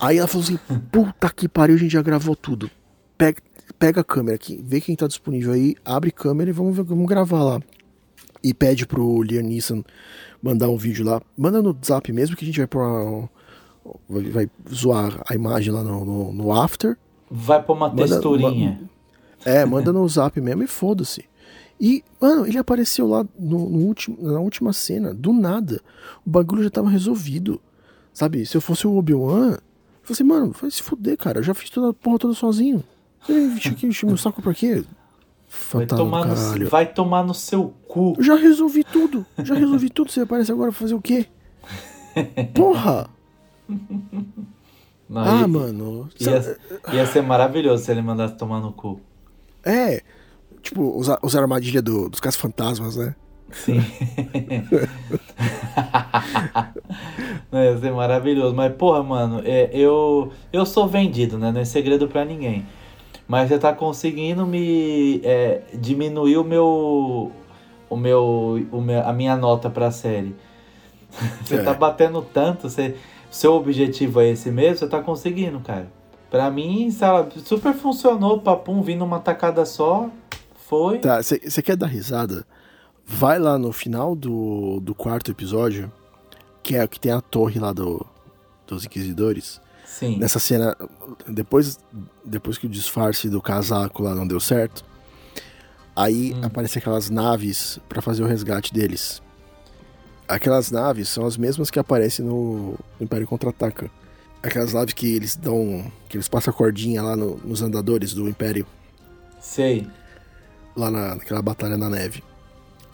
Aí 0.02 0.18
ela 0.18 0.28
falou 0.28 0.44
assim, 0.44 0.58
puta 0.92 1.30
que 1.30 1.48
pariu, 1.48 1.76
a 1.76 1.80
gente 1.80 1.92
já 1.92 2.02
gravou 2.02 2.36
tudo. 2.36 2.70
Pega, 3.18 3.40
pega 3.78 4.02
a 4.02 4.04
câmera 4.04 4.36
aqui, 4.36 4.60
vê 4.66 4.82
quem 4.82 4.96
tá 4.96 5.08
disponível 5.08 5.54
aí, 5.54 5.76
abre 5.86 6.12
câmera 6.12 6.50
e 6.50 6.54
vamos, 6.54 6.76
vamos 6.76 7.08
gravar 7.08 7.44
lá. 7.44 7.62
E 8.44 8.54
pede 8.54 8.88
pro 8.88 9.22
Liam 9.22 9.44
Neeson 9.44 9.84
mandar 10.42 10.68
um 10.70 10.78
vídeo 10.78 11.06
lá. 11.06 11.22
Manda 11.38 11.62
no 11.62 11.78
zap 11.86 12.12
mesmo 12.12 12.36
que 12.36 12.44
a 12.44 12.48
gente 12.48 12.58
vai 12.58 12.66
pôr 12.68 12.82
uma- 12.82 13.30
vai, 14.10 14.24
vai 14.24 14.50
zoar 14.74 15.22
a 15.30 15.36
imagem 15.36 15.72
lá 15.72 15.84
no, 15.84 16.04
no, 16.04 16.34
no 16.34 16.52
after. 16.52 16.98
Vai 17.30 17.62
pôr 17.62 17.74
uma 17.74 17.90
Manda- 17.90 18.08
texturinha. 18.08 18.82
É, 19.46 19.64
manda 19.66 19.94
no 19.94 20.08
zap 20.10 20.40
mesmo 20.42 20.64
e 20.64 20.68
foda-se. 20.68 21.24
E, 21.80 22.04
mano, 22.20 22.46
ele 22.48 22.58
apareceu 22.60 23.08
lá 23.08 23.26
no, 23.40 23.70
no 23.70 23.78
último, 23.88 24.18
na 24.22 24.40
última 24.40 24.72
cena, 24.74 25.14
do 25.14 25.32
nada. 25.34 25.80
O 26.26 26.30
bagulho 26.30 26.64
já 26.64 26.70
tava 26.70 26.90
resolvido. 26.90 27.60
Sabe? 28.14 28.46
Se 28.46 28.56
eu 28.58 28.62
fosse 28.62 28.86
o 28.86 28.96
Obi-Wan, 28.98 29.58
falei 30.12 30.14
assim, 30.14 30.24
mano, 30.24 30.52
vai 30.60 30.70
se 30.72 30.82
fuder, 30.84 31.18
cara. 31.18 31.40
Eu 31.40 31.44
já 31.44 31.54
fiz 31.54 31.70
toda 31.70 31.90
a 31.90 31.94
porra 31.94 32.20
toda 32.20 32.34
sozinho. 32.34 32.84
Tinha 33.60 33.76
que 33.76 33.86
encher 33.88 34.06
meu 34.06 34.18
saco 34.18 34.42
pra 34.42 34.54
quê? 34.54 34.76
Vai 34.76 34.86
Fantasma 35.48 35.86
do 35.86 35.98
tomar, 35.98 36.26
no, 36.60 36.70
vai 36.70 36.86
tomar 36.94 37.24
no 37.24 37.34
seu 37.34 37.74
cu. 37.88 38.16
Eu 38.18 38.24
já 38.24 38.36
resolvi 38.36 38.84
tudo. 38.84 39.26
Já 39.44 39.54
resolvi 39.54 39.90
tudo. 39.90 40.12
Você 40.12 40.22
aparece 40.22 40.52
agora 40.52 40.72
pra 40.72 40.80
fazer 40.80 40.94
o 40.96 41.02
quê? 41.02 41.26
Porra! 42.56 43.10
Não, 45.10 45.22
Ah, 45.22 45.40
ia, 45.42 45.48
mano. 45.48 46.10
ia, 46.20 46.42
sabe- 46.42 46.58
ia 46.94 47.06
ser 47.06 47.22
maravilhoso 47.22 47.84
se 47.84 47.92
ele 47.92 48.02
mandasse 48.02 48.36
tomar 48.38 48.62
no 48.62 48.72
cu. 48.72 49.02
É. 49.64 50.02
Tipo, 50.62 50.98
usar, 50.98 51.20
usar 51.22 51.40
a 51.40 51.42
armadilha 51.44 51.82
do- 51.82 52.08
dos 52.10 52.20
caça-fantasmas, 52.20 52.96
né? 52.96 53.16
Sim. 53.52 53.82
Não, 57.52 57.64
ia 57.64 57.78
ser 57.78 57.92
maravilhoso. 57.92 58.56
Mas, 58.56 58.74
porra, 58.76 59.04
mano, 59.04 59.42
é, 59.46 59.70
eu, 59.74 60.32
eu 60.52 60.66
sou 60.66 60.88
vendido, 60.88 61.38
né? 61.38 61.52
Não 61.52 61.62
é 61.62 61.66
segredo 61.66 62.08
pra 62.08 62.24
ninguém. 62.26 62.66
Mas 63.28 63.50
você 63.50 63.58
tá 63.60 63.74
conseguindo 63.74 64.46
me 64.46 65.22
é, 65.24 65.62
diminuir 65.74 66.38
o 66.38 66.44
meu. 66.44 67.32
O 67.90 67.96
meu, 67.96 68.66
o 68.72 68.82
meu. 68.82 69.06
A 69.06 69.14
minha 69.14 69.36
nota 69.36 69.70
pra 69.70 69.92
série. 69.92 70.36
Você 71.44 71.56
É. 71.56 71.64
tá 71.64 71.74
batendo 71.74 72.22
tanto. 72.22 72.70
Você, 72.70 72.96
seu 73.30 73.54
objetivo 73.54 74.22
é 74.22 74.30
esse 74.30 74.50
mesmo, 74.50 74.78
você 74.78 74.88
tá 74.88 75.02
conseguindo, 75.02 75.60
cara. 75.60 75.92
Pra 76.30 76.50
mim, 76.50 76.90
sabe, 76.90 77.40
super 77.42 77.74
funcionou, 77.74 78.40
papum, 78.40 78.82
vindo 78.82 79.04
uma 79.04 79.20
tacada 79.20 79.66
só. 79.66 80.10
Foi. 80.70 81.00
Tá, 81.00 81.22
você 81.22 81.62
quer 81.62 81.76
dar 81.76 81.88
risada? 81.88 82.46
Vai 83.06 83.40
lá 83.40 83.58
no 83.58 83.72
final 83.74 84.16
do, 84.16 84.80
do 84.80 84.96
quarto 84.96 85.32
episódio, 85.32 85.92
que 86.64 86.76
é 86.76 86.84
o 86.84 86.88
que 86.88 87.00
tem 87.00 87.12
a 87.12 87.22
torre 87.22 87.60
lá 87.60 87.74
do, 87.74 88.06
dos 88.66 88.86
Inquisidores. 88.86 89.60
Sim. 89.86 90.18
Nessa 90.18 90.40
cena, 90.40 90.76
depois, 91.28 91.78
depois 92.24 92.58
que 92.58 92.66
o 92.66 92.70
disfarce 92.70 93.28
do 93.30 93.42
casaco 93.42 94.02
lá 94.04 94.16
não 94.16 94.26
deu 94.26 94.40
certo, 94.40 94.86
aí 95.96 96.34
Hum. 96.34 96.42
aparecem 96.46 96.80
aquelas 96.80 97.10
naves 97.10 97.80
pra 97.90 98.02
fazer 98.02 98.24
o 98.24 98.28
resgate 98.28 98.74
deles. 98.74 99.22
Aquelas 100.28 100.72
naves 100.72 101.10
são 101.10 101.26
as 101.26 101.36
mesmas 101.36 101.70
que 101.70 101.78
aparecem 101.80 102.24
no 102.24 102.76
Império 103.02 103.28
Contra-Ataca. 103.28 103.92
Aquelas 104.42 104.72
naves 104.74 104.94
que 104.94 105.14
eles 105.14 105.36
dão. 105.36 105.92
que 106.08 106.16
eles 106.16 106.30
passam 106.30 106.54
a 106.54 106.56
cordinha 106.56 107.02
lá 107.04 107.16
no- 107.18 107.36
nos 107.44 107.62
andadores 107.62 108.14
do 108.14 108.30
Império. 108.30 108.66
Sei. 109.40 109.86
lá 110.76 110.90
na, 110.90 111.16
naquela 111.16 111.42
batalha 111.42 111.76
na 111.78 111.90
neve. 111.90 112.24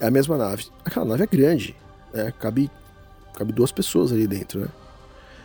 É 0.00 0.06
a 0.06 0.10
mesma 0.10 0.36
nave. 0.36 0.66
Aquela 0.84 1.04
nave 1.06 1.24
é 1.24 1.26
grande, 1.26 1.74
né? 2.14 2.32
Cabe, 2.38 2.70
cabe 3.34 3.52
duas 3.52 3.72
pessoas 3.72 4.12
ali 4.12 4.26
dentro, 4.26 4.60
né? 4.60 4.68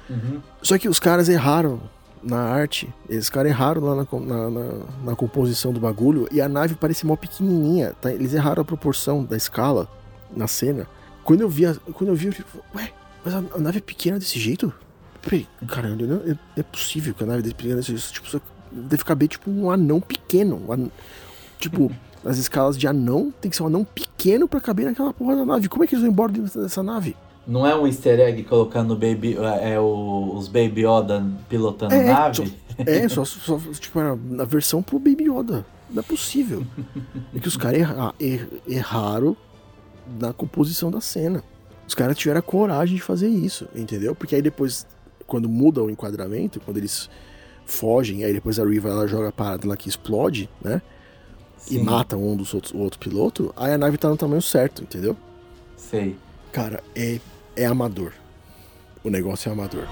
Uhum. 0.10 0.42
Só 0.62 0.78
que 0.78 0.88
os 0.90 1.00
caras 1.00 1.30
erraram 1.30 1.82
na 2.22 2.40
arte. 2.40 2.94
Eles 3.10 3.30
caras 3.30 3.52
erraram 3.52 3.82
lá 3.82 3.96
na, 3.96 4.20
na, 4.20 4.50
na- 4.50 4.86
na 5.06 5.16
composição 5.16 5.74
do 5.74 5.80
bagulho 5.80 6.28
e 6.32 6.40
a 6.42 6.48
nave 6.50 6.76
parece 6.76 7.06
mó 7.06 7.16
pequenininha. 7.16 7.94
Tá? 8.00 8.12
Eles 8.12 8.34
erraram 8.34 8.62
a 8.62 8.66
proporção 8.66 9.24
da 9.24 9.36
escala 9.38 9.88
na 10.36 10.48
cena. 10.48 10.88
Quando 11.24 11.42
eu 11.42 11.50
vi, 11.50 11.66
a- 11.66 11.76
quando 11.94 12.10
eu 12.10 12.16
vi, 12.16 12.28
eu 12.28 12.34
falei, 12.34 12.66
ué, 12.76 12.94
mas 13.26 13.34
a, 13.34 13.38
a 13.56 13.58
nave 13.60 13.78
é 13.78 13.82
pequena 13.82 14.20
desse 14.20 14.38
jeito? 14.40 14.72
Peraí, 15.22 15.48
caralho, 15.68 16.06
não, 16.06 16.18
não 16.18 16.38
é 16.58 16.64
possível 16.64 17.14
que 17.14 17.24
a 17.24 17.26
nave 17.28 17.42
desse 17.42 17.56
pequena 17.56 17.78
desse 17.78 17.96
jeito. 17.98 18.12
Tipo, 18.14 18.42
deve 18.72 19.04
caber 19.06 19.30
tipo 19.30 19.50
um 19.50 19.72
anão 19.72 20.02
pequeno. 20.02 20.62
um 20.68 20.72
an- 20.74 20.92
tipo, 21.60 21.90
nas 22.24 22.38
escalas 22.38 22.78
de 22.78 22.88
anão, 22.88 23.34
tem 23.42 23.50
que 23.52 23.58
ser 23.58 23.64
um 23.64 23.68
anão 23.68 23.84
pequeno 23.84 24.48
pra 24.48 24.60
caber 24.62 24.86
naquela 24.86 25.14
porra 25.14 25.36
da 25.36 25.46
nave. 25.46 25.68
Como 25.68 25.84
é 25.84 25.88
que 25.88 25.94
eles 25.96 26.04
vão 26.04 26.12
embora 26.12 26.32
dentro 26.32 26.62
dessa 26.62 26.82
nave? 26.84 27.16
Não 27.46 27.68
é 27.68 27.76
um 27.76 27.86
easter 27.86 28.20
egg 28.22 28.44
colocando 28.44 28.96
baby, 28.96 29.36
é, 29.62 29.78
o, 29.80 30.34
os 30.36 30.48
Baby 30.48 30.86
Yoda 30.86 31.26
pilotando 31.50 31.94
É, 31.94 32.04
nave? 32.06 32.36
só- 32.48 32.54
É, 32.88 33.08
só, 33.08 33.24
só 33.24 33.60
tipo, 33.80 34.00
na 34.02 34.46
versão 34.46 34.82
pro 34.82 34.98
Baby 34.98 35.26
Yoda. 35.30 35.64
Não 35.92 36.00
é 36.00 36.04
possível. 36.04 36.66
É 37.36 37.40
que 37.40 37.48
os 37.48 37.56
caras 37.58 37.82
erra- 37.82 38.16
er- 38.20 38.48
erraram 38.68 39.38
na 40.20 40.34
composição 40.34 40.90
da 40.90 41.00
cena. 41.02 41.44
Os 41.88 41.94
caras 41.94 42.18
tiveram 42.18 42.40
a 42.40 42.42
coragem 42.42 42.96
de 42.96 43.02
fazer 43.02 43.28
isso, 43.28 43.68
entendeu? 43.76 44.16
Porque 44.16 44.34
aí 44.36 44.42
depois, 44.42 44.88
quando 45.28 45.48
muda 45.48 45.84
o 45.84 45.90
enquadramento, 45.90 46.60
quando 46.62 46.78
eles 46.78 47.10
fogem, 47.66 48.24
aí 48.24 48.34
depois 48.34 48.58
a 48.60 48.66
Riva 48.66 48.90
ela 48.90 49.08
joga 49.08 49.30
a 49.30 49.32
parada 49.32 49.68
lá 49.68 49.78
que 49.78 49.88
explode, 49.90 50.50
né? 50.64 50.82
E 51.70 51.76
Sim, 51.76 51.84
mata 51.84 52.18
um 52.18 52.36
dos 52.36 52.54
outros, 52.54 52.74
o 52.74 52.80
outro 52.80 53.00
piloto, 53.00 53.54
aí 53.56 53.74
a 53.74 53.78
nave 53.78 53.98
tá 53.98 54.10
no 54.10 54.18
tamanho 54.18 54.42
certo, 54.42 54.84
entendeu? 54.84 55.16
Sei. 55.78 56.18
Cara, 56.52 56.84
é, 56.96 57.20
é 57.56 57.66
amador. 57.66 58.14
O 59.04 59.10
negócio 59.10 59.50
é 59.50 59.54
amador. 59.54 59.88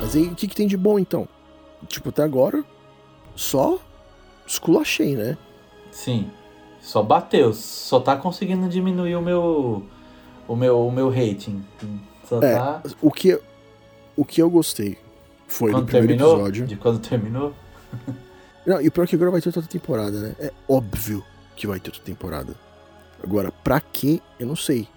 Mas 0.00 0.16
aí, 0.16 0.28
o 0.28 0.34
que, 0.34 0.48
que 0.48 0.54
tem 0.54 0.66
de 0.66 0.76
bom 0.76 0.98
então? 0.98 1.28
Tipo, 1.88 2.08
até 2.08 2.22
agora, 2.22 2.64
só 3.34 3.78
esculachei, 4.46 5.14
né? 5.14 5.36
Sim. 5.90 6.30
Só 6.80 7.02
bateu. 7.02 7.52
Só 7.52 7.98
tá 7.98 8.16
conseguindo 8.16 8.68
diminuir 8.68 9.16
o 9.16 9.22
meu. 9.22 9.84
O 10.48 10.54
meu, 10.56 10.86
o 10.86 10.92
meu 10.92 11.08
rating. 11.08 11.64
Só 12.28 12.40
É, 12.42 12.54
tá. 12.54 12.82
O 13.00 13.10
que, 13.10 13.40
o 14.16 14.24
que 14.24 14.40
eu 14.40 14.50
gostei 14.50 14.98
foi 15.46 15.70
Quando 15.72 15.84
do 15.84 15.86
primeiro 15.86 16.08
terminou? 16.08 16.34
episódio. 16.34 16.66
De 16.66 16.76
quando 16.76 16.98
terminou? 17.00 17.52
Não, 18.66 18.80
e 18.80 18.88
o 18.88 18.92
pior 18.92 19.04
é 19.04 19.06
que 19.06 19.14
agora 19.14 19.30
vai 19.30 19.40
ter 19.40 19.48
outra 19.48 19.62
temporada, 19.62 20.20
né? 20.20 20.36
É 20.40 20.52
óbvio 20.68 21.24
que 21.54 21.66
vai 21.66 21.78
ter 21.78 21.90
outra 21.90 22.02
temporada. 22.02 22.54
Agora, 23.22 23.52
pra 23.52 23.80
quê? 23.80 24.20
Eu 24.40 24.46
não 24.46 24.56
sei. 24.56 24.88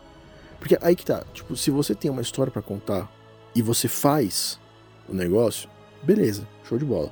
Porque 0.59 0.77
aí 0.81 0.95
que 0.95 1.05
tá, 1.05 1.23
tipo, 1.33 1.55
se 1.55 1.69
você 1.69 1.93
tem 1.93 2.09
uma 2.09 2.21
história 2.21 2.51
pra 2.51 2.61
contar 2.63 3.09
e 3.55 3.61
você 3.61 3.87
faz 3.87 4.59
o 5.07 5.13
negócio, 5.13 5.69
beleza, 6.03 6.47
show 6.67 6.77
de 6.77 6.83
bola. 6.83 7.11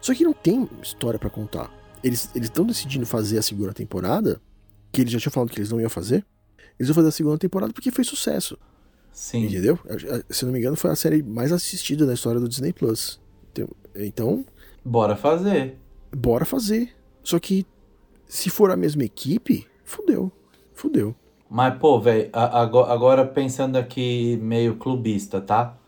Só 0.00 0.12
que 0.12 0.24
não 0.24 0.32
tem 0.32 0.68
história 0.82 1.18
pra 1.18 1.30
contar. 1.30 1.70
Eles 2.02 2.30
estão 2.34 2.66
decidindo 2.66 3.06
fazer 3.06 3.38
a 3.38 3.42
segunda 3.42 3.72
temporada, 3.72 4.40
que 4.92 5.00
eles 5.00 5.12
já 5.12 5.18
tinham 5.18 5.32
falado 5.32 5.50
que 5.50 5.58
eles 5.58 5.70
não 5.70 5.80
iam 5.80 5.88
fazer. 5.90 6.24
Eles 6.78 6.88
vão 6.88 6.94
fazer 6.96 7.08
a 7.08 7.12
segunda 7.12 7.38
temporada 7.38 7.72
porque 7.72 7.90
fez 7.90 8.06
sucesso, 8.08 8.58
Sim. 9.12 9.44
entendeu? 9.46 9.78
Se 10.30 10.44
não 10.44 10.52
me 10.52 10.58
engano, 10.58 10.76
foi 10.76 10.90
a 10.90 10.96
série 10.96 11.22
mais 11.22 11.52
assistida 11.52 12.06
da 12.06 12.14
história 12.14 12.40
do 12.40 12.48
Disney 12.48 12.72
Plus. 12.72 13.20
Então, 13.94 14.44
Bora 14.84 15.16
fazer. 15.16 15.78
bora 16.14 16.44
fazer. 16.44 16.94
Só 17.22 17.38
que 17.38 17.66
se 18.26 18.50
for 18.50 18.70
a 18.70 18.76
mesma 18.76 19.04
equipe, 19.04 19.66
fudeu. 19.84 20.30
Fudeu. 20.74 21.14
Mas, 21.48 21.78
pô, 21.78 22.00
velho, 22.00 22.28
agora 22.32 23.24
pensando 23.26 23.76
aqui 23.76 24.36
meio 24.42 24.76
clubista, 24.76 25.40
tá? 25.40 25.78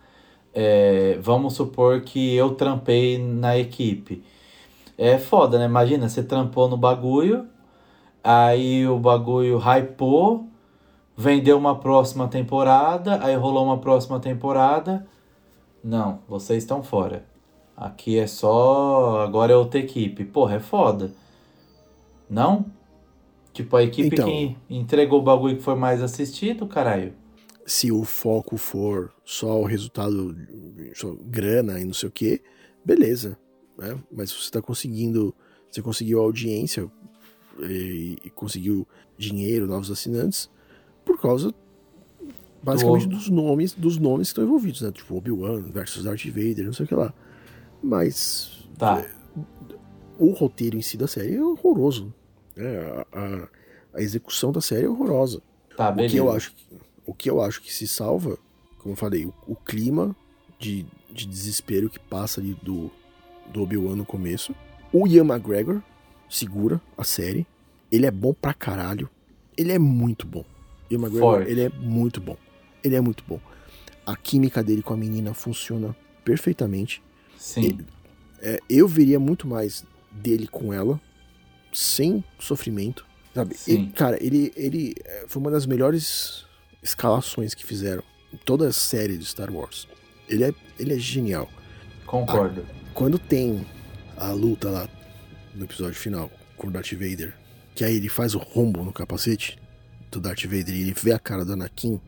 É, 0.54 1.18
vamos 1.20 1.54
supor 1.54 2.02
que 2.02 2.34
eu 2.34 2.54
trampei 2.54 3.18
na 3.18 3.58
equipe. 3.58 4.24
É 4.98 5.18
foda, 5.18 5.58
né? 5.58 5.66
Imagina, 5.66 6.08
você 6.08 6.22
trampou 6.22 6.68
no 6.68 6.76
bagulho, 6.76 7.48
aí 8.24 8.86
o 8.86 8.98
bagulho 8.98 9.58
hypou, 9.58 10.47
vendeu 11.18 11.58
uma 11.58 11.80
próxima 11.80 12.28
temporada, 12.28 13.18
aí 13.24 13.34
rolou 13.34 13.64
uma 13.64 13.78
próxima 13.78 14.20
temporada. 14.20 15.04
Não, 15.82 16.20
vocês 16.28 16.62
estão 16.62 16.80
fora. 16.80 17.26
Aqui 17.76 18.16
é 18.16 18.26
só. 18.28 19.20
Agora 19.22 19.52
é 19.52 19.56
outra 19.56 19.80
equipe. 19.80 20.24
Porra, 20.24 20.54
é 20.56 20.60
foda. 20.60 21.12
Não? 22.30 22.66
Tipo, 23.52 23.76
a 23.76 23.82
equipe 23.82 24.14
Então. 24.14 24.26
que 24.26 24.56
entregou 24.70 25.18
o 25.18 25.22
bagulho 25.22 25.56
que 25.56 25.62
foi 25.62 25.74
mais 25.74 26.00
assistido, 26.00 26.68
caralho. 26.68 27.12
Se 27.66 27.90
o 27.90 28.04
foco 28.04 28.56
for 28.56 29.12
só 29.24 29.60
o 29.60 29.64
resultado, 29.64 30.36
só 30.94 31.12
grana 31.20 31.80
e 31.80 31.84
não 31.84 31.94
sei 31.94 32.08
o 32.08 32.12
que, 32.12 32.40
beleza. 32.84 33.36
Né? 33.76 33.98
Mas 34.10 34.30
se 34.30 34.40
você 34.40 34.50
tá 34.52 34.62
conseguindo, 34.62 35.34
você 35.68 35.82
conseguiu 35.82 36.20
audiência 36.20 36.88
e, 37.60 38.16
e 38.24 38.30
conseguiu 38.30 38.86
dinheiro, 39.16 39.66
novos 39.66 39.90
assinantes, 39.90 40.48
por 41.08 41.20
causa 41.20 41.52
basicamente 42.62 43.06
Do- 43.08 43.16
dos 43.16 43.28
nomes, 43.28 43.72
dos 43.72 43.96
nomes 43.98 44.28
que 44.28 44.32
estão 44.32 44.44
envolvidos, 44.44 44.82
né? 44.82 44.90
Tipo 44.92 45.16
Obi-Wan 45.16 45.60
versus 45.62 46.04
Darth 46.04 46.24
Vader, 46.26 46.66
não 46.66 46.72
sei 46.72 46.84
o 46.84 46.88
que 46.88 46.94
lá. 46.94 47.12
Mas 47.82 48.68
Tá. 48.76 49.04
o 50.18 50.30
roteiro 50.32 50.76
em 50.76 50.82
si 50.82 50.96
da 50.96 51.06
série 51.06 51.36
é 51.36 51.42
horroroso. 51.42 52.12
né? 52.56 53.04
A, 53.12 53.18
a- 53.94 54.02
execução 54.02 54.52
da 54.52 54.60
série 54.60 54.84
é 54.86 54.88
horrorosa. 54.88 55.40
Tá, 55.76 55.90
O 55.90 55.96
que, 56.08 56.16
eu 56.16 56.30
acho, 56.30 56.52
o 57.06 57.14
que 57.14 57.30
eu 57.30 57.40
acho 57.40 57.62
que 57.62 57.72
se 57.72 57.86
salva, 57.86 58.36
como 58.78 58.92
eu 58.92 58.96
falei, 58.96 59.24
o, 59.26 59.34
o 59.46 59.54
clima 59.56 60.14
de, 60.58 60.84
de 61.12 61.26
desespero 61.26 61.88
que 61.88 61.98
passa 61.98 62.40
ali 62.40 62.54
do, 62.62 62.90
do 63.52 63.62
Obi-Wan 63.62 63.94
no 63.96 64.04
começo. 64.04 64.54
O 64.92 65.06
Ian 65.06 65.24
McGregor 65.24 65.80
segura 66.28 66.80
a 66.96 67.04
série. 67.04 67.46
Ele 67.90 68.06
é 68.06 68.10
bom 68.10 68.34
pra 68.34 68.52
caralho. 68.52 69.08
Ele 69.56 69.72
é 69.72 69.78
muito 69.78 70.26
bom. 70.26 70.44
Ian 70.90 70.98
McGregor, 71.00 71.20
Forte. 71.36 71.50
ele 71.50 71.60
é 71.62 71.68
muito 71.68 72.20
bom. 72.20 72.36
Ele 72.82 72.94
é 72.96 73.00
muito 73.00 73.24
bom. 73.26 73.40
A 74.06 74.16
química 74.16 74.62
dele 74.62 74.82
com 74.82 74.94
a 74.94 74.96
menina 74.96 75.34
funciona 75.34 75.94
perfeitamente. 76.24 77.02
Sim. 77.36 77.78
É, 78.40 78.60
eu 78.68 78.86
veria 78.88 79.18
muito 79.18 79.46
mais 79.46 79.84
dele 80.10 80.46
com 80.46 80.72
ela, 80.72 81.00
sem 81.72 82.24
sofrimento, 82.38 83.04
sabe? 83.34 83.54
Sim. 83.56 83.72
Ele- 83.72 83.92
cara, 83.92 84.18
ele, 84.24 84.52
ele 84.56 84.94
é, 85.04 85.24
foi 85.28 85.40
uma 85.42 85.50
das 85.50 85.66
melhores 85.66 86.44
escalações 86.82 87.54
que 87.54 87.66
fizeram 87.66 88.02
em 88.32 88.36
toda 88.38 88.68
a 88.68 88.72
série 88.72 89.16
de 89.18 89.24
Star 89.24 89.52
Wars. 89.52 89.86
Ele 90.28 90.44
é, 90.44 90.54
ele 90.78 90.94
é 90.94 90.98
genial. 90.98 91.48
Concordo. 92.06 92.64
Quando 92.94 93.18
tem 93.18 93.66
a 94.16 94.30
luta 94.32 94.70
lá 94.70 94.88
no 95.54 95.64
episódio 95.64 95.94
final 95.98 96.30
com 96.56 96.68
o 96.68 96.70
Darth 96.70 96.92
Vader, 96.92 97.34
que 97.74 97.84
aí 97.84 97.96
ele 97.96 98.08
faz 98.08 98.34
o 98.34 98.38
rombo 98.38 98.82
no 98.84 98.92
capacete 98.92 99.58
do 100.10 100.20
Darth 100.20 100.44
Vader 100.44 100.70
e 100.74 100.80
ele 100.82 100.94
vê 100.94 101.12
a 101.12 101.18
cara 101.18 101.44
do 101.44 101.52
Anakin, 101.52 102.00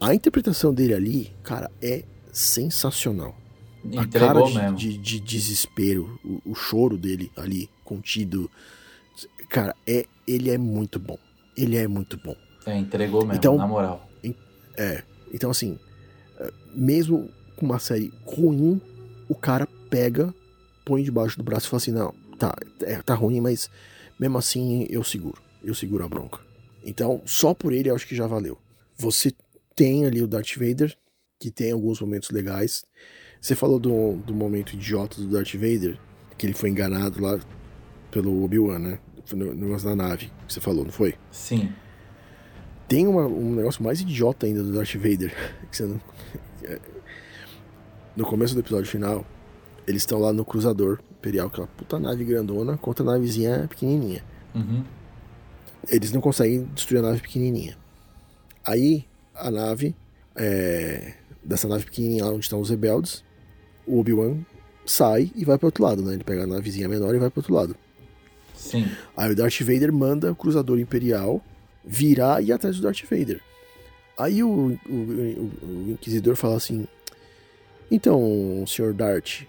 a 0.00 0.14
interpretação 0.14 0.72
dele 0.74 0.94
ali, 0.94 1.32
cara, 1.42 1.70
é 1.82 2.04
sensacional 2.32 3.36
a 3.96 4.06
cara 4.06 4.40
Entregou 4.40 4.46
de, 4.46 4.54
mesmo. 4.58 4.76
de- 4.76 4.98
de 4.98 5.20
desespero, 5.20 6.20
o, 6.22 6.50
o 6.50 6.54
choro 6.54 6.98
dele 6.98 7.32
ali 7.36 7.70
contido, 7.82 8.50
cara, 9.48 9.74
é 9.86 10.04
ele 10.28 10.50
é 10.50 10.58
muito 10.58 10.98
bom. 10.98 11.18
Ele 11.56 11.76
é 11.78 11.88
muito 11.88 12.18
bom. 12.18 12.36
É, 12.66 12.76
entregou 12.76 13.22
mesmo, 13.22 13.36
Então- 13.36 13.56
na 13.56 13.66
moral. 13.66 14.06
É, 14.76 15.02
então 15.32 15.50
assim, 15.50 15.78
é, 16.38 16.52
mesmo 16.74 17.30
com 17.56 17.64
uma 17.66 17.78
série 17.78 18.12
ruim, 18.24 18.80
o 19.28 19.34
cara 19.34 19.66
pega, 19.88 20.32
põe 20.84 21.02
debaixo 21.02 21.36
do 21.38 21.42
braço 21.42 21.66
e 21.66 21.70
fala 21.70 21.78
assim, 21.78 21.92
não, 21.92 22.14
tá, 22.38 22.54
é, 22.82 23.00
tá 23.02 23.14
ruim, 23.14 23.40
mas 23.40 23.68
mesmo 24.18 24.36
assim 24.38 24.86
eu 24.90 25.02
seguro, 25.02 25.40
eu 25.64 25.74
seguro 25.74 26.04
a 26.04 26.08
bronca. 26.08 26.38
Então, 26.84 27.20
só 27.26 27.52
por 27.54 27.72
ele 27.72 27.90
eu 27.90 27.94
acho 27.94 28.06
que 28.06 28.14
já 28.16 28.26
valeu. 28.26 28.58
Você 28.96 29.32
tem 29.74 30.04
ali 30.06 30.22
o 30.22 30.26
Darth 30.26 30.56
Vader, 30.56 30.96
que 31.38 31.50
tem 31.50 31.72
alguns 31.72 32.00
momentos 32.00 32.30
legais. 32.30 32.84
Você 33.40 33.54
falou 33.54 33.78
do, 33.78 34.16
do 34.18 34.34
momento 34.34 34.74
idiota 34.74 35.20
do 35.20 35.28
Darth 35.28 35.54
Vader, 35.54 35.98
que 36.36 36.46
ele 36.46 36.52
foi 36.54 36.70
enganado 36.70 37.20
lá 37.22 37.38
pelo 38.10 38.42
Obi-Wan, 38.44 38.78
né? 38.78 38.98
Foi 39.24 39.38
No 39.38 39.54
negócio 39.54 39.88
da 39.88 39.94
nave, 39.96 40.30
que 40.46 40.52
você 40.52 40.60
falou, 40.60 40.84
não 40.84 40.92
foi? 40.92 41.14
Sim. 41.30 41.72
Tem 42.88 43.06
uma- 43.06 43.26
um 43.26 43.54
negócio 43.54 43.82
mais 43.82 44.00
idiota 44.00 44.46
ainda 44.46 44.62
do 44.62 44.72
Darth 44.72 44.94
Vader. 44.96 45.32
Que 45.70 45.76
você 45.76 45.84
não... 45.84 46.00
é, 46.64 46.78
No 48.16 48.24
começo 48.26 48.54
do 48.54 48.60
episódio 48.60 48.90
final, 48.90 49.24
eles 49.86 50.02
estão 50.02 50.18
lá 50.18 50.32
no 50.32 50.44
cruzador 50.44 50.98
imperial, 51.12 51.46
aquela 51.46 51.66
puta 51.68 51.98
nave 51.98 52.24
grandona 52.24 52.76
contra 52.76 53.04
a 53.04 53.12
navezinha 53.12 53.66
pequenininha. 53.68 54.24
Uhum. 54.54 54.84
Eles 55.88 56.12
não 56.12 56.20
conseguem 56.20 56.64
destruir 56.74 56.98
a 56.98 57.02
nave 57.02 57.20
pequenininha. 57.20 57.76
Aí, 58.64 59.04
a 59.34 59.50
nave, 59.50 59.94
é, 60.36 61.14
dessa 61.42 61.66
nave 61.66 61.84
pequenininha 61.84 62.24
lá 62.24 62.30
onde 62.32 62.44
estão 62.44 62.60
os 62.60 62.70
rebeldes, 62.70 63.24
o 63.86 63.98
Obi-Wan 63.98 64.38
sai 64.84 65.30
e 65.34 65.44
vai 65.44 65.56
pro 65.58 65.68
outro 65.68 65.82
lado, 65.84 66.02
né? 66.02 66.14
Ele 66.14 66.24
pega 66.24 66.44
a 66.44 66.46
navezinha 66.46 66.88
menor 66.88 67.14
e 67.14 67.18
vai 67.18 67.30
pro 67.30 67.40
outro 67.40 67.54
lado. 67.54 67.74
Sim. 68.54 68.86
Aí 69.16 69.30
o 69.32 69.34
Darth 69.36 69.60
Vader 69.60 69.92
manda 69.92 70.30
o 70.30 70.36
cruzador 70.36 70.78
imperial 70.78 71.42
virar 71.84 72.42
e 72.42 72.46
ir 72.48 72.52
atrás 72.52 72.76
do 72.76 72.82
Darth 72.82 73.02
Vader. 73.10 73.40
Aí 74.18 74.42
o, 74.42 74.48
o, 74.48 74.92
o- 74.92 75.50
o 75.62 75.90
Inquisidor 75.92 76.36
fala 76.36 76.56
assim: 76.56 76.86
Então, 77.90 78.64
senhor 78.66 78.92
Darth, 78.92 79.42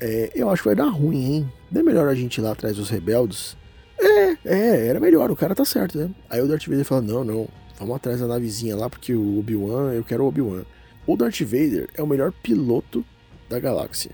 é, 0.00 0.30
eu 0.34 0.48
acho 0.50 0.62
que 0.62 0.68
vai 0.68 0.74
dar 0.74 0.88
ruim, 0.88 1.24
hein? 1.34 1.52
Não 1.70 1.80
é 1.82 1.84
melhor 1.84 2.08
a 2.08 2.14
gente 2.14 2.38
ir 2.38 2.40
lá 2.40 2.52
atrás 2.52 2.76
dos 2.76 2.88
rebeldes? 2.90 3.56
É, 3.98 4.36
é, 4.44 4.86
era 4.88 5.00
melhor, 5.00 5.30
o 5.30 5.36
cara 5.36 5.54
tá 5.54 5.64
certo, 5.64 5.98
né? 5.98 6.10
Aí 6.28 6.40
o 6.40 6.46
Darth 6.46 6.66
Vader 6.66 6.84
fala: 6.84 7.02
Não, 7.02 7.24
não, 7.24 7.48
vamos 7.78 7.96
atrás 7.96 8.20
da 8.20 8.26
navezinha 8.26 8.76
lá 8.76 8.88
porque 8.90 9.14
o 9.14 9.38
Obi-Wan, 9.38 9.92
eu 9.92 10.04
quero 10.04 10.24
o 10.24 10.28
Obi-Wan. 10.28 10.64
O 11.06 11.16
Darth 11.16 11.40
Vader 11.40 11.88
é 11.94 12.02
o 12.02 12.06
melhor 12.06 12.32
piloto 12.32 13.04
da 13.48 13.58
galáxia. 13.58 14.10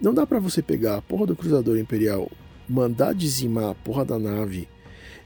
Não 0.00 0.12
dá 0.12 0.26
pra 0.26 0.38
você 0.38 0.62
pegar 0.62 0.96
a 0.96 1.02
porra 1.02 1.26
do 1.26 1.36
Cruzador 1.36 1.78
Imperial, 1.78 2.30
mandar 2.68 3.14
dizimar 3.14 3.70
a 3.70 3.74
porra 3.74 4.04
da 4.04 4.18
nave 4.18 4.68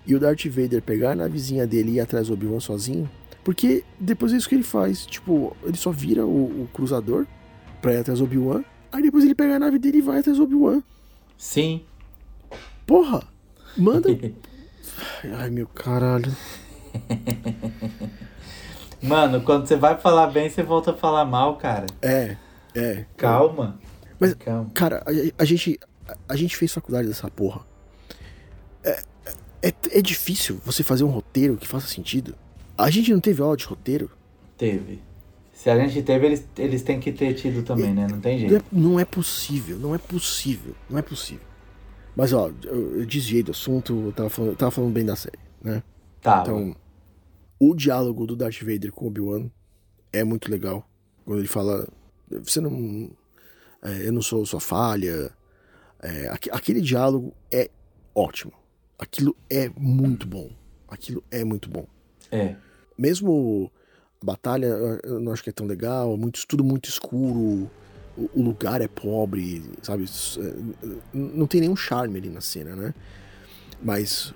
e 0.07 0.15
o 0.15 0.19
Darth 0.21 0.47
Vader 0.47 0.83
pegar 0.83 1.13
a 1.13 1.15
navezinha 1.15 1.67
dele 1.67 1.93
e 1.93 1.95
ir 1.97 2.01
atrás 2.01 2.29
do 2.29 2.33
Obi-Wan 2.33 2.61
sozinho. 2.61 3.09
Porque 3.45 3.85
depois 4.01 4.33
é 4.33 4.37
isso 4.37 4.49
que 4.49 4.55
ele 4.55 4.65
faz. 4.65 5.05
Tipo, 5.07 5.57
ele 5.63 5.77
só 5.77 5.91
vira 5.91 6.27
o, 6.27 6.63
o 6.63 6.69
Cruzador 6.73 7.27
pra 7.81 7.93
ir 7.93 7.99
atrás 7.99 8.19
do 8.19 8.25
Obi-Wan. 8.25 8.65
Aí 8.91 9.03
depois 9.03 9.25
ele 9.25 9.35
pega 9.35 9.57
a 9.57 9.59
nave 9.59 9.79
dele 9.79 9.99
e 9.99 10.03
vai 10.03 10.21
atrás 10.21 10.39
do 10.39 10.45
Obi-Wan. 10.45 10.83
Sim. 11.37 11.83
Porra! 12.87 13.23
Manda. 13.79 14.09
Ai, 15.39 15.51
meu 15.51 15.67
caralho. 15.67 16.35
Mano, 19.01 19.41
quando 19.43 19.67
você 19.67 19.77
vai 19.77 19.97
falar 19.97 20.27
bem, 20.29 20.51
você 20.51 20.63
volta 20.63 20.91
a 20.91 20.95
falar 20.95 21.25
mal, 21.25 21.57
cara. 21.57 21.87
É, 22.03 22.37
é. 22.75 23.05
Calma. 23.17 23.79
Mas- 24.19 24.35
Calma. 24.35 24.71
Cara, 24.75 25.05
a, 25.07 25.43
a 25.43 25.45
gente, 25.45 25.79
a, 26.29 26.37
gente 26.37 26.57
fez 26.57 26.73
faculdade 26.73 27.07
dessa 27.07 27.31
porra. 27.31 27.61
É, 28.83 29.03
é, 29.63 29.73
é 29.93 30.03
difícil 30.03 30.61
você 30.65 30.83
fazer 30.83 31.05
um 31.05 31.11
roteiro 31.11 31.57
que 31.57 31.69
faça 31.69 31.87
sentido. 31.87 32.35
A 32.77 32.91
gente 32.91 33.13
não 33.13 33.21
teve 33.21 33.41
aula 33.41 33.57
de 33.57 33.65
roteiro. 33.65 34.11
Teve. 34.57 35.01
Se 35.53 35.71
a 35.71 35.79
gente 35.79 36.03
teve, 36.03 36.27
eles, 36.27 36.45
eles 36.57 36.83
têm 36.83 37.01
que 37.01 37.13
ter 37.13 37.35
tido 37.35 37.65
também, 37.65 37.93
né? 37.93 38.07
Não 38.09 38.21
tem 38.21 38.39
Não 38.39 38.47
é, 38.47 38.51
jeito. 38.51 38.65
não 38.71 39.01
é 39.01 39.05
possível, 39.05 39.77
não 39.77 39.95
é 39.95 39.99
possível, 39.99 40.75
não 40.89 40.99
é 40.99 41.03
possível. 41.03 41.47
Mas 42.19 42.33
ó, 42.33 42.51
eu, 42.65 42.99
eu 43.01 43.07
desviei 43.07 43.45
do 43.45 43.53
assunto, 43.53 44.07
eu 44.07 44.13
tava 44.13 44.29
falando, 44.29 44.51
eu 44.51 44.57
tava 44.57 44.73
falando 44.73 44.93
bem 44.93 45.05
da 45.07 45.15
série, 45.15 45.39
né? 45.63 45.85
Tá. 46.21 46.41
Então, 46.43 46.75
o 47.61 47.75
diálogo 47.77 48.27
do 48.27 48.35
Darth 48.35 48.61
Vader 48.61 48.91
com 48.91 49.05
o 49.05 49.09
Obi-Wan 49.09 49.49
é 50.13 50.25
muito 50.25 50.51
legal. 50.51 50.85
Quando 51.25 51.39
ele 51.39 51.47
fala, 51.47 51.87
você 52.29 52.61
não. 52.61 53.09
é, 53.83 54.09
eu 54.09 54.13
não 54.13 54.21
sou 54.21 54.45
sua 54.45 54.59
falha. 54.59 55.31
É, 56.03 56.29
aque- 56.29 56.51
aquele 56.51 56.81
diálogo 56.81 57.33
é 57.53 57.71
ótimo. 58.13 58.53
Aquilo 58.99 59.37
é 59.49 59.69
muito 59.77 60.27
bom. 60.27 60.51
Aquilo 60.89 61.23
é 61.31 61.45
muito 61.45 61.71
bom. 61.71 61.87
É. 62.33 62.57
Mesmo 62.99 63.71
a 64.21 64.27
batalha, 64.27 64.67
eu- 64.67 65.01
eu 65.05 65.21
não 65.21 65.31
acho 65.33 65.45
que 65.45 65.51
é 65.51 65.53
tão 65.53 65.67
legal, 65.69 66.17
muito, 66.17 66.45
tudo 66.49 66.65
muito 66.65 66.89
escuro, 66.89 67.71
o, 68.35 68.43
lugar 68.43 68.81
é 68.81 68.89
pobre, 68.89 69.63
sabe? 69.83 70.05
É, 70.39 70.89
Não 71.13 71.47
tem 71.47 71.61
nenhum 71.61 71.77
charme 71.77 72.19
ali 72.19 72.29
na 72.29 72.41
cena, 72.41 72.75
né? 72.75 72.95
Mas 73.83 74.35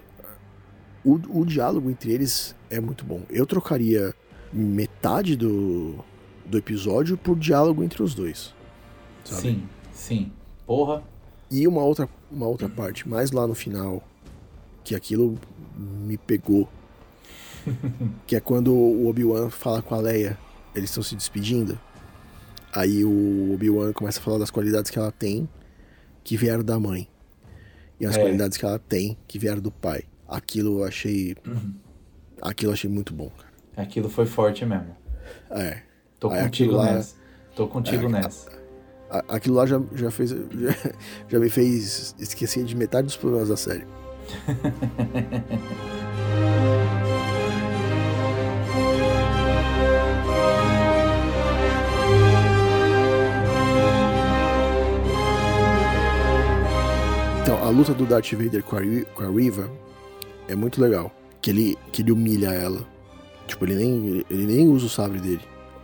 o, 1.04 1.14
o 1.40 1.44
diálogo 1.44 1.90
entre 1.90 2.12
eles 2.12 2.54
é 2.70 2.80
muito 2.80 3.04
bom. 3.04 3.22
Eu 3.28 3.44
trocaria 3.44 4.14
metade 4.52 5.36
do, 5.36 5.96
do 6.46 6.58
episódio 6.58 7.16
por 7.16 7.36
diálogo 7.36 7.82
entre 7.82 8.02
os 8.02 8.14
dois. 8.14 8.54
Sabe? 9.24 9.42
Sim, 9.42 9.68
sim. 9.92 10.32
Porra. 10.66 11.02
E 11.50 11.66
uma 11.66 11.82
outra, 11.82 12.08
uma 12.30 12.46
outra 12.46 12.68
parte, 12.68 13.08
mais 13.08 13.32
lá 13.32 13.46
no 13.46 13.54
final, 13.54 14.02
que 14.84 14.94
aquilo 14.94 15.38
me 15.76 16.16
pegou. 16.16 16.68
que 18.26 18.36
é 18.36 18.40
quando 18.40 18.72
o 18.72 19.08
Obi-Wan 19.08 19.50
fala 19.50 19.82
com 19.82 19.94
a 19.94 19.98
Leia, 19.98 20.38
eles 20.74 20.90
estão 20.90 21.02
se 21.02 21.14
despedindo. 21.14 21.78
Aí 22.74 23.04
o 23.04 23.52
Obi-Wan 23.54 23.92
começa 23.92 24.18
a 24.18 24.22
falar 24.22 24.38
das 24.38 24.50
qualidades 24.50 24.90
que 24.90 24.98
ela 24.98 25.12
tem, 25.12 25.48
que 26.24 26.36
vieram 26.36 26.64
da 26.64 26.78
mãe. 26.80 27.06
E 28.00 28.06
as 28.06 28.16
É. 28.16 28.20
qualidades 28.20 28.56
que 28.56 28.64
ela 28.64 28.78
tem, 28.78 29.16
que 29.28 29.38
vieram 29.38 29.60
do 29.60 29.70
pai. 29.70 30.04
Aquilo 30.26 30.80
eu 30.80 30.84
achei. 30.84 31.36
Aquilo 32.40 32.70
eu 32.70 32.74
achei 32.74 32.90
muito 32.90 33.12
bom, 33.12 33.30
cara. 33.30 33.52
Aquilo 33.76 34.08
foi 34.08 34.24
forte 34.26 34.64
mesmo. 34.64 34.96
É. 35.50 35.82
Tô 36.18 36.30
Aí 36.30 36.42
contigo 36.44 36.72
lá- 36.74 36.92
nessa. 36.94 37.14
Tô 37.54 37.68
contigo 37.68 38.06
É, 38.06 38.08
nessa. 38.08 38.50
A- 39.10 39.24
Aquilo 39.36 39.56
lá 39.56 39.66
já, 39.66 39.80
já 39.94 40.10
fez. 40.10 40.30
Já, 40.30 40.38
já 41.28 41.38
me 41.38 41.50
fez 41.50 42.14
esquecer 42.18 42.64
de 42.64 42.74
metade 42.74 43.06
dos 43.06 43.16
problemas 43.16 43.50
da 43.50 43.56
série. 43.56 43.86
luta 57.72 57.92
do 57.94 58.06
Darth 58.06 58.32
Vader 58.32 58.62
com 58.62 58.76
a, 58.76 58.80
com 59.14 59.24
a 59.24 59.28
Riva 59.30 59.70
é 60.48 60.54
muito 60.54 60.80
legal. 60.80 61.10
Que 61.40 61.50
ele, 61.50 61.78
que 61.90 62.02
ele 62.02 62.12
humilha 62.12 62.48
ela. 62.50 62.80
Tipo, 63.46 63.64
ele 63.64 63.74
nem, 63.74 64.24
ele, 64.30 64.46
nem 64.46 64.68
usa 64.68 64.86
o 64.86 64.88
sabre 64.88 65.18
dele. 65.18 65.40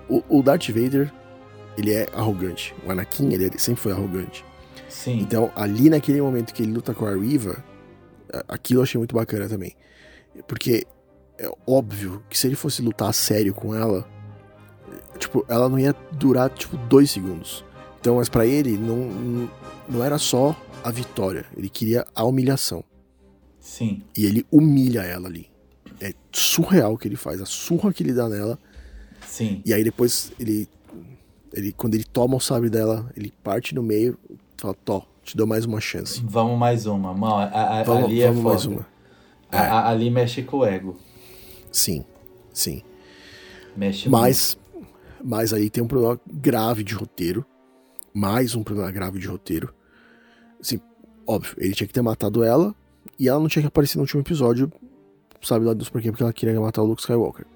O, 0.08 0.22
o 0.38 0.42
Darth 0.42 0.68
Vader, 0.68 1.12
ele 1.76 1.92
é 1.92 2.08
arrogante. 2.12 2.74
O 2.86 2.90
Anakin, 2.92 3.32
ele, 3.32 3.44
ele 3.46 3.58
sempre 3.58 3.80
foi 3.82 3.92
arrogante. 3.92 4.44
Sim. 4.88 5.18
Então, 5.20 5.50
ali 5.56 5.90
naquele 5.90 6.20
momento 6.22 6.54
que 6.54 6.62
ele 6.62 6.72
luta 6.72 6.94
com 6.94 7.04
a 7.06 7.14
Riva, 7.14 7.62
aquilo 8.48 8.80
eu 8.80 8.84
achei 8.84 8.98
muito 8.98 9.14
bacana 9.14 9.48
também. 9.48 9.74
Porque 10.46 10.86
é 11.38 11.50
óbvio 11.66 12.22
que 12.30 12.38
se 12.38 12.46
ele 12.46 12.54
fosse 12.56 12.80
lutar 12.80 13.08
a 13.08 13.12
sério 13.12 13.52
com 13.52 13.74
ela, 13.74 14.06
tipo, 15.18 15.44
ela 15.48 15.68
não 15.68 15.78
ia 15.78 15.94
durar, 16.12 16.50
tipo, 16.50 16.76
dois 16.76 17.10
segundos. 17.10 17.64
Então, 18.00 18.16
mas 18.16 18.28
pra 18.28 18.46
ele, 18.46 18.76
não- 18.78 19.50
não 19.88 20.04
era 20.04 20.18
só 20.18 20.56
a 20.82 20.90
vitória, 20.90 21.44
ele 21.56 21.68
queria 21.68 22.06
a 22.14 22.24
humilhação. 22.24 22.82
Sim. 23.60 24.02
E 24.16 24.24
ele 24.24 24.46
humilha 24.50 25.00
ela 25.02 25.28
ali. 25.28 25.50
É 26.00 26.12
surreal 26.32 26.94
o 26.94 26.98
que 26.98 27.08
ele 27.08 27.16
faz, 27.16 27.40
a 27.40 27.46
surra 27.46 27.92
que 27.92 28.02
ele 28.02 28.12
dá 28.12 28.28
nela. 28.28 28.58
Sim. 29.26 29.60
E 29.64 29.74
aí 29.74 29.82
depois 29.84 30.32
ele, 30.38 30.68
ele 31.52 31.72
quando 31.72 31.94
ele 31.94 32.04
toma 32.04 32.36
o 32.36 32.40
sabre 32.40 32.70
dela, 32.70 33.10
ele 33.16 33.32
parte 33.42 33.74
no 33.74 33.82
meio, 33.82 34.18
fala, 34.56 34.74
Tó, 34.84 35.02
te 35.22 35.36
dou 35.36 35.46
mais 35.46 35.64
uma 35.64 35.80
chance. 35.80 36.22
Vamos 36.24 36.58
mais 36.58 36.86
uma. 36.86 37.10
A, 37.44 37.80
a, 37.80 37.82
Vamos, 37.82 38.04
ali 38.04 38.22
é 38.22 38.28
vamos 38.28 38.42
mais 38.44 38.62
foda. 38.64 38.74
uma. 38.76 38.86
A- 39.50 39.60
a- 39.80 39.90
ali 39.90 40.10
mexe 40.10 40.42
com 40.42 40.58
o 40.58 40.64
ego. 40.64 40.98
Sim, 41.72 42.04
sim. 42.52 42.82
Mexe 43.76 44.08
Mas, 44.08 44.58
mas 45.22 45.52
aí 45.52 45.68
tem 45.68 45.82
um 45.82 45.88
problema 45.88 46.18
grave 46.26 46.82
de 46.82 46.94
roteiro. 46.94 47.44
Mais 48.14 48.54
um 48.54 48.62
problema 48.62 48.90
grave 48.90 49.18
de 49.18 49.26
roteiro. 49.26 49.72
Assim, 50.60 50.80
óbvio, 51.26 51.54
ele 51.58 51.74
tinha 51.74 51.86
que 51.86 51.92
ter 51.92 52.02
matado 52.02 52.42
ela 52.42 52.74
e 53.18 53.28
ela 53.28 53.40
não 53.40 53.48
tinha 53.48 53.62
que 53.62 53.68
aparecer 53.68 53.98
no 53.98 54.02
último 54.02 54.22
episódio, 54.22 54.72
sabe 55.42 55.64
lá 55.64 55.74
dos 55.74 55.88
porquê, 55.88 56.10
porque 56.10 56.22
ela 56.22 56.32
queria 56.32 56.60
matar 56.60 56.82
o 56.82 56.86
Luke 56.86 57.00
Skywalker. 57.00 57.46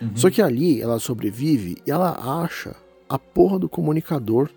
Uhum. 0.00 0.10
Só 0.14 0.30
que 0.30 0.42
ali 0.42 0.80
ela 0.80 0.98
sobrevive 0.98 1.78
e 1.86 1.90
ela 1.90 2.42
acha 2.42 2.74
a 3.08 3.18
porra 3.18 3.58
do 3.58 3.68
comunicador 3.68 4.50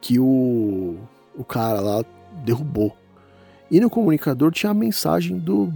que 0.00 0.18
o, 0.18 0.96
o 1.36 1.44
cara 1.44 1.80
lá 1.80 2.04
derrubou. 2.44 2.96
E 3.70 3.80
no 3.80 3.90
comunicador 3.90 4.52
tinha 4.52 4.70
a 4.70 4.74
mensagem 4.74 5.38
do, 5.38 5.72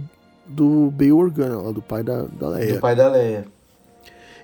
do 0.47 0.91
Bail 0.91 1.17
Organa, 1.17 1.57
lá 1.57 1.71
do 1.71 1.81
pai 1.81 2.03
da, 2.03 2.23
da 2.23 2.49
Leia. 2.49 2.75
Do 2.75 2.79
pai 2.79 2.95
da 2.95 3.09
Leia. 3.09 3.45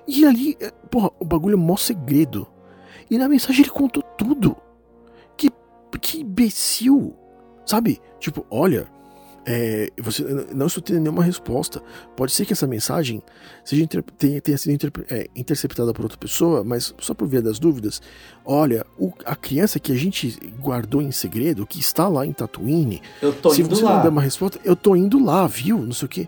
E 0.07 0.25
ali, 0.25 0.57
é, 0.59 0.71
porra, 0.89 1.11
o 1.19 1.25
bagulho 1.25 1.53
é 1.53 1.57
mó 1.57 1.77
segredo. 1.77 2.47
E 3.09 3.17
na 3.17 3.29
mensagem 3.29 3.61
ele 3.61 3.71
contou 3.71 4.03
tudo. 4.17 4.55
Que, 5.99 6.17
que 6.17 6.21
imbecil. 6.21 7.13
Sabe? 7.65 7.99
Tipo, 8.19 8.45
olha, 8.49 8.87
é, 9.47 9.89
você 10.01 10.23
não 10.53 10.67
estou 10.67 10.81
tendo 10.83 10.99
nenhuma 11.01 11.23
resposta. 11.23 11.81
Pode 12.15 12.31
ser 12.31 12.45
que 12.45 12.53
essa 12.53 12.65
mensagem 12.67 13.21
seja 13.63 13.87
tenha, 14.17 14.41
tenha 14.41 14.57
sido 14.57 14.91
é, 15.09 15.27
interceptada 15.35 15.93
por 15.93 16.03
outra 16.03 16.17
pessoa, 16.17 16.63
mas 16.63 16.93
só 16.99 17.13
por 17.13 17.27
via 17.27 17.41
das 17.41 17.59
dúvidas. 17.59 18.01
Olha, 18.43 18.85
o- 18.99 19.11
a 19.25 19.35
criança 19.35 19.79
que 19.79 19.91
a 19.91 19.95
gente 19.95 20.37
guardou 20.59 21.01
em 21.01 21.11
segredo, 21.11 21.65
que 21.65 21.79
está 21.79 22.07
lá 22.07 22.25
em 22.25 22.33
Tatooine, 22.33 23.01
se 23.53 23.61
indo 23.61 23.75
você 23.75 23.83
lá. 23.83 23.95
não 23.97 24.01
der 24.03 24.09
uma 24.09 24.21
resposta, 24.21 24.59
eu 24.63 24.75
tô 24.75 24.95
indo 24.95 25.23
lá, 25.23 25.45
viu? 25.47 25.79
Não 25.79 25.93
sei 25.93 26.05
o 26.05 26.09
quê. 26.09 26.27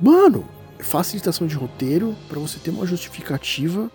Mano, 0.00 0.44
facilitação 0.78 1.46
de 1.46 1.54
roteiro 1.54 2.14
pra 2.28 2.38
você 2.38 2.58
ter 2.58 2.70
uma 2.70 2.86
justificativa 2.86 3.90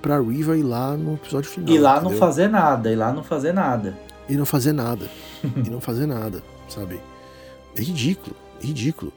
pra 0.00 0.18
Riva 0.20 0.56
ir 0.56 0.62
lá 0.62 0.96
no 0.96 1.14
episódio 1.14 1.48
final. 1.50 1.68
E 1.74 1.78
lá 1.78 1.94
não 1.96 2.02
entendeu? 2.10 2.18
fazer 2.18 2.48
nada. 2.48 2.90
E 2.90 2.96
lá 2.96 3.12
não 3.12 3.22
fazer 3.22 3.52
nada. 3.52 3.96
E 4.28 4.34
não 4.34 4.46
fazer 4.46 4.72
nada. 4.72 5.08
e 5.44 5.70
não 5.70 5.80
fazer 5.80 6.06
nada, 6.06 6.42
sabe? 6.68 7.00
É 7.76 7.82
ridículo, 7.82 8.36
é 8.62 8.66
ridículo. 8.66 9.12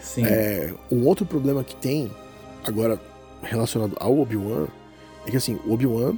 Sim. 0.00 0.24
É, 0.24 0.72
um 0.90 1.06
outro 1.06 1.24
problema 1.24 1.64
que 1.64 1.74
tem, 1.76 2.10
agora 2.64 3.00
relacionado 3.42 3.96
ao 3.98 4.18
Obi-Wan, 4.18 4.66
é 5.26 5.30
que 5.30 5.36
assim, 5.36 5.58
o 5.66 5.72
Obi-Wan, 5.72 6.16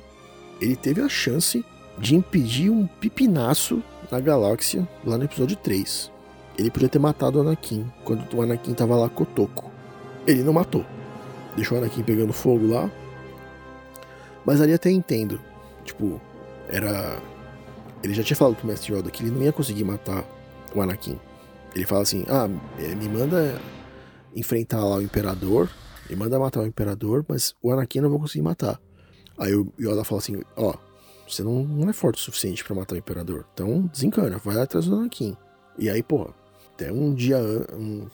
ele 0.60 0.76
teve 0.76 1.00
a 1.00 1.08
chance 1.08 1.64
de 1.98 2.14
impedir 2.14 2.70
um 2.70 2.86
pipinaço 2.86 3.82
na 4.10 4.20
galáxia 4.20 4.86
lá 5.04 5.16
no 5.16 5.24
episódio 5.24 5.56
3. 5.56 6.10
Ele 6.58 6.70
podia 6.70 6.88
ter 6.88 6.98
matado 6.98 7.38
o 7.38 7.42
Anakin 7.42 7.86
quando 8.04 8.34
o 8.34 8.42
Anakin 8.42 8.72
tava 8.72 8.96
lá 8.96 9.08
cotoco. 9.08 9.70
Ele 10.26 10.42
não 10.42 10.52
matou. 10.52 10.84
Deixou 11.54 11.76
o 11.76 11.80
Anakin 11.80 12.02
pegando 12.02 12.32
fogo 12.32 12.66
lá. 12.68 12.90
Mas 14.44 14.60
ali 14.60 14.72
até 14.72 14.90
entendo. 14.90 15.40
Tipo, 15.84 16.20
era. 16.68 17.18
Ele 18.02 18.14
já 18.14 18.22
tinha 18.22 18.36
falado 18.36 18.56
pro 18.56 18.66
Mestre 18.66 18.92
Yoda 18.94 19.10
que 19.10 19.22
ele 19.22 19.30
não 19.30 19.42
ia 19.42 19.52
conseguir 19.52 19.84
matar 19.84 20.24
o 20.74 20.80
Anakin. 20.80 21.18
Ele 21.74 21.84
fala 21.84 22.02
assim: 22.02 22.24
ah, 22.28 22.48
eh, 22.78 22.94
me 22.94 23.08
manda 23.08 23.60
enfrentar 24.34 24.84
lá 24.84 24.96
o 24.96 25.02
Imperador, 25.02 25.68
me 26.08 26.16
manda 26.16 26.38
matar 26.38 26.60
o 26.60 26.66
Imperador, 26.66 27.24
mas 27.28 27.54
o 27.62 27.72
Anakin 27.72 27.98
eu 27.98 28.02
não 28.04 28.10
vou 28.10 28.20
conseguir 28.20 28.42
matar. 28.42 28.80
Aí 29.38 29.54
o 29.54 29.72
Yoda 29.78 30.04
fala 30.04 30.20
assim: 30.20 30.42
ó, 30.56 30.74
Você 31.28 31.42
não, 31.42 31.64
não 31.64 31.90
é 31.90 31.92
forte 31.92 32.18
o 32.18 32.22
suficiente 32.22 32.64
para 32.64 32.74
matar 32.74 32.94
o 32.94 32.98
Imperador. 32.98 33.46
Então, 33.52 33.82
desencana, 33.92 34.38
vai 34.38 34.60
atrás 34.60 34.86
do 34.86 34.96
Anakin. 34.96 35.36
E 35.78 35.90
aí, 35.90 36.02
porra, 36.02 36.32
até 36.74 36.92
um 36.92 37.14
dia, 37.14 37.38
um, 37.74 38.06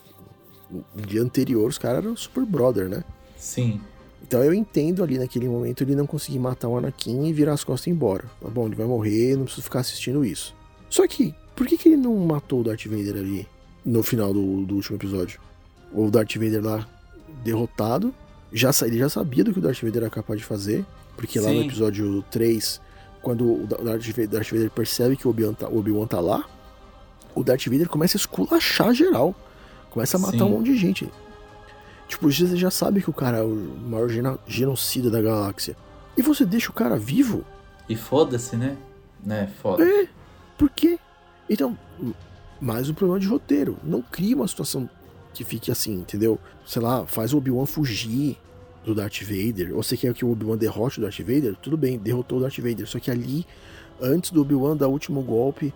um 0.72 1.00
dia 1.06 1.22
anterior, 1.22 1.68
os 1.68 1.78
caras 1.78 2.04
eram 2.04 2.16
super 2.16 2.44
brother, 2.44 2.88
né? 2.88 3.04
Sim. 3.36 3.80
Então 4.22 4.42
eu 4.42 4.54
entendo 4.54 5.02
ali 5.02 5.18
naquele 5.18 5.48
momento 5.48 5.82
ele 5.82 5.94
não 5.94 6.06
conseguir 6.06 6.38
matar 6.38 6.68
o 6.68 6.76
Anakin 6.78 7.26
e 7.26 7.32
virar 7.32 7.52
as 7.52 7.64
costas 7.64 7.86
e 7.86 7.90
ir 7.90 7.92
embora. 7.92 8.24
Tá 8.40 8.48
bom, 8.48 8.66
ele 8.66 8.76
vai 8.76 8.86
morrer, 8.86 9.36
não 9.36 9.44
preciso 9.44 9.64
ficar 9.64 9.80
assistindo 9.80 10.24
isso. 10.24 10.54
Só 10.88 11.06
que, 11.06 11.34
por 11.56 11.66
que, 11.66 11.76
que 11.76 11.88
ele 11.88 11.96
não 11.96 12.14
matou 12.16 12.60
o 12.60 12.64
Darth 12.64 12.86
Vader 12.86 13.16
ali 13.16 13.46
no 13.84 14.02
final 14.02 14.32
do, 14.32 14.64
do 14.64 14.76
último 14.76 14.96
episódio? 14.96 15.40
O 15.92 16.10
Darth 16.10 16.34
Vader 16.36 16.62
lá 16.64 16.86
derrotado, 17.44 18.14
já, 18.52 18.70
ele 18.82 18.98
já 18.98 19.08
sabia 19.08 19.42
do 19.44 19.52
que 19.52 19.58
o 19.58 19.62
Darth 19.62 19.80
Vader 19.82 20.02
era 20.02 20.10
capaz 20.10 20.38
de 20.38 20.46
fazer, 20.46 20.84
porque 21.16 21.38
lá 21.40 21.48
no 21.50 21.60
Sim. 21.60 21.66
episódio 21.66 22.24
3, 22.30 22.80
quando 23.20 23.44
o 23.62 23.66
Da- 23.66 23.76
Darth 23.78 24.06
Vader, 24.08 24.28
Darth 24.28 24.50
Vader 24.50 24.70
percebe 24.70 25.16
que 25.16 25.26
o 25.26 25.30
Obi-Wan 25.30 25.54
tá, 25.54 25.68
o 25.68 25.78
Obi-Wan 25.78 26.06
tá 26.06 26.20
lá, 26.20 26.44
o 27.34 27.42
Darth 27.42 27.64
Vader 27.66 27.88
começa 27.88 28.16
a 28.16 28.20
esculachar 28.20 28.94
geral. 28.94 29.34
Começa 29.90 30.16
a 30.16 30.20
matar 30.20 30.38
Sim. 30.38 30.44
um 30.44 30.48
monte 30.50 30.66
de 30.72 30.76
gente. 30.76 31.10
Tipo, 32.12 32.30
você 32.30 32.54
já 32.58 32.70
sabe 32.70 33.00
que 33.00 33.08
o 33.08 33.12
cara 33.12 33.38
é 33.38 33.42
o 33.42 33.56
maior 33.88 34.06
geno- 34.06 34.38
genocida 34.46 35.08
da 35.10 35.22
galáxia. 35.22 35.74
E 36.14 36.20
você 36.20 36.44
deixa 36.44 36.68
o 36.68 36.74
cara 36.74 36.98
vivo? 36.98 37.42
E 37.88 37.96
foda-se, 37.96 38.54
né? 38.54 38.76
Né, 39.24 39.50
foda. 39.62 39.82
É. 39.82 40.06
Por 40.58 40.68
quê? 40.68 40.98
Então, 41.48 41.76
mais 42.60 42.90
um 42.90 42.92
problema 42.92 43.18
de 43.18 43.26
roteiro. 43.26 43.78
Não 43.82 44.02
cria 44.02 44.36
uma 44.36 44.46
situação 44.46 44.90
que 45.32 45.42
fique 45.42 45.70
assim, 45.72 45.94
entendeu? 45.94 46.38
Sei 46.66 46.82
lá, 46.82 47.06
faz 47.06 47.32
o 47.32 47.38
Obi-Wan 47.38 47.64
fugir 47.64 48.36
do 48.84 48.94
Darth 48.94 49.22
Vader. 49.22 49.74
Ou 49.74 49.82
você 49.82 49.96
quer 49.96 50.12
que 50.12 50.22
o 50.22 50.30
Obi-Wan 50.32 50.58
derrote 50.58 50.98
o 50.98 51.02
Darth 51.02 51.18
Vader? 51.20 51.56
Tudo 51.62 51.78
bem, 51.78 51.96
derrotou 51.96 52.36
o 52.36 52.40
Darth 52.42 52.58
Vader. 52.58 52.86
Só 52.86 52.98
que 52.98 53.10
ali, 53.10 53.46
antes 53.98 54.30
do 54.32 54.42
Obi-Wan 54.42 54.76
dar 54.76 54.88
o 54.88 54.92
último 54.92 55.22
golpe, 55.22 55.72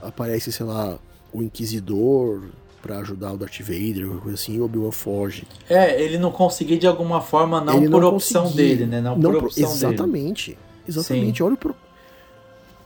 aparece, 0.00 0.50
sei 0.50 0.64
lá, 0.64 0.98
o 1.30 1.42
Inquisidor 1.42 2.42
pra 2.84 2.98
ajudar 2.98 3.32
o 3.32 3.38
Darth 3.38 3.60
Vader, 3.60 4.02
alguma 4.04 4.20
coisa 4.20 4.34
assim, 4.34 4.56
e 4.56 4.60
o 4.60 4.64
Obi-Wan 4.66 4.90
foge. 4.90 5.46
É, 5.70 6.02
ele 6.02 6.18
não 6.18 6.30
conseguir 6.30 6.76
de 6.76 6.86
alguma 6.86 7.22
forma, 7.22 7.58
não 7.58 7.78
Ele 7.78 7.88
por 7.88 8.02
não 8.02 8.08
opção 8.10 8.42
conseguia. 8.42 8.76
dele, 8.76 8.86
né? 8.86 9.00
Não, 9.00 9.16
Não 9.16 9.32
por 9.32 9.44
opção 9.44 9.62
dele. 9.72 9.94
Exatamente. 9.94 10.58
Exatamente. 10.86 11.42
Olha 11.42 11.54
o, 11.54 11.56
pro... 11.56 11.74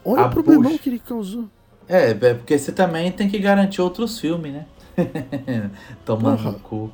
Olha 0.05 0.21
A 0.21 0.27
o 0.27 0.29
problemão 0.29 0.71
bucha. 0.71 0.77
que 0.83 0.89
ele 0.89 0.99
causou. 0.99 1.49
É, 1.85 2.11
é 2.11 2.33
porque 2.33 2.57
você 2.57 2.71
também 2.71 3.11
tem 3.11 3.27
que 3.27 3.37
garantir 3.39 3.81
outros 3.81 4.17
filmes, 4.17 4.53
né? 4.53 4.65
Tomando 6.05 6.43
no 6.43 6.59
cu. 6.59 6.89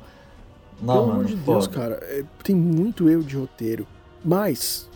Pelo 0.80 0.86
Não, 0.92 1.02
amor 1.04 1.14
mano, 1.18 1.28
de 1.28 1.36
Deus, 1.36 1.68
cara, 1.68 2.00
é, 2.02 2.24
tem 2.42 2.56
muito 2.56 3.08
erro 3.08 3.22
de 3.22 3.36
roteiro. 3.36 3.86
Mas 4.24 4.90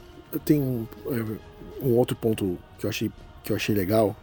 tenho 0.45 0.63
um, 0.63 0.87
é, 1.07 1.87
um 1.87 1.97
outro 1.97 2.17
ponto 2.17 2.59
que 2.77 2.87
eu 2.87 2.91
achei 2.91 3.09
que 3.45 3.53
eu 3.53 3.57
achei 3.57 3.75
legal, 3.75 4.17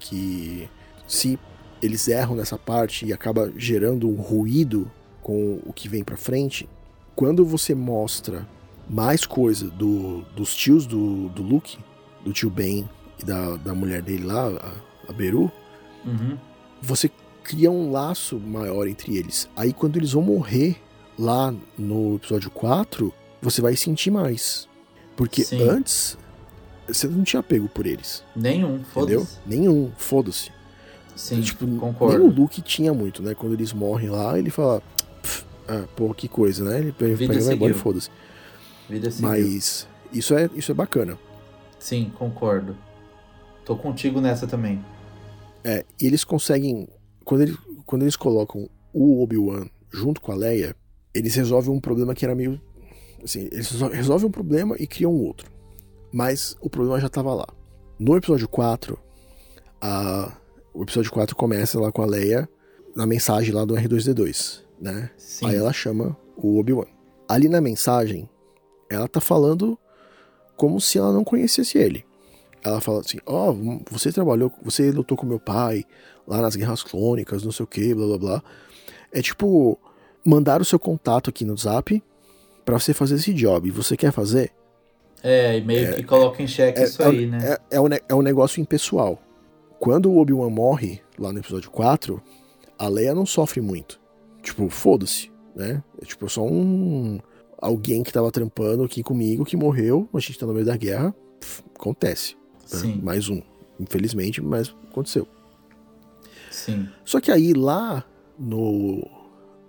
que 0.00 0.68
se 1.06 1.38
eles 1.82 2.08
erram 2.08 2.36
nessa 2.36 2.58
parte 2.58 3.06
e 3.06 3.12
acaba 3.12 3.52
gerando 3.56 4.08
um 4.08 4.16
ruído 4.16 4.90
com 5.22 5.60
o 5.64 5.72
que 5.72 5.88
vem 5.88 6.02
pra 6.02 6.16
frente, 6.16 6.68
quando 7.14 7.44
você 7.44 7.74
mostra 7.74 8.46
mais 8.88 9.26
coisa 9.26 9.68
do, 9.68 10.22
dos 10.34 10.54
tios 10.54 10.86
do, 10.86 11.28
do 11.30 11.42
Luke, 11.42 11.78
do 12.24 12.32
tio 12.32 12.48
Ben 12.48 12.88
e 13.20 13.24
da, 13.24 13.56
da 13.56 13.74
mulher 13.74 14.00
dele 14.02 14.24
lá, 14.24 14.48
a, 14.48 15.10
a 15.10 15.12
Beru, 15.12 15.50
Uhum. 16.06 16.38
você 16.80 17.10
cria 17.42 17.70
um 17.70 17.90
laço 17.90 18.38
maior 18.38 18.86
entre 18.86 19.16
eles. 19.16 19.48
Aí 19.56 19.72
quando 19.72 19.96
eles 19.96 20.12
vão 20.12 20.22
morrer 20.22 20.76
lá 21.18 21.52
no 21.76 22.14
episódio 22.16 22.50
4, 22.50 23.12
você 23.42 23.60
vai 23.60 23.76
sentir 23.76 24.10
mais. 24.10 24.66
Porque 25.16 25.42
Sim. 25.44 25.68
antes 25.68 26.16
você 26.86 27.06
não 27.08 27.24
tinha 27.24 27.42
pego 27.42 27.68
por 27.68 27.84
eles, 27.86 28.22
Nenhum, 28.34 28.76
entendeu? 28.76 29.20
foda-se. 29.24 29.38
Nenhum, 29.44 29.90
foda-se. 29.98 30.50
Sim, 31.18 31.40
tipo, 31.40 31.66
nem 31.66 31.76
o 31.76 31.80
concordo. 31.80 32.26
Luke 32.28 32.62
tinha 32.62 32.94
muito, 32.94 33.22
né? 33.22 33.34
Quando 33.34 33.52
eles 33.54 33.72
morrem 33.72 34.08
lá, 34.08 34.38
ele 34.38 34.50
fala, 34.50 34.80
"Pff, 35.20 35.44
ah, 35.66 35.84
pô, 35.96 36.14
que 36.14 36.28
coisa, 36.28 36.64
né? 36.64 36.78
Ele 36.78 36.92
pega, 36.92 37.12
e 37.12 37.26
vai 37.26 37.54
embora 37.54 37.72
e 37.72 37.74
foda-se. 37.74 38.08
Mas 39.20 39.88
isso 40.12 40.34
é, 40.34 40.48
isso 40.54 40.70
é 40.70 40.74
bacana. 40.74 41.18
Sim, 41.78 42.10
concordo. 42.16 42.76
Tô 43.64 43.76
contigo 43.76 44.20
nessa 44.20 44.46
também. 44.46 44.82
É, 45.64 45.84
e 46.00 46.06
eles 46.06 46.22
conseguem. 46.24 46.88
Quando, 47.24 47.42
ele, 47.42 47.56
quando 47.84 48.02
eles 48.02 48.16
colocam 48.16 48.68
o 48.92 49.22
Obi-Wan 49.22 49.66
junto 49.90 50.20
com 50.20 50.32
a 50.32 50.34
Leia, 50.34 50.74
eles 51.12 51.34
resolvem 51.34 51.70
um 51.74 51.80
problema 51.80 52.14
que 52.14 52.24
era 52.24 52.34
meio. 52.34 52.60
Assim, 53.22 53.48
eles 53.52 53.70
resol- 53.70 53.90
resolvem 53.90 54.28
um 54.28 54.32
problema 54.32 54.76
e 54.78 54.86
criam 54.86 55.12
um 55.12 55.22
outro. 55.24 55.50
Mas 56.12 56.56
o 56.60 56.70
problema 56.70 56.98
já 57.00 57.08
tava 57.08 57.34
lá. 57.34 57.46
No 57.98 58.16
episódio 58.16 58.48
4, 58.48 58.98
a, 59.80 60.32
o 60.78 60.84
episódio 60.84 61.10
4 61.10 61.34
começa 61.34 61.80
lá 61.80 61.90
com 61.90 62.02
a 62.02 62.06
Leia 62.06 62.48
na 62.94 63.04
mensagem 63.04 63.52
lá 63.52 63.64
do 63.64 63.74
R2D2, 63.74 64.60
né? 64.80 65.10
Sim. 65.16 65.46
Aí 65.46 65.56
ela 65.56 65.72
chama 65.72 66.16
o 66.36 66.56
Obi-Wan. 66.56 66.86
Ali 67.28 67.48
na 67.48 67.60
mensagem, 67.60 68.30
ela 68.88 69.08
tá 69.08 69.20
falando 69.20 69.76
como 70.56 70.80
se 70.80 70.96
ela 70.96 71.12
não 71.12 71.24
conhecesse 71.24 71.78
ele. 71.78 72.04
Ela 72.62 72.80
fala 72.80 73.00
assim: 73.00 73.18
Ó, 73.26 73.52
você 73.90 74.12
trabalhou, 74.12 74.52
você 74.62 74.92
lutou 74.92 75.16
com 75.16 75.26
meu 75.26 75.40
pai 75.40 75.84
lá 76.24 76.40
nas 76.40 76.54
guerras 76.54 76.84
clônicas, 76.84 77.42
não 77.42 77.50
sei 77.50 77.64
o 77.64 77.66
que, 77.66 77.92
blá 77.92 78.06
blá 78.06 78.18
blá. 78.18 78.42
É 79.10 79.20
tipo, 79.20 79.76
mandar 80.24 80.60
o 80.60 80.64
seu 80.64 80.78
contato 80.78 81.28
aqui 81.28 81.44
no 81.44 81.56
zap 81.56 82.00
pra 82.64 82.78
você 82.78 82.94
fazer 82.94 83.16
esse 83.16 83.34
job. 83.34 83.68
Você 83.72 83.96
quer 83.96 84.12
fazer? 84.12 84.52
É, 85.24 85.58
e 85.58 85.60
meio 85.60 85.96
que 85.96 86.04
coloca 86.04 86.40
em 86.40 86.46
xeque 86.46 86.78
É, 86.78 86.84
isso 86.84 87.02
é, 87.02 87.06
aí, 87.06 87.26
né? 87.26 87.38
é, 87.68 87.76
é, 87.76 87.80
um, 87.80 87.88
é 88.08 88.14
um 88.14 88.22
negócio 88.22 88.60
impessoal. 88.60 89.20
Quando 89.78 90.10
o 90.10 90.18
Obi-Wan 90.18 90.50
morre, 90.50 91.00
lá 91.18 91.32
no 91.32 91.38
episódio 91.38 91.70
4, 91.70 92.20
a 92.78 92.88
Leia 92.88 93.14
não 93.14 93.24
sofre 93.26 93.60
muito. 93.60 94.00
Tipo, 94.42 94.68
foda-se, 94.68 95.30
né? 95.54 95.82
É 96.00 96.04
tipo 96.04 96.28
só 96.28 96.44
um. 96.44 97.18
Alguém 97.60 98.02
que 98.02 98.12
tava 98.12 98.30
trampando 98.30 98.84
aqui 98.84 99.02
comigo 99.02 99.44
que 99.44 99.56
morreu, 99.56 100.08
a 100.14 100.20
gente 100.20 100.38
tá 100.38 100.46
no 100.46 100.54
meio 100.54 100.64
da 100.66 100.76
guerra. 100.76 101.14
pff, 101.40 101.62
acontece. 101.74 102.34
né? 102.34 102.78
Sim, 102.78 103.00
Mais 103.02 103.28
um. 103.28 103.40
Infelizmente, 103.80 104.40
mas 104.40 104.74
aconteceu. 104.90 105.26
sim. 106.50 106.88
Só 107.04 107.20
que 107.20 107.30
aí 107.30 107.52
lá 107.52 108.04
no 108.38 109.06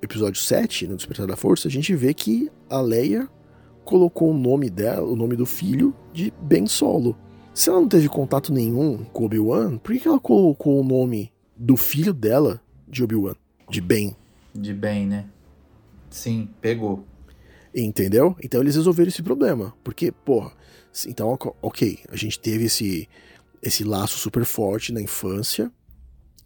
episódio 0.01 0.41
7, 0.41 0.88
no 0.88 0.95
Despertar 0.95 1.28
da 1.28 1.36
Força, 1.36 1.68
a 1.68 1.72
gente 1.72 1.93
vê 1.95 2.14
que 2.14 2.49
a 2.70 2.80
Leia 2.80 3.28
colocou 3.84 4.32
o 4.32 4.38
nome 4.38 4.70
dela, 4.70 5.07
o 5.07 5.16
nome 5.16 5.36
do 5.36 5.45
filho, 5.45 5.95
de 6.14 6.32
Ben 6.41 6.66
Solo. 6.68 7.16
Se 7.53 7.69
ela 7.69 7.79
não 7.81 7.87
teve 7.89 8.07
contato 8.07 8.53
nenhum 8.53 9.03
com 9.05 9.25
Obi-Wan, 9.25 9.77
por 9.77 9.97
que 9.97 10.07
ela 10.07 10.19
colocou 10.19 10.79
o 10.79 10.83
nome 10.83 11.31
do 11.55 11.75
filho 11.75 12.13
dela 12.13 12.61
de 12.87 13.03
Obi-Wan? 13.03 13.35
De 13.69 13.81
Ben. 13.81 14.15
De 14.55 14.73
bem, 14.73 15.05
né? 15.05 15.25
Sim, 16.09 16.49
pegou. 16.61 17.05
Entendeu? 17.75 18.35
Então 18.43 18.61
eles 18.61 18.75
resolveram 18.75 19.09
esse 19.09 19.21
problema. 19.21 19.73
Porque, 19.83 20.11
porra, 20.11 20.51
então, 21.05 21.37
ok- 21.61 21.99
a 22.09 22.15
gente 22.15 22.39
teve 22.39 22.65
esse, 22.65 23.07
esse 23.61 23.83
laço 23.83 24.17
super 24.17 24.45
forte 24.45 24.91
na 24.93 25.01
infância. 25.01 25.71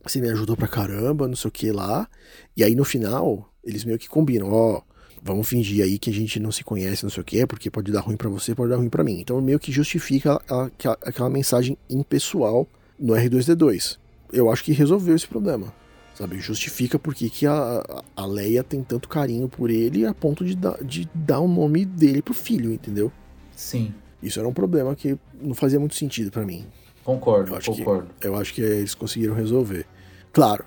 Você 0.03 0.19
me 0.19 0.29
ajudou 0.29 0.57
pra 0.57 0.67
caramba, 0.67 1.27
não 1.27 1.35
sei 1.35 1.47
o 1.47 1.51
que 1.51 1.71
lá. 1.71 2.09
E 2.57 2.63
aí 2.63 2.75
no 2.75 2.83
final, 2.83 3.53
eles 3.63 3.85
meio 3.85 3.97
que 3.99 4.09
combinam, 4.09 4.51
ó, 4.51 4.81
vamos 5.23 5.47
fingir 5.47 5.83
aí 5.83 5.97
que 5.97 6.09
a 6.09 6.13
gente 6.13 6.39
não 6.39 6.51
se 6.51 6.63
conhece, 6.63 7.03
não 7.03 7.09
sei 7.09 7.21
o 7.21 7.23
que, 7.25 7.45
porque 7.47 7.69
pode 7.71 7.91
dar 7.91 8.01
ruim 8.01 8.17
pra 8.17 8.29
você, 8.29 8.53
pode 8.53 8.69
dar 8.71 8.77
ruim 8.77 8.89
pra 8.89 9.03
mim. 9.03 9.19
Então 9.19 9.39
meio 9.41 9.59
que 9.59 9.71
justifica 9.71 10.41
a- 10.49 10.65
aquela, 10.65 10.97
aquela 11.01 11.29
mensagem 11.29 11.77
impessoal 11.89 12.67
no 12.99 13.13
R2D2. 13.13 13.97
Eu 14.31 14.51
acho 14.51 14.63
que 14.63 14.71
resolveu 14.73 15.15
esse 15.15 15.27
problema. 15.27 15.73
Sabe, 16.15 16.39
justifica 16.39 16.99
por 16.99 17.15
que 17.15 17.47
a, 17.47 18.03
a 18.15 18.25
Leia 18.25 18.63
tem 18.63 18.83
tanto 18.83 19.09
carinho 19.09 19.49
por 19.49 19.71
ele 19.71 20.05
a 20.05 20.13
ponto 20.13 20.45
de, 20.45 20.55
dar 20.55 20.77
de 20.83 21.09
dar 21.15 21.39
o 21.39 21.47
nome 21.47 21.85
dele 21.85 22.21
pro 22.21 22.35
filho, 22.35 22.71
entendeu? 22.71 23.11
Sim, 23.55 23.91
Isso 24.21 24.39
era 24.39 24.47
um 24.47 24.53
problema 24.53 24.95
que 24.95 25.17
não 25.41 25.55
fazia 25.55 25.79
muito 25.79 25.95
sentido 25.95 26.29
pra 26.29 26.45
mim. 26.45 26.65
concordo, 27.03 27.51
Eu 27.53 27.57
acho 27.57 27.71
que- 27.71 27.77
concordo. 27.79 28.09
Eu 28.21 28.35
acho 28.35 28.53
que 28.53 28.61
eles 28.61 28.93
conseguiram 28.93 29.33
resolver. 29.33 29.85
Claro, 30.31 30.63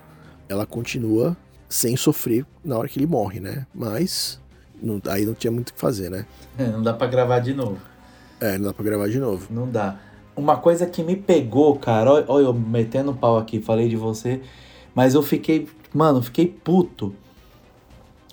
ela 0.49 0.65
continua 0.65 1.35
sem 1.69 1.95
sofrer 1.95 2.45
na 2.63 2.77
hora 2.77 2.87
que 2.89 2.99
ele 2.99 3.07
morre, 3.07 3.39
né? 3.39 3.65
Mas 3.73 4.41
não- 4.81 5.01
aí 5.07 5.25
não 5.25 5.33
tinha 5.33 5.51
muito 5.51 5.69
o 5.69 5.73
que 5.73 5.79
fazer, 5.79 6.09
né? 6.09 6.25
Não 6.57 6.81
dá 6.81 6.93
pra 6.93 7.07
gravar 7.07 7.39
de 7.39 7.53
novo. 7.53 7.77
É, 8.39 8.57
não 8.57 8.65
dá 8.67 8.73
pra 8.73 8.83
gravar 8.83 9.07
de 9.09 9.19
novo. 9.19 9.47
Não 9.49 9.69
dá. 9.69 9.95
Uma 10.35 10.57
coisa 10.57 10.85
que 10.85 11.03
me 11.03 11.15
pegou, 11.15 11.75
cara, 11.77 12.11
olha 12.11 12.25
olha 12.27 12.43
eu 12.45 12.53
metendo 12.53 13.13
pau 13.13 13.37
aqui, 13.37 13.59
falei 13.59 13.89
de 13.89 13.95
você, 13.95 14.41
mas 14.93 15.15
eu 15.15 15.23
fiquei, 15.23 15.67
mano, 15.93 16.21
fiquei 16.21 16.45
puto. 16.47 17.15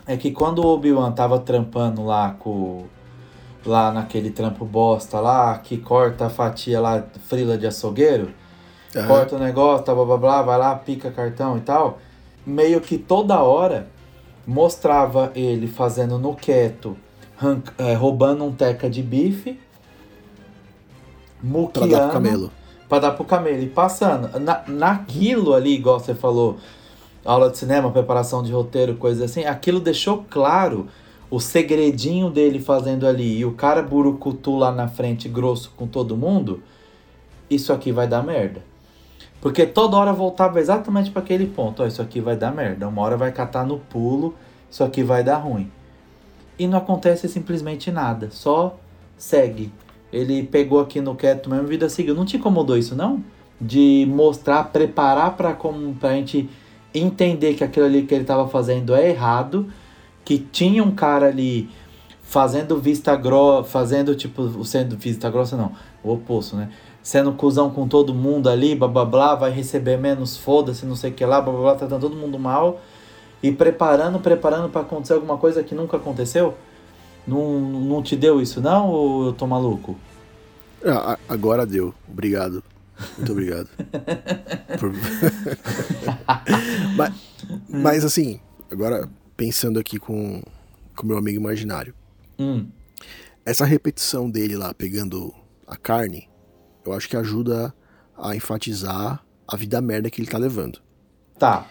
É 0.06 0.16
que 0.16 0.30
quando 0.30 0.58
o 0.58 0.66
Obi-Wan 0.66 1.12
tava 1.12 1.38
trampando 1.38 2.04
lá 2.04 2.32
com. 2.38 2.84
Lá 3.64 3.90
naquele 3.90 4.28
trampo 4.30 4.66
bosta 4.66 5.18
lá, 5.20 5.56
que 5.58 5.78
corta 5.78 6.26
a 6.26 6.28
fatia 6.30 6.78
lá, 6.78 7.02
frila 7.26 7.56
de 7.56 7.66
açougueiro, 7.66 8.28
Aham. 8.94 9.06
corta 9.06 9.36
o 9.36 9.38
negócio, 9.38 9.86
tá, 9.86 9.94
blá 9.94 10.04
blá 10.04 10.16
blá, 10.18 10.42
vai 10.42 10.58
lá, 10.58 10.74
pica 10.76 11.10
cartão 11.10 11.56
e 11.56 11.60
tal. 11.62 11.98
Meio 12.46 12.78
que 12.82 12.98
toda 12.98 13.40
hora 13.40 13.88
mostrava 14.46 15.32
ele 15.34 15.66
fazendo 15.66 16.18
no 16.18 16.34
quieto, 16.34 16.96
é, 17.78 17.94
roubando 17.94 18.44
um 18.44 18.52
teca 18.52 18.88
de 18.88 19.02
bife 19.02 19.58
muqueando. 21.42 21.88
Pra 21.88 21.98
dar 21.98 22.04
pro 22.04 22.12
camelo. 22.12 22.52
Pra 22.88 22.98
dar 22.98 23.10
pro 23.12 23.24
camelo. 23.24 23.62
E 23.62 23.68
passando. 23.68 24.38
Na, 24.40 24.62
naquilo 24.66 25.54
ali, 25.54 25.74
igual 25.74 26.00
você 26.00 26.14
falou, 26.14 26.56
aula 27.24 27.50
de 27.50 27.58
cinema, 27.58 27.90
preparação 27.90 28.42
de 28.42 28.52
roteiro, 28.52 28.96
coisa 28.96 29.24
assim, 29.26 29.44
aquilo 29.44 29.80
deixou 29.80 30.24
claro 30.28 30.88
o 31.30 31.40
segredinho 31.40 32.30
dele 32.30 32.60
fazendo 32.60 33.06
ali 33.06 33.38
e 33.38 33.44
o 33.44 33.52
cara 33.52 33.82
burucutu 33.82 34.56
lá 34.56 34.70
na 34.70 34.88
frente, 34.88 35.28
grosso 35.28 35.72
com 35.76 35.86
todo 35.86 36.16
mundo. 36.16 36.62
Isso 37.50 37.72
aqui 37.72 37.92
vai 37.92 38.06
dar 38.06 38.22
merda. 38.22 38.62
Porque 39.44 39.66
toda 39.66 39.98
hora 39.98 40.10
voltava 40.10 40.58
exatamente 40.58 41.10
para 41.10 41.20
aquele 41.20 41.44
ponto. 41.44 41.82
Ó, 41.82 41.86
isso 41.86 42.00
aqui 42.00 42.18
vai 42.18 42.34
dar 42.34 42.50
merda. 42.50 42.88
Uma 42.88 43.02
hora 43.02 43.14
vai 43.14 43.30
catar 43.30 43.66
no 43.66 43.78
pulo, 43.78 44.34
isso 44.70 44.82
aqui 44.82 45.02
vai 45.02 45.22
dar 45.22 45.36
ruim. 45.36 45.70
E 46.58 46.66
não 46.66 46.78
acontece 46.78 47.28
simplesmente 47.28 47.90
nada. 47.90 48.30
Só 48.30 48.74
segue. 49.18 49.70
Ele 50.10 50.44
pegou 50.44 50.80
aqui 50.80 50.98
no 50.98 51.14
quieto 51.14 51.50
mesmo, 51.50 51.66
vida 51.66 51.90
seguiu. 51.90 52.14
Não 52.14 52.24
te 52.24 52.38
incomodou 52.38 52.74
isso, 52.78 52.96
não? 52.96 53.22
De 53.60 54.06
mostrar, 54.08 54.64
preparar 54.72 55.36
para 55.36 55.54
pra 56.00 56.14
gente 56.14 56.48
entender 56.94 57.52
que 57.52 57.62
aquilo 57.62 57.84
ali 57.84 58.04
que 58.04 58.14
ele 58.14 58.22
estava 58.22 58.48
fazendo 58.48 58.94
é 58.94 59.10
errado. 59.10 59.68
Que 60.24 60.38
tinha 60.38 60.82
um 60.82 60.92
cara 60.92 61.26
ali 61.26 61.68
fazendo 62.22 62.78
vista 62.78 63.14
grossa, 63.14 63.68
fazendo 63.68 64.14
tipo, 64.14 64.64
sendo 64.64 64.96
vista 64.96 65.28
grossa 65.28 65.54
não, 65.54 65.72
o 66.02 66.14
oposto, 66.14 66.56
né? 66.56 66.70
Sendo 67.04 67.32
cuzão 67.32 67.70
com 67.70 67.86
todo 67.86 68.12
mundo 68.12 68.48
ali, 68.48 68.74
blá 68.74 68.88
blá 68.88 69.04
blá, 69.04 69.34
vai 69.36 69.52
receber 69.52 69.96
menos, 69.96 70.36
foda-se, 70.36 70.84
não 70.84 70.96
sei 70.96 71.12
o 71.12 71.14
que 71.14 71.24
lá, 71.24 71.40
blá 71.40 71.52
blá 71.52 71.62
blá, 71.62 71.74
tratando 71.76 72.00
todo 72.00 72.16
mundo 72.16 72.38
mal 72.38 72.80
e 73.42 73.52
preparando, 73.52 74.18
preparando 74.18 74.70
para 74.70 74.80
acontecer 74.80 75.12
alguma 75.12 75.36
coisa 75.36 75.62
que 75.62 75.74
nunca 75.74 75.98
aconteceu? 75.98 76.54
Não, 77.26 77.60
não 77.60 78.02
te 78.02 78.16
deu 78.16 78.40
isso 78.40 78.60
não 78.60 78.88
ou 78.88 79.26
eu 79.26 79.32
tô 79.34 79.46
maluco? 79.46 79.96
Ah, 80.84 81.18
agora 81.28 81.66
deu. 81.66 81.94
Obrigado. 82.10 82.64
Muito 83.18 83.32
obrigado. 83.32 83.68
Por... 84.80 84.92
mas, 86.96 87.12
mas, 87.68 88.04
assim, 88.04 88.40
agora 88.70 89.08
pensando 89.36 89.78
aqui 89.78 89.98
com 89.98 90.42
o 91.02 91.06
meu 91.06 91.18
amigo 91.18 91.38
imaginário. 91.38 91.94
Hum. 92.38 92.66
Essa 93.44 93.64
repetição 93.64 94.30
dele 94.30 94.56
lá 94.56 94.72
pegando 94.72 95.34
a 95.66 95.76
carne, 95.76 96.28
eu 96.84 96.92
acho 96.92 97.08
que 97.08 97.16
ajuda 97.16 97.74
a 98.16 98.34
enfatizar 98.34 99.24
a 99.46 99.56
vida 99.56 99.80
merda 99.80 100.10
que 100.10 100.20
ele 100.20 100.30
tá 100.30 100.38
levando. 100.38 100.80
Tá. 101.38 101.68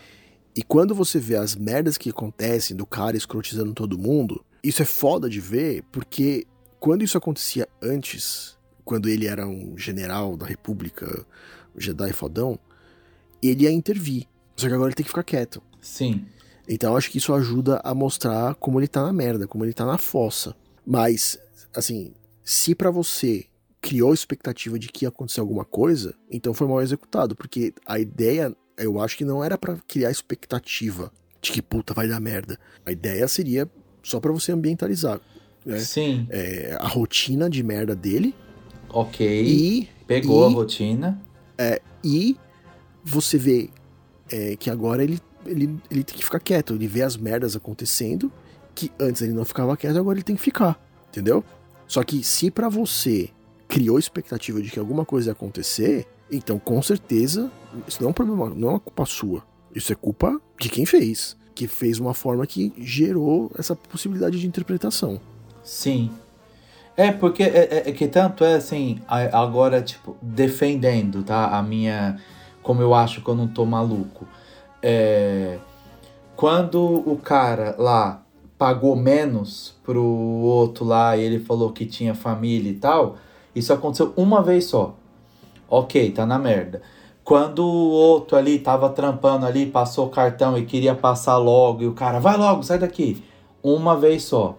E 0.56 0.62
quando 0.62 0.94
você 0.94 1.20
vê 1.20 1.36
as 1.36 1.56
merdas 1.56 1.98
que 1.98 2.10
acontecem 2.10 2.76
do 2.76 2.86
cara 2.86 3.18
escrotizando 3.18 3.74
todo 3.74 3.98
mundo, 3.98 4.46
isso 4.64 4.82
é 4.82 4.86
foda 4.86 5.30
de 5.30 5.40
ver, 5.40 5.84
porque 5.92 6.46
quando 6.80 7.04
isso 7.04 7.18
acontecia 7.18 7.68
antes, 7.82 8.58
quando 8.86 9.10
ele 9.10 9.26
era 9.26 9.48
um 9.48 9.78
general 9.78 10.38
da 10.38 10.46
República, 10.46 11.26
o 11.74 11.82
Jedi 11.82 12.14
fodão, 12.14 12.60
ele 13.42 13.64
ia 13.64 13.72
intervir. 13.72 14.28
Só 14.56 14.68
que 14.68 14.74
agora 14.74 14.90
ele 14.90 14.96
tem 14.96 15.04
que 15.04 15.10
ficar 15.10 15.24
quieto. 15.24 15.62
Sim. 15.82 16.26
Então 16.68 16.92
eu 16.92 16.98
acho 16.98 17.10
que 17.10 17.18
isso 17.18 17.34
ajuda 17.34 17.82
a 17.84 17.94
mostrar 17.94 18.56
como 18.56 18.80
ele 18.80 18.88
tá 18.88 19.02
na 19.02 19.12
merda, 19.12 19.48
como 19.48 19.66
ele 19.66 19.74
tá 19.74 19.86
na 19.86 19.98
fossa. 19.98 20.56
Mas, 20.86 21.40
assim, 21.76 22.14
se 22.44 22.76
para 22.76 22.92
você 22.92 23.46
criou 23.84 24.14
expectativa 24.14 24.80
de 24.80 24.88
que 24.88 25.04
ia 25.04 25.10
acontecer 25.10 25.42
alguma 25.42 25.66
coisa, 25.66 26.16
então 26.32 26.54
foi 26.54 26.66
mal 26.66 26.82
executado, 26.82 27.36
porque 27.36 27.74
a 27.86 28.00
ideia, 28.00 28.56
eu 28.78 28.98
acho 28.98 29.18
que 29.18 29.26
não 29.26 29.44
era 29.44 29.58
para 29.58 29.76
criar 29.86 30.10
expectativa 30.10 31.12
de 31.42 31.52
que 31.52 31.62
puta 31.62 31.94
vai 31.94 32.08
dar 32.08 32.22
merda. 32.22 32.58
A 32.86 32.94
ideia 32.94 33.28
seria 33.28 33.70
só 34.02 34.22
para 34.22 34.32
você 34.32 34.54
ambientalizar. 34.54 35.20
Né? 35.66 35.80
Sim. 35.80 36.26
É, 36.30 36.78
a 36.80 36.88
rotina 36.88 37.50
de 37.50 37.62
merda 37.62 37.94
dele. 37.94 38.34
Ok. 38.88 39.28
E. 39.46 39.90
Pegou 40.08 40.50
e, 40.50 40.54
a 40.54 40.56
rotina. 40.56 41.22
É, 41.58 41.82
e 42.02 42.38
você 43.04 43.38
vê 43.38 43.70
é, 44.32 44.56
que 44.56 44.70
agora 44.70 45.04
ele, 45.04 45.20
ele, 45.46 45.78
ele 45.92 46.06
tem 46.06 46.16
que 46.16 46.24
ficar 46.24 46.40
quieto. 46.40 46.74
Ele 46.74 46.88
vê 46.88 47.02
as 47.02 47.18
merdas 47.18 47.54
acontecendo, 47.54 48.32
que 48.74 48.90
antes 48.98 49.22
ele 49.22 49.34
não 49.34 49.44
ficava 49.44 49.76
quieto, 49.76 49.98
agora 49.98 50.18
ele 50.18 50.24
tem 50.24 50.38
que 50.38 50.42
ficar. 50.42 50.82
Entendeu? 51.10 51.44
Só 51.86 52.02
que 52.02 52.24
se 52.24 52.50
para 52.50 52.70
você 52.70 53.30
criou 53.74 53.98
expectativa 53.98 54.62
de 54.62 54.70
que 54.70 54.78
alguma 54.78 55.04
coisa 55.04 55.30
ia 55.30 55.32
acontecer, 55.32 56.08
então 56.32 56.60
com 56.60 56.80
certeza 56.80 57.50
isso 57.88 57.98
não 58.00 58.10
é 58.10 58.12
um 58.12 58.14
problema, 58.14 58.50
não 58.50 58.68
é 58.68 58.72
uma 58.74 58.80
culpa 58.80 59.04
sua. 59.04 59.42
Isso 59.74 59.92
é 59.92 59.96
culpa 59.96 60.40
de 60.60 60.70
quem 60.70 60.86
fez, 60.86 61.36
que 61.56 61.68
fez 61.68 62.00
uma 62.00 62.14
forma 62.14 62.46
que 62.46 62.72
gerou 62.78 63.52
essa 63.58 63.76
possibilidade 63.76 64.40
de 64.40 64.46
interpretação. 64.46 65.20
Sim. 65.64 66.12
É, 66.96 67.12
porque 67.12 67.42
é, 67.42 67.48
é, 67.48 67.90
é 67.90 67.92
que 67.92 68.08
tanto 68.08 68.46
é 68.46 68.54
assim, 68.54 69.00
agora, 69.08 69.82
tipo, 69.82 70.16
defendendo, 70.22 71.24
tá? 71.24 71.58
A 71.58 71.64
minha. 71.64 72.20
Como 72.62 72.80
eu 72.80 72.94
acho 72.94 73.24
que 73.24 73.28
eu 73.28 73.34
não 73.34 73.48
tô 73.48 73.66
maluco. 73.66 74.28
É, 74.84 75.58
quando 76.36 76.80
o 76.80 77.18
cara 77.18 77.76
lá 77.80 78.24
pagou 78.56 78.96
menos 78.96 79.76
pro 79.84 80.04
outro 80.04 80.86
lá 80.86 81.18
e 81.18 81.24
ele 81.24 81.40
falou 81.40 81.72
que 81.72 81.88
tinha 81.88 82.14
família 82.14 82.70
e 82.70 82.76
tal, 82.76 83.18
isso 83.56 83.72
aconteceu 83.74 84.14
uma 84.16 84.42
vez 84.42 84.66
só. 84.66 84.96
Ok, 85.70 86.12
tá 86.12 86.26
na 86.26 86.38
merda. 86.38 86.82
Quando 87.24 87.64
o 87.64 87.90
outro 87.92 88.38
ali 88.38 88.60
tava 88.60 88.90
trampando 88.90 89.46
ali, 89.46 89.66
passou 89.66 90.08
o 90.08 90.10
cartão 90.10 90.58
e 90.58 90.66
queria 90.66 90.94
passar 90.94 91.38
logo, 91.38 91.82
e 91.82 91.88
o 91.88 91.94
cara, 91.94 92.20
vai 92.20 92.36
logo, 92.36 92.64
sai 92.64 92.78
daqui. 92.78 93.24
Uma 93.62 93.96
vez 93.96 94.24
só. 94.24 94.58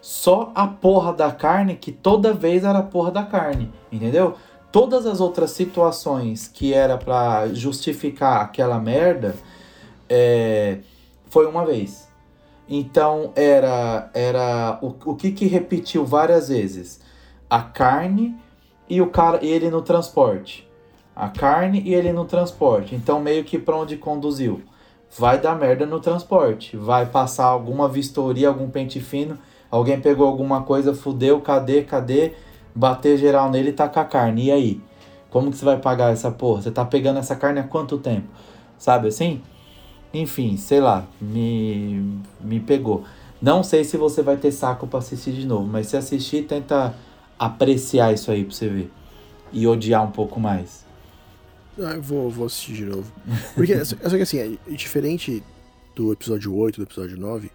Só 0.00 0.52
a 0.54 0.66
porra 0.66 1.12
da 1.12 1.30
carne, 1.32 1.76
que 1.76 1.92
toda 1.92 2.32
vez 2.32 2.64
era 2.64 2.78
a 2.78 2.82
porra 2.82 3.10
da 3.10 3.24
carne, 3.24 3.72
entendeu? 3.92 4.34
Todas 4.72 5.04
as 5.04 5.20
outras 5.20 5.50
situações 5.50 6.48
que 6.48 6.72
era 6.72 6.96
para 6.96 7.48
justificar 7.48 8.40
aquela 8.40 8.78
merda, 8.78 9.34
é, 10.08 10.78
foi 11.28 11.46
uma 11.46 11.64
vez. 11.64 12.08
Então 12.68 13.32
era 13.36 14.10
era 14.14 14.78
o, 14.82 14.94
o 15.04 15.14
que 15.14 15.30
que 15.30 15.46
repetiu 15.46 16.04
várias 16.04 16.48
vezes? 16.48 17.00
A 17.48 17.60
carne 17.60 18.36
e 18.88 19.00
o 19.00 19.08
cara 19.08 19.44
e 19.44 19.48
ele 19.48 19.70
no 19.70 19.82
transporte. 19.82 20.68
A 21.14 21.28
carne 21.28 21.80
e 21.84 21.94
ele 21.94 22.12
no 22.12 22.24
transporte. 22.24 22.94
Então 22.94 23.20
meio 23.20 23.44
que 23.44 23.58
para 23.58 23.76
onde 23.76 23.96
conduziu? 23.96 24.62
Vai 25.18 25.40
dar 25.40 25.56
merda 25.56 25.86
no 25.86 26.00
transporte. 26.00 26.76
Vai 26.76 27.06
passar 27.06 27.46
alguma 27.46 27.88
vistoria, 27.88 28.48
algum 28.48 28.68
pente 28.68 29.00
fino. 29.00 29.38
Alguém 29.70 30.00
pegou 30.00 30.26
alguma 30.26 30.62
coisa, 30.62 30.94
fudeu, 30.94 31.40
cadê, 31.40 31.82
cadê? 31.82 32.32
Bater 32.74 33.16
geral 33.16 33.50
nele 33.50 33.70
e 33.70 33.72
tá 33.72 33.88
com 33.88 34.00
a 34.00 34.04
carne. 34.04 34.46
E 34.46 34.52
aí? 34.52 34.80
Como 35.30 35.50
que 35.50 35.56
você 35.56 35.64
vai 35.64 35.78
pagar 35.78 36.12
essa 36.12 36.30
porra? 36.30 36.62
Você 36.62 36.70
tá 36.70 36.84
pegando 36.84 37.18
essa 37.18 37.34
carne 37.34 37.60
há 37.60 37.64
quanto 37.64 37.98
tempo? 37.98 38.28
Sabe 38.78 39.08
assim? 39.08 39.42
Enfim, 40.12 40.56
sei 40.56 40.80
lá, 40.80 41.04
me, 41.20 42.20
me 42.40 42.60
pegou. 42.60 43.04
Não 43.40 43.62
sei 43.62 43.84
se 43.84 43.96
você 43.96 44.22
vai 44.22 44.36
ter 44.36 44.50
saco 44.50 44.86
para 44.86 44.98
assistir 44.98 45.32
de 45.32 45.46
novo, 45.46 45.66
mas 45.66 45.88
se 45.88 45.96
assistir, 45.96 46.44
tenta 46.44 46.94
apreciar 47.38 48.12
isso 48.12 48.30
aí 48.30 48.44
pra 48.44 48.54
você 48.54 48.68
ver. 48.68 48.90
E 49.52 49.66
odiar 49.66 50.04
um 50.04 50.10
pouco 50.10 50.40
mais. 50.40 50.84
Ah, 51.78 51.92
eu 51.92 52.02
vou, 52.02 52.30
vou 52.30 52.46
assistir 52.46 52.72
de 52.72 52.84
novo. 52.84 53.12
Porque, 53.54 53.72
só 53.84 53.96
que 53.96 54.22
assim, 54.22 54.38
é 54.38 54.72
diferente 54.72 55.42
do 55.94 56.12
episódio 56.12 56.54
8, 56.54 56.76
do 56.76 56.82
episódio 56.82 57.18
9, 57.18 57.50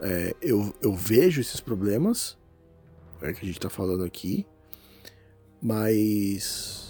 é, 0.00 0.34
eu, 0.40 0.74
eu 0.80 0.94
vejo 0.94 1.40
esses 1.40 1.60
problemas 1.60 2.36
é, 3.20 3.32
que 3.32 3.44
a 3.44 3.46
gente 3.46 3.60
tá 3.60 3.70
falando 3.70 4.04
aqui, 4.04 4.44
mas 5.60 6.82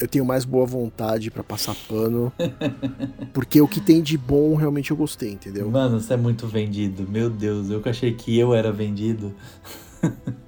eu 0.00 0.08
tenho 0.08 0.24
mais 0.24 0.44
boa 0.44 0.64
vontade 0.64 1.30
para 1.30 1.42
passar 1.42 1.74
pano, 1.88 2.32
porque 3.32 3.60
o 3.60 3.68
que 3.68 3.80
tem 3.80 4.02
de 4.02 4.16
bom 4.16 4.54
realmente 4.54 4.90
eu 4.90 4.96
gostei, 4.96 5.32
entendeu? 5.32 5.70
Mano, 5.70 6.00
você 6.00 6.14
é 6.14 6.16
muito 6.16 6.46
vendido, 6.46 7.06
meu 7.08 7.28
Deus, 7.28 7.70
eu 7.70 7.82
que 7.82 7.88
achei 7.88 8.14
que 8.14 8.38
eu 8.38 8.54
era 8.54 8.72
vendido. 8.72 9.34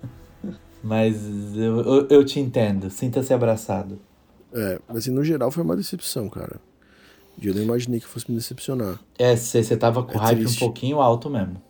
Mas 0.88 1.22
eu, 1.54 1.80
eu, 1.82 2.08
eu 2.08 2.24
te 2.24 2.40
entendo, 2.40 2.88
sinta-se 2.88 3.34
abraçado. 3.34 3.98
É, 4.54 4.80
mas 4.88 4.98
assim, 4.98 5.10
no 5.10 5.22
geral 5.22 5.50
foi 5.50 5.62
uma 5.62 5.76
decepção, 5.76 6.30
cara. 6.30 6.58
Eu 7.40 7.54
não 7.54 7.62
imaginei 7.62 8.00
que 8.00 8.06
fosse 8.06 8.28
me 8.30 8.36
decepcionar. 8.38 8.98
É, 9.18 9.36
você 9.36 9.76
tava 9.76 10.02
com 10.02 10.14
é 10.14 10.22
hype 10.22 10.38
triste. 10.38 10.56
um 10.56 10.66
pouquinho 10.66 11.00
alto 11.00 11.28
mesmo. 11.28 11.60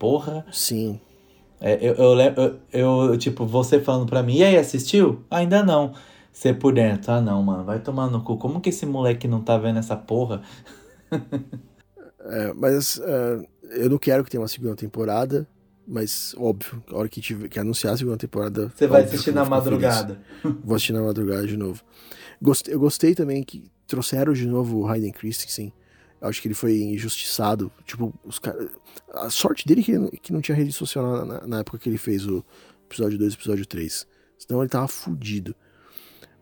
Porra. 0.00 0.44
Sim. 0.50 1.00
É, 1.60 1.78
eu, 1.80 1.94
eu, 1.94 2.18
eu, 2.72 3.10
eu, 3.10 3.16
tipo, 3.16 3.46
você 3.46 3.80
falando 3.80 4.06
pra 4.06 4.20
mim, 4.22 4.38
e 4.38 4.44
aí, 4.44 4.58
assistiu? 4.58 5.22
Ainda 5.30 5.62
não. 5.62 5.94
Você 6.32 6.52
por 6.52 6.74
dentro, 6.74 7.12
ah 7.12 7.20
não, 7.20 7.42
mano, 7.42 7.64
vai 7.64 7.78
tomar 7.78 8.10
no 8.10 8.20
cu. 8.20 8.36
Como 8.36 8.60
que 8.60 8.70
esse 8.70 8.84
moleque 8.84 9.28
não 9.28 9.40
tá 9.40 9.56
vendo 9.56 9.78
essa 9.78 9.96
porra? 9.96 10.42
é, 12.20 12.52
mas 12.52 12.96
uh, 12.98 13.46
eu 13.70 13.88
não 13.88 13.96
quero 13.96 14.24
que 14.24 14.30
tenha 14.30 14.40
uma 14.42 14.48
segunda 14.48 14.74
temporada. 14.74 15.48
Mas, 15.86 16.34
óbvio, 16.36 16.82
a 16.88 16.96
hora 16.96 17.08
que, 17.08 17.20
tiver, 17.20 17.48
que 17.48 17.60
anunciar 17.60 17.94
a 17.94 17.96
segunda 17.96 18.16
temporada. 18.16 18.72
Você 18.74 18.86
vai 18.86 19.04
assistir 19.04 19.32
na 19.32 19.44
madrugada. 19.44 20.20
Feliz. 20.42 20.58
Vou 20.64 20.74
assistir 20.74 20.92
na 20.92 21.02
madrugada 21.02 21.46
de 21.46 21.56
novo. 21.56 21.82
Gostei, 22.42 22.74
eu 22.74 22.80
gostei 22.80 23.14
também 23.14 23.42
que 23.44 23.70
trouxeram 23.86 24.32
de 24.32 24.46
novo 24.46 24.78
o 24.78 24.88
Hayden 24.88 25.12
Christensen. 25.12 25.72
Eu 26.20 26.28
acho 26.28 26.42
que 26.42 26.48
ele 26.48 26.54
foi 26.54 26.80
injustiçado. 26.80 27.70
Tipo, 27.84 28.12
os 28.24 28.38
cara... 28.38 28.68
a 29.12 29.30
sorte 29.30 29.64
dele 29.66 29.80
é 29.82 29.84
que, 29.84 29.92
ele, 29.92 30.08
que 30.10 30.32
não 30.32 30.40
tinha 30.40 30.56
rede 30.56 30.72
social 30.72 31.24
na, 31.24 31.46
na, 31.46 31.58
época 31.60 31.78
que 31.78 31.88
ele 31.88 31.98
fez 31.98 32.26
o 32.26 32.44
episódio 32.86 33.16
2 33.18 33.32
e 33.32 33.36
episódio 33.36 33.64
3. 33.66 34.06
Senão 34.38 34.60
ele 34.62 34.68
tava 34.68 34.88
fudido. 34.88 35.54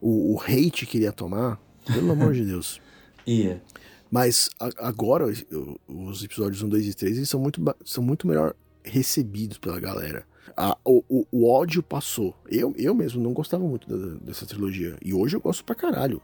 O, 0.01 0.35
o 0.35 0.41
hate 0.41 0.87
que 0.87 0.97
ele 0.99 1.05
ia 1.05 1.13
tomar, 1.13 1.61
pelo 1.87 2.13
amor 2.13 2.33
de 2.33 2.45
Deus. 2.45 2.81
Ia. 3.27 3.63
Mas 4.11 4.49
a- 4.61 4.71
agora, 4.89 5.27
os- 5.27 5.45
os 5.87 6.23
episódios 6.25 6.63
1, 6.63 6.69
2 6.69 6.87
e 6.89 6.95
3, 6.95 7.17
eles 7.17 7.29
são 7.29 7.41
muito, 7.41 7.61
são 7.85 8.03
muito 8.03 8.27
melhor 8.27 8.55
recebidos 8.85 9.59
pela 9.59 9.81
galera. 9.81 10.25
A- 10.57 10.77
o, 10.85 11.03
o- 11.09 11.27
o 11.33 11.51
ódio 11.51 11.83
passou. 11.83 12.35
Eu, 12.49 12.73
eu 12.77 12.95
mesmo 12.95 13.23
não 13.23 13.33
gostava 13.33 13.65
muito 13.65 13.89
da- 13.89 14.19
dessa 14.25 14.47
trilogia. 14.47 14.97
E 15.03 15.13
hoje 15.15 15.37
eu 15.37 15.41
gosto 15.41 15.65
pra 15.65 15.75
caralho. 15.75 16.21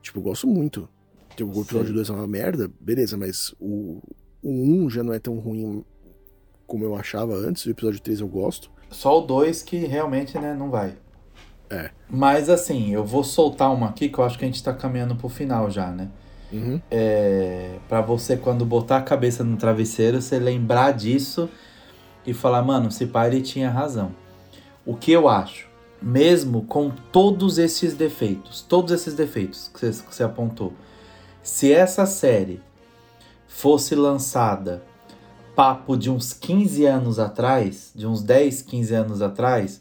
Tipo, 0.00 0.18
eu 0.20 0.22
gosto 0.22 0.46
muito. 0.46 0.88
O 1.40 1.60
episódio 1.62 1.88
Sim. 1.88 1.94
2 1.94 2.10
é 2.10 2.12
uma 2.12 2.26
merda, 2.26 2.70
beleza, 2.80 3.16
mas 3.16 3.54
o, 3.58 4.00
o 4.42 4.50
1 4.84 4.90
já 4.90 5.02
não 5.02 5.12
é 5.14 5.18
tão 5.18 5.38
ruim 5.38 5.82
como 6.66 6.84
eu 6.84 6.94
achava 6.94 7.34
antes. 7.34 7.64
O 7.66 7.70
episódio 7.70 8.00
3 8.00 8.20
eu 8.20 8.28
gosto. 8.28 8.70
Só 8.90 9.18
o 9.18 9.26
2 9.26 9.62
que 9.62 9.76
realmente, 9.78 10.38
né, 10.38 10.54
não 10.54 10.70
vai. 10.70 10.94
É. 11.70 11.90
Mas 12.08 12.50
assim, 12.50 12.92
eu 12.92 13.02
vou 13.04 13.24
soltar 13.24 13.72
uma 13.72 13.88
aqui 13.88 14.08
que 14.10 14.18
eu 14.18 14.24
acho 14.24 14.38
que 14.38 14.44
a 14.44 14.48
gente 14.48 14.62
tá 14.62 14.74
caminhando 14.74 15.16
pro 15.16 15.28
final 15.30 15.70
já, 15.70 15.90
né? 15.90 16.10
Uhum. 16.52 16.78
É, 16.90 17.78
para 17.88 18.02
você 18.02 18.36
quando 18.36 18.66
botar 18.66 18.98
a 18.98 19.02
cabeça 19.02 19.42
no 19.42 19.56
travesseiro, 19.56 20.20
você 20.20 20.38
lembrar 20.38 20.92
disso 20.92 21.48
e 22.26 22.32
falar, 22.32 22.62
mano, 22.62 22.90
se 22.90 23.06
pai 23.06 23.28
ele 23.28 23.42
tinha 23.42 23.70
razão. 23.70 24.12
O 24.84 24.96
que 24.96 25.12
eu 25.12 25.28
acho, 25.28 25.68
mesmo 26.00 26.62
com 26.62 26.90
todos 26.90 27.58
esses 27.58 27.94
defeitos, 27.94 28.62
todos 28.62 28.92
esses 28.92 29.14
defeitos 29.14 29.70
que 29.72 29.92
você, 29.92 30.22
apontou, 30.22 30.72
se 31.42 31.72
essa 31.72 32.06
série 32.06 32.60
fosse 33.46 33.94
lançada 33.94 34.82
papo 35.54 35.96
de 35.96 36.10
uns 36.10 36.32
15 36.32 36.86
anos 36.86 37.18
atrás, 37.18 37.92
de 37.94 38.06
uns 38.06 38.22
10, 38.22 38.62
15 38.62 38.94
anos 38.94 39.22
atrás, 39.22 39.80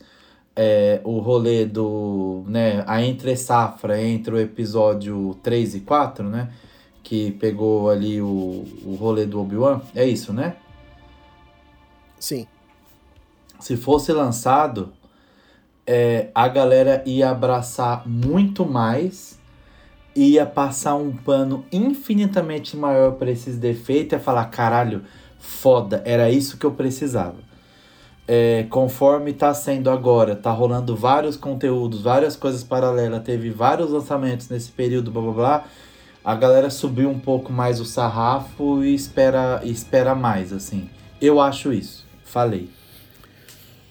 é, 0.56 1.00
o 1.04 1.20
rolê 1.20 1.66
do, 1.66 2.44
né, 2.46 2.84
a 2.86 3.02
entre 3.02 3.36
safra 3.38 4.02
entre 4.02 4.36
o 4.36 4.40
episódio 4.40 5.38
3 5.42 5.76
e 5.76 5.80
4, 5.80 6.28
né, 6.30 6.52
que 7.02 7.32
pegou 7.32 7.90
ali 7.90 8.22
o, 8.22 8.66
o 8.86 8.98
rolê 9.00 9.26
do 9.26 9.40
Obi-Wan, 9.40 9.82
é 9.96 10.06
isso, 10.06 10.34
né? 10.34 10.56
Sim. 12.22 12.46
Se 13.60 13.76
fosse 13.76 14.14
lançado, 14.14 14.94
é, 15.88 16.30
a 16.36 16.48
galera 16.48 17.04
ia 17.04 17.32
abraçar 17.32 18.08
muito 18.08 18.64
mais, 18.64 19.40
ia 20.16 20.46
passar 20.46 20.96
um 20.96 21.12
pano 21.12 21.66
infinitamente 21.72 22.78
maior 22.78 23.14
para 23.14 23.32
esses 23.32 23.58
defeitos 23.58 24.14
ia 24.14 24.20
falar, 24.20 24.46
caralho, 24.46 25.04
foda, 25.40 26.04
era 26.06 26.30
isso 26.30 26.58
que 26.58 26.66
eu 26.66 26.72
precisava. 26.72 27.38
É, 28.28 28.68
conforme 28.70 29.34
tá 29.34 29.52
sendo 29.54 29.90
agora, 29.90 30.36
tá 30.36 30.52
rolando 30.52 30.96
vários 30.96 31.36
conteúdos, 31.36 32.04
várias 32.04 32.36
coisas 32.36 32.64
paralelas, 32.64 33.24
teve 33.24 33.50
vários 33.50 33.90
lançamentos 33.90 34.48
nesse 34.48 34.72
período, 34.72 35.10
blá 35.10 35.22
blá 35.24 35.34
blá. 35.34 35.64
A 36.24 36.36
galera 36.36 36.70
subiu 36.70 37.10
um 37.10 37.20
pouco 37.20 37.52
mais 37.52 37.80
o 37.82 37.86
sarrafo 37.86 38.84
e 38.84 38.94
espera, 38.94 39.60
espera 39.64 40.14
mais, 40.14 40.54
assim. 40.54 40.88
Eu 41.20 41.42
acho 41.42 41.74
isso. 41.74 42.11
Falei. 42.32 42.70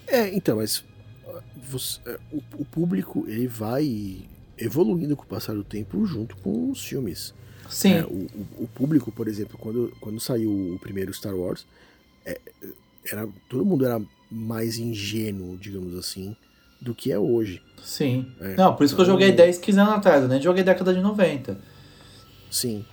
É, 0.06 0.34
então, 0.34 0.56
mas 0.56 0.78
uh, 0.78 1.42
você- 1.70 2.00
é, 2.06 2.18
o, 2.32 2.42
o 2.58 2.64
público 2.64 3.24
ele 3.28 3.46
vai 3.46 4.22
evoluindo 4.58 5.16
com 5.16 5.22
o 5.24 5.26
passar 5.26 5.54
do 5.54 5.62
tempo 5.64 6.04
junto 6.06 6.36
com 6.38 6.70
os 6.70 6.82
filmes. 6.84 7.34
Sim. 7.68 7.92
É, 7.94 8.04
o, 8.04 8.26
o- 8.58 8.68
público, 8.68 9.12
por 9.12 9.28
exemplo, 9.28 9.56
quando, 9.58 9.92
quando 10.00 10.18
saiu 10.18 10.50
o 10.74 10.78
primeiro 10.80 11.12
Star 11.14 11.34
Wars, 11.36 11.66
é, 12.24 12.40
era, 13.10 13.28
todo 13.48 13.64
mundo 13.64 13.84
era 13.84 14.00
mais 14.30 14.78
ingênuo, 14.78 15.56
digamos 15.56 15.94
assim, 15.96 16.34
do 16.80 16.94
que 16.94 17.12
é 17.12 17.18
hoje. 17.18 17.62
Sim. 17.84 18.26
É. 18.40 18.56
Não, 18.56 18.74
por 18.74 18.84
isso 18.84 18.94
que 18.94 19.00
eu 19.02 19.06
joguei 19.06 19.32
10, 19.32 19.58
15 19.58 19.78
anos 19.80 19.94
atrás. 19.94 20.22
Eu 20.22 20.28
nem 20.28 20.40
joguei 20.40 20.64
década 20.64 20.92
de 20.94 21.00
90. 21.00 21.60
Sim. 22.50 22.84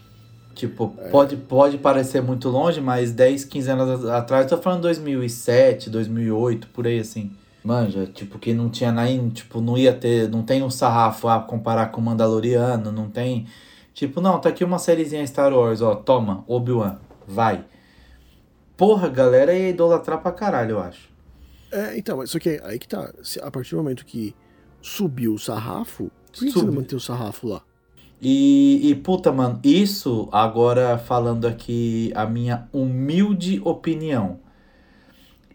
Tipo, 0.57 0.89
pode, 1.11 1.35
pode 1.35 1.77
parecer 1.77 2.19
muito 2.19 2.49
longe, 2.49 2.81
mas 2.81 3.11
10, 3.11 3.45
15 3.45 3.69
anos 3.69 4.05
atrás, 4.05 4.47
tô 4.47 4.57
falando 4.57 4.81
2007, 4.81 5.87
2008, 5.87 6.67
por 6.69 6.87
aí 6.87 6.97
assim. 6.97 7.31
Manja, 7.63 8.07
tipo, 8.07 8.39
que 8.39 8.55
não 8.55 8.67
tinha 8.67 8.91
nem, 8.91 9.29
tipo, 9.29 9.61
não 9.61 9.77
ia 9.77 9.93
ter, 9.93 10.27
não 10.27 10.41
tem 10.41 10.63
um 10.63 10.69
sarrafo 10.71 11.27
a 11.27 11.39
comparar 11.39 11.91
com 11.91 12.01
o 12.01 12.03
Mandaloriano, 12.03 12.91
não 12.91 13.07
tem. 13.07 13.45
Tipo, 13.93 14.19
não, 14.19 14.39
tá 14.39 14.49
aqui 14.49 14.63
uma 14.63 14.79
sériezinha 14.79 15.27
Star 15.27 15.53
Wars, 15.53 15.79
ó, 15.79 15.93
toma, 15.93 16.43
Obi-Wan, 16.47 16.97
vai. 17.27 17.63
Porra, 18.75 19.09
galera 19.09 19.53
ia 19.53 19.69
idolatrar 19.69 20.19
pra 20.23 20.31
caralho, 20.31 20.71
eu 20.71 20.79
acho. 20.79 21.07
É, 21.71 21.95
então, 21.99 22.17
mas 22.17 22.31
só 22.31 22.39
que 22.39 22.59
aí 22.63 22.79
que 22.79 22.87
tá. 22.87 23.13
A 23.43 23.51
partir 23.51 23.75
do 23.75 23.77
momento 23.77 24.03
que 24.03 24.33
subiu 24.81 25.35
o 25.35 25.39
sarrafo, 25.39 26.09
por 26.31 26.45
que 26.45 26.51
você 26.51 26.65
não 26.65 26.73
mantém 26.73 26.97
o 26.97 27.01
sarrafo 27.01 27.47
lá? 27.47 27.61
E, 28.21 28.89
e, 28.89 28.95
puta, 28.95 29.31
mano, 29.31 29.59
isso 29.63 30.27
agora 30.31 30.97
falando 30.97 31.47
aqui 31.47 32.11
a 32.15 32.25
minha 32.25 32.67
humilde 32.73 33.61
opinião. 33.63 34.39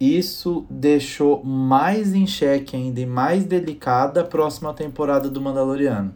Isso 0.01 0.67
deixou 0.71 1.45
mais 1.45 2.15
em 2.15 2.27
xeque 2.27 2.77
ainda 2.77 3.01
e 3.01 3.07
mais 3.07 3.45
delicada 3.45 4.21
a 4.21 4.25
próxima 4.25 4.73
temporada 4.75 5.29
do 5.29 5.41
Mandaloriano. 5.41 6.15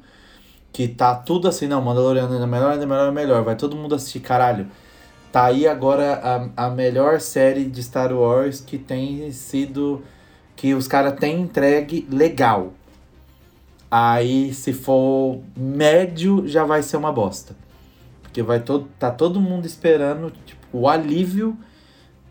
Que 0.73 0.89
tá 0.89 1.15
tudo 1.15 1.49
assim, 1.49 1.67
não, 1.67 1.81
Mandaloriano 1.81 2.33
ainda 2.35 2.47
melhor, 2.47 2.73
ainda 2.73 2.87
melhor, 2.87 3.13
melhor. 3.13 3.45
Vai 3.45 3.57
todo 3.57 3.77
mundo 3.77 3.95
assistir, 3.95 4.21
caralho. 4.21 4.67
Tá 5.33 5.47
aí 5.47 5.67
agora 5.67 6.51
a, 6.57 6.67
a 6.67 6.71
melhor 6.71 7.21
série 7.21 7.65
de 7.65 7.83
Star 7.83 8.13
Wars 8.13 8.61
que 8.61 8.79
tem 8.79 9.31
sido. 9.33 10.03
Que 10.55 10.75
os 10.75 10.89
caras 10.89 11.19
têm 11.19 11.43
entregue 11.43 12.07
legal. 12.11 12.73
Aí, 13.91 14.53
se 14.53 14.73
for 14.73 15.41
médio, 15.57 16.47
já 16.47 16.65
vai 16.65 16.83
ser 16.83 16.97
uma 16.97 17.13
bosta. 17.13 17.57
Porque 18.23 18.43
vai 18.43 18.61
todo, 18.61 18.89
tá 18.99 19.11
todo 19.11 19.41
mundo 19.41 19.67
esperando, 19.67 20.33
tipo, 20.45 20.67
o 20.73 20.89
alívio 20.89 21.57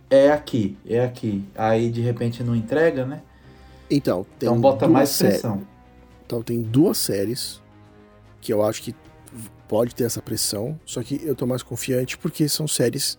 é 0.10 0.32
aqui, 0.32 0.78
é 0.86 1.04
aqui. 1.04 1.44
Aí, 1.56 1.90
de 1.90 2.02
repente, 2.02 2.44
não 2.44 2.56
entrega, 2.56 3.06
né? 3.06 3.22
Então, 3.90 4.26
tem 4.38 4.48
Então 4.48 4.60
bota 4.60 4.88
mais 4.88 5.18
pressão. 5.18 5.66
Então 6.26 6.42
tem 6.42 6.62
duas 6.62 6.98
séries 6.98 7.62
que 8.42 8.52
eu 8.52 8.64
acho 8.64 8.82
que 8.82 8.96
pode 9.68 9.94
ter 9.96 10.04
essa 10.04 10.22
pressão, 10.22 10.80
só 10.86 11.02
que 11.02 11.22
eu 11.24 11.36
tô 11.36 11.46
mais 11.46 11.64
confiante 11.64 12.18
porque 12.18 12.48
são 12.48 12.68
séries 12.68 13.18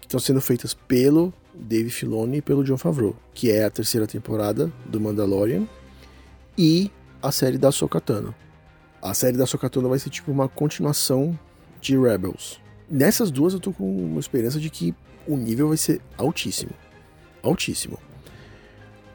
que 0.00 0.06
estão 0.06 0.20
sendo 0.20 0.40
feitas 0.40 0.74
pelo 0.74 1.32
Dave 1.54 1.90
Filoni 1.90 2.38
e 2.38 2.42
pelo 2.42 2.64
John 2.64 2.76
Favreau, 2.76 3.14
que 3.34 3.50
é 3.50 3.64
a 3.64 3.70
terceira 3.70 4.06
temporada 4.06 4.72
do 4.86 5.00
Mandalorian 5.00 5.66
e 6.56 6.90
a 7.22 7.30
série 7.30 7.56
da 7.56 7.70
Sokatano. 7.70 8.34
A 9.00 9.14
série 9.14 9.36
da 9.36 9.46
Sokatano 9.46 9.88
vai 9.88 9.98
ser 9.98 10.10
tipo 10.10 10.30
uma 10.30 10.48
continuação 10.48 11.38
de 11.80 11.96
Rebels. 11.96 12.60
Nessas 12.90 13.30
duas 13.30 13.54
eu 13.54 13.60
tô 13.60 13.72
com 13.72 13.84
uma 13.84 14.20
esperança 14.20 14.58
de 14.58 14.68
que 14.68 14.94
o 15.26 15.36
nível 15.36 15.68
vai 15.68 15.76
ser 15.76 16.00
altíssimo. 16.18 16.72
Altíssimo. 17.42 17.98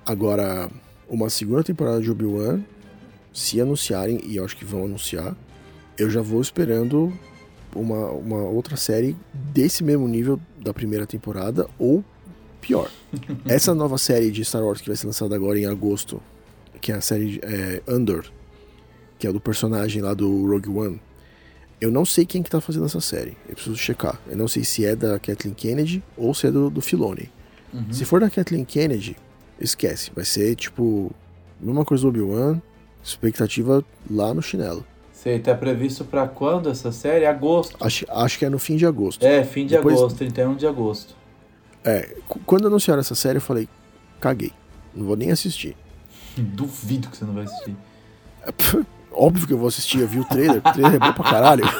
Agora, 0.05 0.69
uma 1.09 1.29
segunda 1.29 1.63
temporada 1.63 2.01
de 2.01 2.09
Obi-Wan, 2.09 2.61
se 3.33 3.59
anunciarem, 3.59 4.21
e 4.25 4.37
eu 4.37 4.45
acho 4.45 4.55
que 4.55 4.65
vão 4.65 4.85
anunciar, 4.85 5.35
eu 5.97 6.09
já 6.09 6.21
vou 6.21 6.41
esperando 6.41 7.13
uma, 7.75 8.09
uma 8.11 8.43
outra 8.43 8.77
série 8.77 9.15
desse 9.33 9.83
mesmo 9.83 10.07
nível 10.07 10.39
da 10.59 10.73
primeira 10.73 11.05
temporada, 11.05 11.67
ou 11.77 12.03
pior. 12.61 12.89
Essa 13.45 13.75
nova 13.75 13.97
série 13.97 14.31
de 14.31 14.43
Star 14.43 14.63
Wars 14.63 14.81
que 14.81 14.87
vai 14.87 14.95
ser 14.95 15.07
lançada 15.07 15.35
agora 15.35 15.59
em 15.59 15.65
agosto, 15.65 16.21
que 16.77 16.91
é 16.91 16.95
a 16.95 17.01
série 17.01 17.39
é, 17.43 17.81
Andor, 17.87 18.25
que 19.19 19.27
é 19.27 19.31
do 19.31 19.39
personagem 19.39 20.01
lá 20.01 20.13
do 20.13 20.47
Rogue 20.47 20.69
One, 20.69 21.01
eu 21.79 21.91
não 21.91 22.05
sei 22.05 22.25
quem 22.25 22.41
que 22.41 22.49
tá 22.49 22.59
fazendo 22.59 22.85
essa 22.85 22.99
série. 23.01 23.37
Eu 23.47 23.53
preciso 23.55 23.75
checar. 23.75 24.19
Eu 24.27 24.35
não 24.37 24.47
sei 24.47 24.63
se 24.63 24.85
é 24.85 24.95
da 24.95 25.19
Kathleen 25.19 25.53
Kennedy 25.53 26.03
ou 26.15 26.33
se 26.33 26.47
é 26.47 26.51
do, 26.51 26.69
do 26.69 26.81
Filoni. 26.81 27.29
Uhum. 27.73 27.91
Se 27.93 28.03
for 28.05 28.19
da 28.19 28.29
Kathleen 28.29 28.65
Kennedy, 28.65 29.15
esquece. 29.59 30.11
Vai 30.15 30.25
ser 30.25 30.55
tipo. 30.55 31.11
Mesma 31.59 31.83
coisa 31.85 32.03
do 32.03 32.09
Obi-Wan. 32.09 32.59
Expectativa 33.03 33.85
lá 34.09 34.33
no 34.33 34.41
chinelo. 34.41 34.83
Você 35.13 35.39
tá 35.39 35.53
previsto 35.55 36.03
pra 36.03 36.27
quando 36.27 36.69
essa 36.69 36.91
série? 36.91 37.25
Agosto. 37.25 37.75
Acho, 37.79 38.05
acho 38.09 38.39
que 38.39 38.45
é 38.45 38.49
no 38.49 38.59
fim 38.59 38.75
de 38.75 38.85
agosto. 38.85 39.23
É, 39.25 39.43
fim 39.43 39.65
de 39.65 39.75
Depois- 39.75 39.97
agosto, 39.97 40.17
31 40.17 40.55
de 40.55 40.67
agosto. 40.67 41.15
É, 41.83 42.15
quando 42.45 42.67
anunciaram 42.67 42.99
essa 42.99 43.15
série, 43.15 43.37
eu 43.37 43.41
falei: 43.41 43.67
caguei. 44.19 44.51
Não 44.95 45.05
vou 45.05 45.15
nem 45.15 45.31
assistir. 45.31 45.75
Duvido 46.43 47.09
que 47.09 47.17
você 47.17 47.25
não 47.25 47.33
vai 47.33 47.45
assistir. 47.45 47.75
É, 48.43 48.53
Óbvio 49.11 49.47
que 49.47 49.53
eu 49.53 49.57
vou 49.57 49.67
assistir. 49.67 49.99
Eu 50.01 50.07
vi 50.07 50.19
o 50.19 50.25
trailer. 50.25 50.57
O 50.57 50.61
trailer 50.73 50.93
é 50.95 50.99
bom 50.99 51.13
pra 51.13 51.23
caralho. 51.23 51.63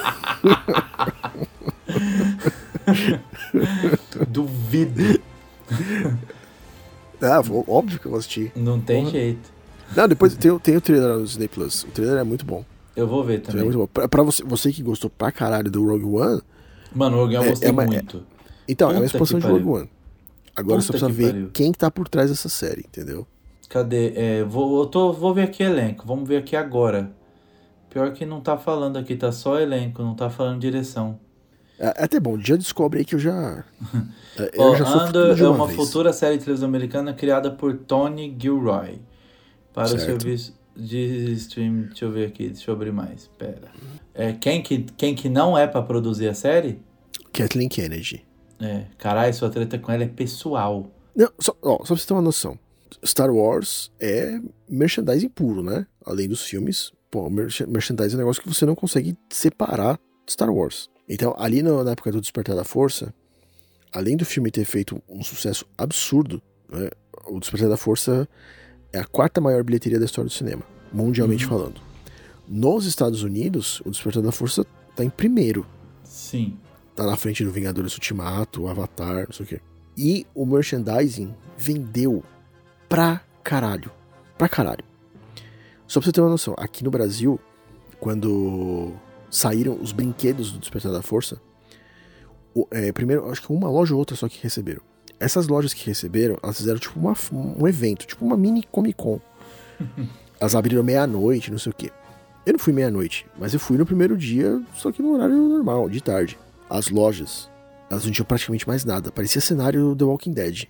Duvido. 4.28 5.20
Ah, 7.20 7.40
vou- 7.40 7.64
óbvio 7.68 7.98
que 8.00 8.06
eu 8.06 8.10
vou 8.10 8.18
assistir. 8.18 8.52
Não 8.56 8.80
tem 8.80 9.02
Porra. 9.02 9.12
jeito. 9.12 9.50
Não, 9.96 10.08
depois 10.08 10.36
tem, 10.36 10.50
o- 10.50 10.60
tem 10.60 10.76
o 10.76 10.80
trailer 10.80 11.08
lá 11.08 11.16
no 11.18 11.24
Disney 11.24 11.48
Plus. 11.48 11.84
O 11.84 11.88
trailer 11.88 12.18
é 12.18 12.24
muito 12.24 12.44
bom. 12.44 12.64
Eu 12.94 13.06
vou 13.06 13.22
ver 13.24 13.38
é 13.38 13.40
também. 13.40 13.64
muito 13.64 13.78
bom. 13.78 13.86
Pra, 13.86 14.08
pra 14.08 14.22
você, 14.22 14.42
você 14.44 14.72
que 14.72 14.82
gostou 14.82 15.08
pra 15.10 15.30
caralho 15.30 15.70
do 15.70 15.84
Rogue 15.86 16.04
One, 16.04 16.42
Mano, 16.94 17.18
o 17.18 17.20
Orgão 17.20 17.42
eu 17.42 17.46
É- 17.46 17.50
gostei 17.50 17.68
é 17.68 17.72
uma- 17.72 17.84
muito. 17.84 18.22
então, 18.66 18.88
é 18.88 18.92
uma 18.94 19.00
Puta 19.02 19.06
expansão 19.06 19.38
de 19.38 19.46
Rogue. 19.46 19.64
One. 19.68 19.90
Agora 20.56 20.80
você 20.80 20.86
Puta 20.92 20.98
precisa 20.98 21.10
que 21.10 21.16
ver 21.16 21.32
pariu. 21.32 21.50
quem 21.52 21.72
tá 21.72 21.90
por 21.90 22.08
trás 22.08 22.30
dessa 22.30 22.48
série, 22.48 22.80
entendeu? 22.80 23.26
Cadê? 23.68 24.12
É, 24.16 24.44
vou, 24.44 24.80
eu 24.80 24.86
tô, 24.86 25.12
vou 25.12 25.34
ver 25.34 25.42
aqui 25.42 25.62
elenco. 25.62 26.06
Vamos 26.06 26.28
ver 26.28 26.38
aqui 26.38 26.56
agora. 26.56 27.12
Pior 27.90 28.12
que 28.12 28.24
não 28.24 28.40
tá 28.40 28.56
falando 28.56 28.96
aqui, 28.98 29.16
tá 29.16 29.32
só 29.32 29.58
elenco, 29.58 30.02
não 30.02 30.14
tá 30.14 30.28
falando 30.30 30.60
direção. 30.60 31.18
É, 31.78 31.86
é 31.86 32.04
até 32.04 32.18
bom, 32.18 32.38
já 32.38 32.56
descobre 32.56 32.98
aí 33.00 33.04
que 33.04 33.14
eu 33.14 33.18
já. 33.18 33.64
é, 34.38 34.50
eu 34.54 34.62
Ó, 34.62 34.76
já 34.76 34.84
sou 34.84 35.00
Andor 35.00 35.38
é 35.38 35.48
uma, 35.48 35.66
vez. 35.66 35.76
futura 35.78 36.12
série 36.12 36.36
de 36.38 36.44
televisão 36.44 36.68
americana 36.68 37.12
criada 37.12 37.50
por 37.50 37.76
Tony 37.76 38.36
Gilroy. 38.38 39.00
Para 39.72 39.84
o 39.84 39.88
Certo. 39.88 40.04
serviço 40.04 40.58
de 40.76 41.32
stream. 41.34 41.82
Deixa 41.88 42.04
eu 42.04 42.10
ver 42.10 42.26
aqui, 42.26 42.48
deixa 42.48 42.70
eu 42.70 42.74
abrir 42.74 42.92
mais. 42.92 43.28
Pera. 43.38 43.68
É, 44.14 44.32
quem, 44.32 44.62
que, 44.62 44.84
quem 44.96 45.14
que 45.14 45.28
não 45.28 45.56
é 45.56 45.66
pra 45.66 45.80
produzir 45.82 46.28
a 46.28 46.34
série? 46.34 46.80
Kathleen 47.32 47.68
Kennedy. 47.68 48.24
É, 48.60 48.84
caralho, 48.98 49.32
sua 49.32 49.48
treta 49.50 49.78
com 49.78 49.92
ela 49.92 50.02
é 50.02 50.08
pessoal. 50.08 50.90
Não, 51.14 51.30
só, 51.38 51.54
ó, 51.62 51.78
só 51.78 51.84
pra 51.84 51.96
você 51.96 52.06
ter 52.06 52.12
uma 52.12 52.22
noção. 52.22 52.58
Star 53.04 53.30
Wars 53.30 53.90
é 54.00 54.40
merchandising 54.68 55.28
puro, 55.28 55.62
né? 55.62 55.86
Além 56.04 56.28
dos 56.28 56.42
filmes. 56.42 56.92
Pô, 57.10 57.28
merch- 57.30 57.66
merchandising 57.66 58.14
é 58.14 58.16
um 58.16 58.20
negócio 58.20 58.42
que 58.42 58.48
você 58.48 58.66
não 58.66 58.74
consegue 58.74 59.16
separar 59.30 59.98
de 60.26 60.32
Star 60.32 60.50
Wars. 60.50 60.90
Então, 61.08 61.34
ali 61.38 61.62
na 61.62 61.90
época 61.90 62.12
do 62.12 62.20
Despertar 62.20 62.54
da 62.54 62.64
Força, 62.64 63.14
além 63.92 64.16
do 64.16 64.24
filme 64.26 64.50
ter 64.50 64.64
feito 64.64 65.02
um 65.08 65.22
sucesso 65.22 65.64
absurdo, 65.76 66.42
né? 66.70 66.90
O 67.26 67.40
Despertar 67.40 67.68
da 67.68 67.76
Força 67.76 68.28
é 68.92 68.98
a 68.98 69.04
quarta 69.04 69.40
maior 69.40 69.62
bilheteria 69.64 69.98
da 69.98 70.04
história 70.04 70.28
do 70.28 70.32
cinema, 70.34 70.62
mundialmente 70.92 71.46
falando. 71.46 71.80
Nos 72.46 72.86
Estados 72.86 73.22
Unidos, 73.22 73.80
o 73.84 73.90
Despertar 73.90 74.22
da 74.22 74.32
Força 74.32 74.64
tá 74.94 75.04
em 75.04 75.10
primeiro. 75.10 75.66
Sim. 76.04 76.58
Tá 76.94 77.06
na 77.06 77.16
frente 77.16 77.44
do 77.44 77.50
Vingadores 77.52 77.94
Ultimato, 77.94 78.62
o 78.62 78.68
Avatar, 78.68 79.26
não 79.26 79.32
sei 79.32 79.44
o 79.44 79.48
quê. 79.48 79.60
E 79.96 80.26
o 80.34 80.44
merchandising 80.46 81.34
vendeu 81.56 82.22
pra 82.88 83.20
caralho. 83.42 83.90
Pra 84.36 84.48
caralho. 84.48 84.84
Só 85.86 86.00
pra 86.00 86.06
você 86.06 86.12
ter 86.12 86.20
uma 86.20 86.30
noção, 86.30 86.54
aqui 86.58 86.84
no 86.84 86.90
Brasil, 86.90 87.40
quando 87.98 88.92
saíram 89.30 89.78
os 89.80 89.92
brinquedos 89.92 90.52
do 90.52 90.58
Despertar 90.58 90.92
da 90.92 91.02
Força, 91.02 91.40
o- 92.54 92.66
é, 92.70 92.92
primeiro, 92.92 93.30
acho 93.30 93.42
que 93.42 93.52
uma 93.52 93.70
loja 93.70 93.94
ou 93.94 93.98
outra 93.98 94.16
só 94.16 94.28
que 94.28 94.42
receberam. 94.42 94.80
Essas 95.20 95.48
lojas 95.48 95.74
que 95.74 95.86
receberam, 95.86 96.36
elas 96.42 96.58
fizeram 96.58 96.78
tipo 96.78 96.98
uma- 96.98 97.14
um 97.32 97.66
evento, 97.66 98.06
tipo 98.06 98.24
uma 98.24 98.36
mini 98.36 98.62
Comic 98.70 98.96
Con. 98.96 99.20
elas 100.40 100.54
abriram 100.54 100.82
meia-noite, 100.82 101.50
não 101.50 101.58
sei 101.58 101.72
o 101.72 101.74
quê. 101.74 101.90
Eu 102.46 102.52
não 102.52 102.58
fui 102.60 102.72
meia-noite, 102.72 103.26
mas 103.38 103.52
eu 103.52 103.60
fui 103.60 103.76
no 103.76 103.84
primeiro 103.84 104.16
dia, 104.16 104.60
só 104.74 104.90
que 104.92 105.02
no 105.02 105.12
horário 105.14 105.36
normal, 105.36 105.88
de 105.88 106.00
tarde. 106.00 106.38
As 106.70 106.88
lojas, 106.88 107.50
elas 107.90 108.04
não 108.04 108.12
tinham 108.12 108.26
praticamente 108.26 108.66
mais 108.68 108.84
nada. 108.84 109.10
Parecia 109.10 109.40
cenário 109.40 109.80
do 109.90 109.96
The 109.96 110.04
Walking 110.04 110.32
Dead. 110.32 110.64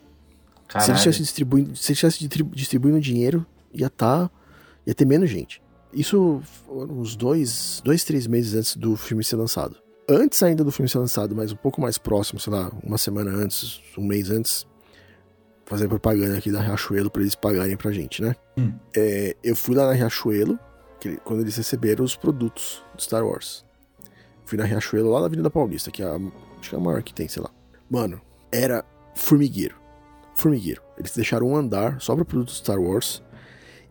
Se 0.69 0.77
eles 0.77 0.87
Caralho. 0.87 0.95
estivessem 0.97 1.23
distribuindo, 1.23 1.77
se 1.77 1.91
eles 1.93 1.99
estivessem 1.99 2.19
distribu- 2.29 2.55
distribuindo 2.55 3.01
dinheiro, 3.01 3.47
ia 3.73 3.89
tá, 3.89 4.31
ia 4.87 4.95
ter 4.95 5.05
menos 5.07 5.31
gente. 5.31 5.63
Isso 5.93 6.43
foram 6.67 6.99
uns 6.99 7.17
dois, 7.17 7.81
dois, 7.85 8.05
três 8.05 8.27
meses 8.27 8.55
antes 8.55 8.77
do 8.77 8.95
filme 8.97 9.25
ser 9.25 9.37
lançado. 9.37 9.77
Antes 10.09 10.43
ainda 10.43 10.63
do 10.63 10.71
filme 10.71 10.89
ser 10.89 10.99
lançado, 10.99 11.35
mas 11.35 11.53
um 11.53 11.57
pouco 11.57 11.81
mais 11.81 11.97
próximo, 11.99 12.39
sei 12.39 12.53
lá, 12.53 12.71
uma 12.83 12.99
semana 12.99 13.31
antes, 13.31 13.81
um 13.97 14.05
mês 14.05 14.31
antes, 14.31 14.67
fazer 15.65 15.89
propaganda 15.89 16.37
aqui 16.37 16.51
da 16.51 16.61
Riachuelo 16.61 17.11
pra 17.11 17.23
eles 17.23 17.35
pagarem 17.35 17.77
pra 17.77 17.91
gente, 17.93 18.21
né? 18.23 18.35
Hum. 18.59 18.73
É, 18.97 19.37
eu 19.43 19.55
fui 19.57 19.75
lá 19.75 19.87
na 19.87 19.93
Riachuelo, 19.93 20.59
que- 21.01 21.17
quando 21.19 21.41
eles 21.41 21.57
receberam 21.57 22.05
os 22.05 22.17
produtos 22.17 22.83
do 22.95 23.03
Star 23.03 23.25
Wars. 23.27 23.65
Fui 24.45 24.57
na 24.59 24.65
Riachuelo, 24.65 25.11
lá 25.11 25.21
na 25.21 25.27
Avenida 25.27 25.51
Paulista, 25.51 25.91
que 25.91 26.03
é 26.03 26.07
a, 26.07 26.17
acho 26.59 26.71
que 26.71 26.75
é 26.75 26.79
a 26.79 26.81
maior 26.81 27.03
que 27.03 27.13
tem, 27.15 27.29
sei 27.29 27.43
lá. 27.43 27.51
Mano, 27.91 28.21
era 28.51 28.85
formigueiro. 29.15 29.77
Formigueiro. 30.39 30.81
Eles 30.97 31.13
deixaram 31.15 31.49
um 31.49 31.57
andar 31.57 32.01
só 32.01 32.15
para 32.15 32.25
produtos 32.25 32.59
Star 32.59 32.81
Wars. 32.81 33.23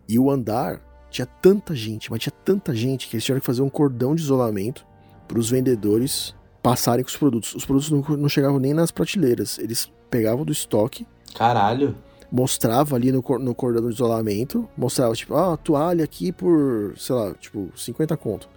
E 0.08 0.18
o 0.18 0.30
andar 0.30 0.80
tinha 1.10 1.26
tanta 1.26 1.74
gente, 1.74 2.10
mas 2.10 2.20
tinha 2.20 2.32
tanta 2.44 2.74
gente 2.74 3.06
que 3.06 3.16
eles 3.16 3.24
tiveram 3.24 3.40
que 3.40 3.46
fazer 3.46 3.60
um 3.60 3.68
cordão 3.68 4.14
de 4.14 4.22
isolamento 4.22 4.86
para 5.26 5.38
os 5.38 5.50
vendedores 5.50 6.34
passarem 6.62 7.04
com 7.04 7.08
os 7.10 7.16
produtos. 7.16 7.54
Os 7.54 7.66
produtos 7.66 7.90
não, 7.90 8.16
não 8.16 8.28
chegavam 8.30 8.58
nem 8.58 8.72
nas 8.72 8.90
prateleiras. 8.90 9.58
Eles 9.58 9.92
pegavam 10.08 10.42
do 10.42 10.50
estoque, 10.50 11.06
Caralho. 11.34 11.94
mostrava 12.32 12.96
ali 12.96 13.12
no, 13.12 13.22
no 13.38 13.54
cordão 13.54 13.86
de 13.86 13.94
isolamento, 13.94 14.66
mostrava 14.74 15.14
tipo, 15.14 15.34
ah, 15.34 15.54
toalha 15.58 16.02
aqui 16.02 16.32
por, 16.32 16.94
sei 16.96 17.14
lá, 17.14 17.34
tipo, 17.34 17.70
50 17.76 18.16
conto. 18.16 18.48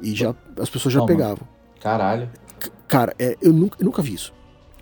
E 0.00 0.14
já 0.14 0.32
as 0.60 0.70
pessoas 0.70 0.94
já 0.94 1.00
Toma. 1.00 1.08
pegavam. 1.12 1.46
Caralho. 1.80 2.30
Cara, 2.86 3.14
é, 3.18 3.36
eu, 3.42 3.52
nunca, 3.52 3.76
eu 3.80 3.84
nunca 3.84 4.00
vi 4.00 4.14
isso. 4.14 4.32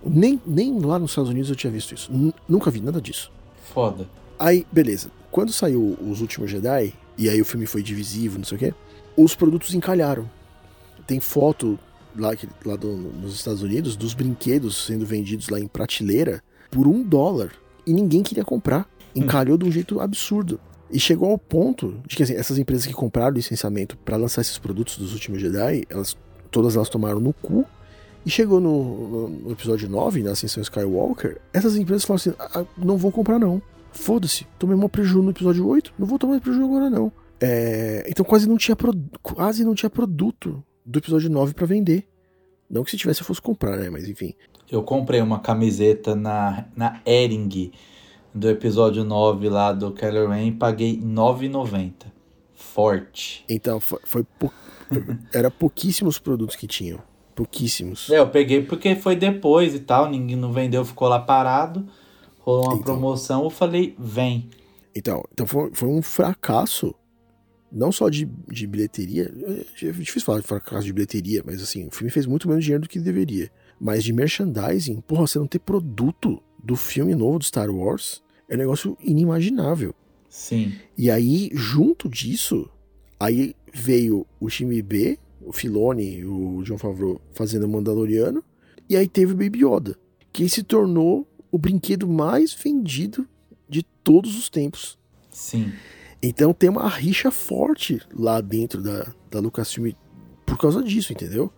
Nem, 0.04 0.40
nem 0.46 0.78
lá 0.80 0.98
nos 0.98 1.10
Estados 1.10 1.30
Unidos 1.30 1.50
eu 1.50 1.56
tinha 1.56 1.70
visto 1.70 1.94
isso. 1.94 2.12
Nu- 2.12 2.32
nunca 2.48 2.70
vi 2.70 2.80
nada 2.80 3.00
disso. 3.00 3.30
Foda. 3.72 4.08
Aí, 4.38 4.66
beleza. 4.72 5.10
Quando 5.30 5.52
saiu 5.52 5.96
Os 6.08 6.20
Últimos 6.20 6.50
Jedi, 6.50 6.92
e 7.16 7.28
aí 7.28 7.40
o 7.40 7.44
filme 7.44 7.66
foi 7.66 7.82
divisivo, 7.82 8.38
não 8.38 8.44
sei 8.44 8.56
o 8.56 8.58
quê, 8.58 8.74
os 9.16 9.34
produtos 9.34 9.74
encalharam. 9.74 10.28
Tem 11.06 11.20
foto 11.20 11.78
lá, 12.16 12.30
lá 12.64 12.76
do- 12.76 12.96
nos 12.96 13.34
Estados 13.34 13.62
Unidos 13.62 13.96
dos 13.96 14.14
brinquedos 14.14 14.86
sendo 14.86 15.04
vendidos 15.04 15.48
lá 15.48 15.60
em 15.60 15.66
prateleira 15.66 16.42
por 16.70 16.86
um 16.86 17.02
dólar. 17.02 17.52
E 17.86 17.92
ninguém 17.92 18.22
queria 18.22 18.44
comprar. 18.44 18.88
Encalhou 19.14 19.58
de 19.58 19.64
um 19.64 19.70
jeito 19.72 20.00
absurdo. 20.00 20.58
E 20.90 20.98
chegou 20.98 21.30
ao 21.30 21.38
ponto 21.38 22.00
de 22.06 22.16
que 22.16 22.22
assim, 22.22 22.34
essas 22.34 22.58
empresas 22.58 22.86
que 22.86 22.92
compraram 22.92 23.34
licenciamento 23.34 23.96
para 23.98 24.16
lançar 24.16 24.40
esses 24.40 24.58
produtos 24.58 24.96
dos 24.98 25.12
Últimos 25.12 25.40
Jedi, 25.40 25.84
elas, 25.88 26.16
todas 26.50 26.74
elas 26.76 26.88
tomaram 26.88 27.20
no 27.20 27.32
cu. 27.32 27.64
E 28.24 28.30
chegou 28.30 28.60
no, 28.60 29.28
no- 29.28 29.50
episódio 29.52 29.88
9, 29.88 30.22
na 30.22 30.32
Ascensão 30.32 30.62
Skywalker, 30.62 31.40
essas 31.52 31.76
empresas 31.76 32.04
falaram 32.04 32.16
assim: 32.20 32.34
"Ah, 32.38 32.64
não 32.76 32.96
vou 32.98 33.10
comprar 33.10 33.38
não. 33.38 33.62
Foda-se, 33.92 34.46
tomei 34.58 34.76
maior 34.76 34.88
prejuízo 34.88 35.22
no 35.22 35.30
episódio 35.30 35.66
8, 35.66 35.94
não 35.98 36.06
vou 36.06 36.18
tomar 36.18 36.40
prejuízo 36.40 36.64
agora 36.66 36.88
não. 36.90 37.10
É, 37.40 38.04
então 38.08 38.24
quase 38.24 38.46
não 38.48 38.58
tinha 38.58 38.76
quase 39.22 39.64
não 39.64 39.74
tinha 39.74 39.88
produto 39.88 40.62
do 40.84 40.98
episódio 40.98 41.30
9 41.30 41.54
pra 41.54 41.66
vender. 41.66 42.06
Não 42.68 42.84
que 42.84 42.90
se 42.90 42.96
tivesse 42.96 43.22
eu 43.22 43.26
fosse 43.26 43.40
comprar, 43.42 43.76
né? 43.78 43.88
Mas 43.90 44.06
enfim. 44.08 44.34
Eu 44.70 44.82
comprei 44.84 45.20
uma 45.20 45.40
camiseta 45.40 46.14
na, 46.14 46.66
na 46.76 47.00
Ering 47.04 47.72
do 48.32 48.48
episódio 48.48 49.02
9 49.02 49.48
lá 49.48 49.72
do 49.72 49.90
Kylo 49.92 50.28
Ren 50.28 50.46
e 50.48 50.52
paguei 50.52 50.92
R$ 50.92 51.02
9,90. 51.02 51.92
Forte. 52.54 53.44
Então 53.48 53.80
foi, 53.80 53.98
foi 54.04 54.24
pou- 54.38 54.52
era 55.34 55.50
pouquíssimos 55.50 56.18
produtos 56.18 56.54
que 56.54 56.66
tinham. 56.66 57.00
Pouquíssimos. 57.34 58.10
É, 58.10 58.18
eu 58.18 58.28
peguei 58.28 58.62
porque 58.62 58.94
foi 58.96 59.16
depois 59.16 59.74
e 59.74 59.80
tal, 59.80 60.10
ninguém 60.10 60.36
não 60.36 60.52
vendeu, 60.52 60.84
ficou 60.84 61.08
lá 61.08 61.18
parado. 61.18 61.86
Rolou 62.40 62.64
uma 62.66 62.72
Então. 62.74 62.82
promoção, 62.84 63.44
eu 63.44 63.50
falei, 63.50 63.94
vem. 63.98 64.48
Então, 64.94 65.22
então 65.32 65.46
foi, 65.46 65.70
foi 65.72 65.88
um 65.88 66.02
fracasso. 66.02 66.94
Não 67.72 67.92
só 67.92 68.08
de, 68.08 68.28
de 68.48 68.66
bilheteria. 68.66 69.32
É 69.80 69.92
difícil 69.92 70.22
falar 70.22 70.40
de 70.40 70.46
fracasso 70.46 70.84
de 70.84 70.92
bilheteria, 70.92 71.42
mas 71.46 71.62
assim, 71.62 71.86
o 71.86 71.90
filme 71.90 72.10
fez 72.10 72.26
muito 72.26 72.48
menos 72.48 72.64
dinheiro 72.64 72.82
do 72.82 72.88
que 72.88 72.98
deveria. 72.98 73.50
Mas 73.80 74.02
de 74.02 74.12
merchandising, 74.12 75.00
porra, 75.02 75.26
você 75.26 75.38
não 75.38 75.46
ter 75.46 75.60
produto 75.60 76.42
do 76.62 76.74
filme 76.76 77.14
novo 77.14 77.38
do 77.38 77.44
Star 77.44 77.70
Wars 77.70 78.22
é 78.48 78.54
um 78.56 78.58
negócio 78.58 78.96
inimaginável. 79.00 79.94
Sim. 80.28 80.72
E 80.98 81.10
aí, 81.10 81.50
junto 81.52 82.08
disso, 82.08 82.68
aí 83.18 83.54
veio 83.72 84.26
o 84.40 84.48
time 84.48 84.82
B, 84.82 85.16
o 85.40 85.52
Filoni, 85.52 86.24
o 86.24 86.62
John 86.62 86.78
Favreau 86.78 87.20
fazendo 87.32 87.64
o 87.64 87.68
Mandaloriano, 87.68 88.42
e 88.88 88.96
aí 88.96 89.08
teve 89.08 89.32
o 89.32 89.36
Baby 89.36 89.64
Yoda, 89.64 89.96
que 90.32 90.48
se 90.48 90.62
tornou 90.62 91.26
o 91.50 91.58
brinquedo 91.58 92.08
mais 92.08 92.52
vendido 92.52 93.26
de 93.68 93.82
todos 93.82 94.36
os 94.36 94.48
tempos. 94.48 94.98
Sim. 95.30 95.72
Então 96.22 96.52
tem 96.52 96.68
uma 96.68 96.88
rixa 96.88 97.30
forte 97.30 98.00
lá 98.14 98.40
dentro 98.40 98.82
da, 98.82 99.12
da 99.30 99.40
Lucasfilm 99.40 99.92
por 100.44 100.58
causa 100.58 100.82
disso, 100.82 101.12
entendeu? 101.12 101.50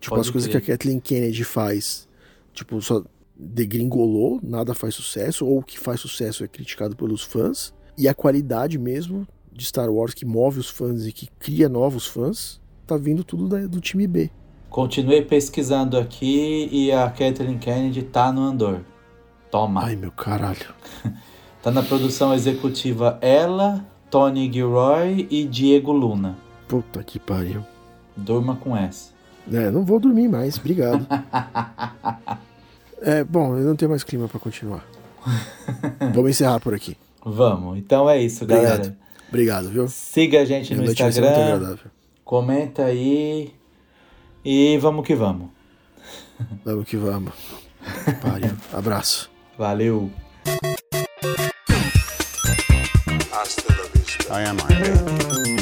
Tipo, 0.00 0.16
Pode 0.16 0.28
as 0.28 0.30
coisas 0.30 0.50
que 0.50 0.56
a 0.56 0.60
Kathleen 0.60 0.98
Kennedy 0.98 1.44
faz, 1.44 2.08
tipo, 2.52 2.80
só 2.80 3.04
degringolou, 3.36 4.40
nada 4.42 4.74
faz 4.74 4.94
sucesso, 4.94 5.46
ou 5.46 5.58
o 5.58 5.62
que 5.62 5.78
faz 5.78 6.00
sucesso 6.00 6.42
é 6.42 6.48
criticado 6.48 6.96
pelos 6.96 7.22
fãs, 7.22 7.72
e 7.96 8.08
a 8.08 8.14
qualidade 8.14 8.78
mesmo 8.78 9.26
de 9.52 9.64
Star 9.64 9.90
Wars 9.90 10.14
que 10.14 10.24
move 10.24 10.58
os 10.58 10.70
fãs 10.70 11.06
e 11.06 11.12
que 11.12 11.28
cria 11.38 11.68
novos 11.68 12.06
fãs, 12.06 12.60
tá 12.90 12.96
vindo 12.96 13.22
tudo 13.24 13.48
da- 13.48 13.66
do 13.66 13.80
time 13.80 14.06
B. 14.06 14.30
Continuei 14.68 15.22
pesquisando 15.22 15.98
aqui 15.98 16.68
e 16.70 16.92
a 16.92 17.08
Kathleen 17.10 17.58
Kennedy 17.58 18.02
tá 18.02 18.32
no 18.32 18.42
Andor. 18.42 18.80
Toma. 19.50 19.84
Ai, 19.84 19.96
meu 19.96 20.10
caralho. 20.12 20.74
Tá 21.62 21.70
na 21.70 21.82
produção 21.82 22.32
executiva 22.32 23.18
ela, 23.20 23.84
Tony 24.10 24.50
Gilroy 24.50 25.26
e 25.30 25.44
Diego 25.44 25.92
Luna. 25.92 26.38
Puta 26.66 27.04
que 27.04 27.18
pariu. 27.18 27.62
Durma 28.16 28.56
com 28.56 28.74
essa. 28.74 29.10
É, 29.52 29.70
não 29.70 29.84
vou 29.84 30.00
dormir 30.00 30.26
mais, 30.26 30.56
obrigado. 30.56 31.06
é, 33.02 33.22
bom, 33.24 33.58
eu 33.58 33.64
não 33.66 33.76
tenho 33.76 33.90
mais 33.90 34.02
clima 34.02 34.26
pra 34.26 34.40
continuar. 34.40 34.82
Vamos 36.14 36.30
encerrar 36.30 36.60
por 36.60 36.72
aqui. 36.72 36.96
Vamos. 37.22 37.76
Então 37.76 38.08
é 38.08 38.22
isso, 38.22 38.44
Obrigado. 38.44 38.64
galera. 38.78 38.96
Obrigado, 39.28 39.68
viu? 39.68 39.86
Siga 39.86 40.40
a 40.40 40.44
gente 40.46 40.72
Minha 40.74 40.86
no 40.86 40.92
Instagram. 40.92 41.76
Comenta 42.30 42.84
aí. 42.84 43.52
E 44.44 44.78
vamos 44.78 45.04
que 45.04 45.16
vamos. 45.16 45.50
Vamos 46.64 46.86
que 46.88 46.96
vamos. 46.96 47.34
Pariu. 48.22 48.56
Abraço. 48.72 49.28
Valeu. 49.58 50.08
I 54.30 54.44
am 54.46 54.58
Iron. 54.70 55.59